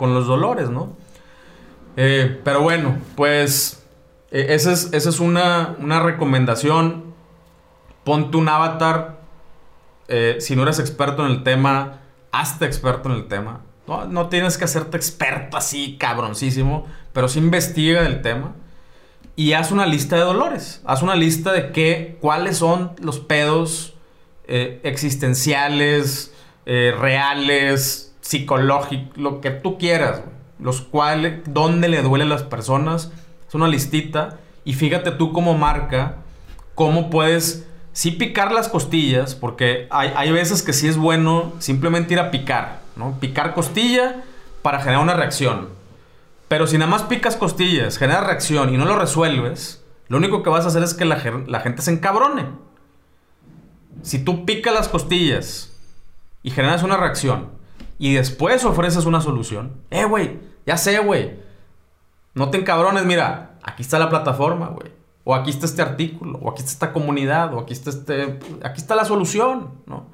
los 0.00 0.26
dolores, 0.26 0.70
¿no? 0.70 0.96
Eh, 1.96 2.40
pero 2.44 2.62
bueno, 2.62 2.96
pues 3.16 3.84
eh, 4.30 4.46
esa 4.50 4.72
es, 4.72 4.92
esa 4.92 5.08
es 5.08 5.18
una, 5.18 5.76
una 5.80 6.00
recomendación 6.00 7.07
ponte 8.08 8.38
un 8.38 8.48
avatar. 8.48 9.18
Eh, 10.08 10.38
si 10.40 10.56
no 10.56 10.62
eres 10.62 10.78
experto 10.78 11.26
en 11.26 11.30
el 11.30 11.42
tema, 11.42 12.00
hazte 12.32 12.64
experto 12.64 13.10
en 13.10 13.16
el 13.16 13.28
tema. 13.28 13.60
No, 13.86 14.28
tienes 14.30 14.56
que 14.56 14.64
hacerte 14.64 14.96
experto 14.96 15.58
así, 15.58 15.98
cabroncísimo, 15.98 16.86
pero 17.12 17.28
sí 17.28 17.38
investiga 17.38 18.06
el 18.06 18.22
tema 18.22 18.54
y 19.36 19.52
haz 19.52 19.72
una 19.72 19.84
lista 19.84 20.16
de 20.16 20.22
dolores. 20.22 20.80
Haz 20.86 21.02
una 21.02 21.16
lista 21.16 21.52
de 21.52 21.70
qué, 21.70 22.16
cuáles 22.22 22.56
son 22.56 22.92
los 22.98 23.18
pedos 23.18 23.94
eh, 24.46 24.80
existenciales, 24.84 26.34
eh, 26.64 26.94
reales, 26.98 28.16
psicológicos, 28.22 29.18
lo 29.18 29.42
que 29.42 29.50
tú 29.50 29.76
quieras. 29.76 30.22
Los 30.58 30.80
cuales, 30.80 31.40
dónde 31.44 31.90
le 31.90 32.00
duele 32.00 32.24
a 32.24 32.28
las 32.28 32.42
personas. 32.42 33.12
Es 33.46 33.54
una 33.54 33.68
listita. 33.68 34.38
Y 34.64 34.72
fíjate 34.72 35.10
tú 35.10 35.34
como 35.34 35.58
marca, 35.58 36.16
cómo 36.74 37.10
puedes 37.10 37.67
sí 37.98 38.12
picar 38.12 38.52
las 38.52 38.68
costillas, 38.68 39.34
porque 39.34 39.88
hay, 39.90 40.30
veces 40.30 40.62
que 40.62 40.72
sí 40.72 40.86
es 40.86 40.96
bueno 40.96 41.52
simplemente 41.58 42.14
ir 42.14 42.20
a 42.20 42.30
picar, 42.30 42.78
¿no? 42.94 43.18
Picar 43.18 43.54
costilla 43.54 44.22
para 44.62 44.78
generar 44.78 45.02
una 45.02 45.14
reacción. 45.14 45.70
Pero 46.46 46.68
si 46.68 46.78
nada 46.78 46.88
más 46.88 47.02
picas 47.02 47.34
costillas, 47.34 47.98
genera 47.98 48.20
reacción 48.20 48.72
y 48.72 48.76
no 48.76 48.84
lo 48.84 48.96
resuelves, 48.96 49.84
lo 50.06 50.18
único 50.18 50.44
que 50.44 50.48
vas 50.48 50.64
a 50.64 50.68
hacer 50.68 50.84
es 50.84 50.94
que 50.94 51.04
la, 51.06 51.18
gente 51.18 51.82
se 51.82 51.90
encabrone. 51.90 52.46
Si 54.02 54.22
tú 54.22 54.44
picas 54.44 54.72
las 54.72 54.86
costillas 54.86 55.76
y 56.44 56.52
generas 56.52 56.84
una 56.84 56.98
reacción 56.98 57.50
y 57.98 58.14
después 58.14 58.64
ofreces 58.64 59.06
una 59.06 59.20
solución, 59.20 59.72
eh, 59.90 60.04
güey, 60.04 60.38
ya 60.66 60.76
sé, 60.76 61.00
güey. 61.00 61.40
No 62.32 62.50
te 62.50 62.58
encabrones, 62.58 63.04
mira, 63.04 63.58
aquí 63.64 63.82
está 63.82 63.98
la 63.98 64.08
plataforma, 64.08 64.68
güey 64.68 64.97
o 65.28 65.34
aquí 65.34 65.50
está 65.50 65.66
este 65.66 65.82
artículo, 65.82 66.38
o 66.38 66.48
aquí 66.48 66.60
está 66.60 66.70
esta 66.70 66.92
comunidad, 66.94 67.52
o 67.52 67.60
aquí 67.60 67.74
está 67.74 67.90
este, 67.90 68.38
aquí 68.64 68.80
está 68.80 68.96
la 68.96 69.04
solución, 69.04 69.72
¿no? 69.84 70.06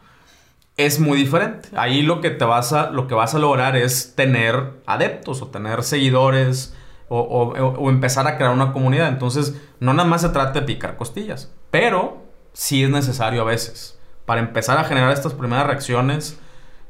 Es 0.76 0.98
muy 0.98 1.16
diferente. 1.16 1.68
Ahí 1.76 2.02
lo 2.02 2.20
que 2.20 2.30
te 2.30 2.44
vas 2.44 2.72
a, 2.72 2.90
lo 2.90 3.06
que 3.06 3.14
vas 3.14 3.32
a 3.32 3.38
lograr 3.38 3.76
es 3.76 4.16
tener 4.16 4.72
adeptos 4.86 5.40
o 5.40 5.46
tener 5.46 5.84
seguidores 5.84 6.74
o, 7.08 7.88
empezar 7.88 8.26
a 8.26 8.36
crear 8.36 8.52
una 8.52 8.72
comunidad. 8.72 9.06
Entonces, 9.06 9.54
no 9.78 9.94
nada 9.94 10.08
más 10.08 10.22
se 10.22 10.30
trata 10.30 10.58
de 10.58 10.66
picar 10.66 10.96
costillas, 10.96 11.52
pero 11.70 12.24
sí 12.52 12.82
es 12.82 12.90
necesario 12.90 13.42
a 13.42 13.44
veces 13.44 13.96
para 14.26 14.40
empezar 14.40 14.78
a 14.78 14.84
generar 14.84 15.12
estas 15.12 15.32
primeras 15.32 15.68
reacciones, 15.68 16.40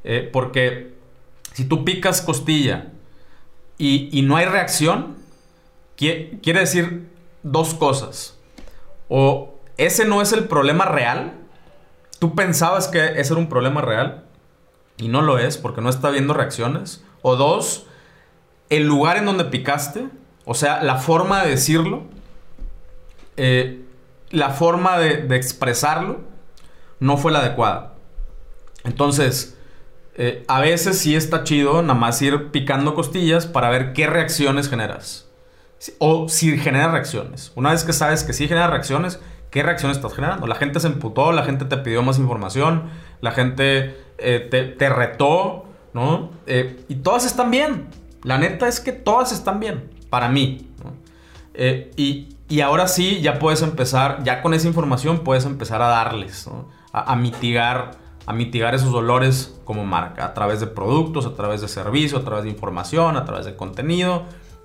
eh, 0.03 0.31
porque 0.33 0.95
si 1.53 1.67
tú 1.67 1.85
picas 1.85 2.23
costilla 2.23 2.87
y, 3.77 4.23
no 4.23 4.37
hay 4.37 4.47
reacción, 4.47 5.19
quiere 5.99 6.61
decir 6.61 7.13
dos 7.45 7.75
cosas. 7.75 8.37
O 9.09 9.61
ese 9.77 10.05
no 10.05 10.21
es 10.21 10.33
el 10.33 10.49
problema 10.49 10.87
real. 10.87 11.35
Tú 12.19 12.35
pensabas 12.35 12.89
que 12.89 13.21
ese 13.21 13.33
era 13.33 13.37
un 13.37 13.49
problema 13.49 13.81
real 13.81 14.25
y 14.97 15.09
no 15.09 15.23
lo 15.23 15.39
es 15.39 15.59
porque 15.59 15.81
no 15.81 15.91
está 15.91 16.11
viendo 16.11 16.35
reacciones. 16.35 17.05
O 17.23 17.37
dos, 17.37 17.87
el 18.71 18.87
lugar 18.87 19.19
en 19.19 19.27
donde 19.27 19.45
picaste, 19.45 20.09
o 20.45 20.55
sea, 20.55 20.83
la 20.83 20.97
forma 20.97 21.45
de 21.45 21.51
decirlo, 21.51 22.03
eh, 23.37 23.85
la 24.31 24.51
forma 24.51 24.99
de, 24.99 25.37
expresarlo, 25.37 26.21
no 27.01 27.17
fue 27.17 27.33
la 27.33 27.41
adecuada. 27.41 27.95
Entonces, 28.85 29.57
eh, 30.17 30.45
a 30.49 30.61
veces 30.61 30.99
sí 30.99 31.17
está 31.17 31.45
chido 31.45 31.83
nada 31.83 31.99
más 31.99 32.21
ir 32.23 32.51
picando 32.51 32.95
costillas 32.95 33.47
para 33.47 33.71
ver 33.71 33.93
qué 33.93 34.07
reacciones 34.07 34.69
generas. 34.69 35.24
O 35.99 36.29
si 36.29 36.59
genera 36.59 36.89
reacciones. 36.89 37.53
Una 37.55 37.73
vez 37.73 37.85
que 37.85 37.93
sabes 37.93 38.25
que 38.25 38.33
sí 38.33 38.49
genera 38.49 38.69
reacciones, 38.69 39.21
¿qué 39.51 39.63
reacciones 39.63 39.99
estás 39.99 40.15
generando? 40.15 40.47
La 40.47 40.55
gente 40.55 40.81
se 40.81 40.87
emputó, 40.87 41.33
la 41.33 41.45
gente 41.45 41.65
te 41.65 41.77
pidió 41.77 42.03
más 42.03 42.19
información, 42.19 42.85
la 43.21 43.33
gente 43.33 43.97
eh, 44.19 44.75
te, 44.79 44.89
retó, 44.89 45.67
¿no? 45.93 46.31
Eh, 46.47 46.85
y 46.89 46.97
todas 46.97 47.25
están 47.25 47.51
bien. 47.51 47.89
La 48.23 48.39
neta 48.39 48.69
es 48.69 48.81
que 48.81 48.93
todas 48.93 49.33
están 49.33 49.61
bien, 49.61 49.91
para 50.11 50.29
mí. 50.29 50.71
Eh, 51.55 51.91
y, 51.97 52.61
ahora 52.61 52.89
sí, 52.89 53.21
ya 53.21 53.39
puedes 53.39 53.63
empezar, 53.63 54.23
ya 54.25 54.43
con 54.43 54.55
esa 54.55 54.67
información 54.67 55.21
puedes 55.21 55.45
empezar 55.45 55.83
a 55.83 55.89
darles, 55.89 56.49
a, 56.93 57.17
mitigar, 57.17 57.93
a 58.27 58.33
mitigar 58.33 58.75
esos 58.75 58.93
dolores 58.93 59.59
como 59.65 59.85
marca, 59.85 60.25
a 60.25 60.35
través 60.35 60.61
de 60.61 60.67
productos, 60.67 61.27
a 61.27 61.35
través 61.35 61.61
de 61.61 61.69
servicio, 61.69 62.19
a 62.19 62.25
través 62.25 62.45
de 62.45 62.51
información, 62.51 63.17
a 63.17 63.25
través 63.25 63.45
de 63.47 63.57
contenido 63.57 64.25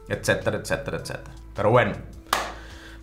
etcétera, 0.09 0.57
etcétera, 0.57 0.97
etcétera. 0.97 1.35
Pero 1.55 1.71
bueno, 1.71 1.93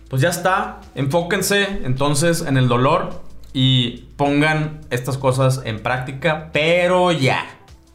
pues 0.09 0.21
ya 0.21 0.29
está. 0.29 0.81
Enfóquense 0.95 1.81
entonces 1.83 2.41
en 2.41 2.57
el 2.57 2.67
dolor 2.67 3.21
y 3.53 4.09
pongan 4.17 4.81
estas 4.89 5.17
cosas 5.17 5.61
en 5.65 5.81
práctica, 5.81 6.49
pero 6.53 7.11
ya. 7.11 7.45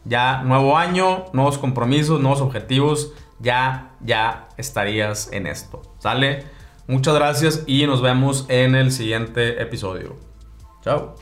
Ya 0.05 0.43
nuevo 0.43 0.77
año, 0.77 1.25
nuevos 1.33 1.57
compromisos, 1.57 2.19
nuevos 2.19 2.41
objetivos. 2.41 3.13
Ya, 3.39 3.91
ya 4.01 4.49
estarías 4.57 5.31
en 5.31 5.47
esto. 5.47 5.81
¿Sale? 5.99 6.45
Muchas 6.87 7.15
gracias 7.15 7.63
y 7.65 7.85
nos 7.87 8.01
vemos 8.01 8.45
en 8.49 8.75
el 8.75 8.91
siguiente 8.91 9.61
episodio. 9.61 10.17
Chao. 10.83 11.15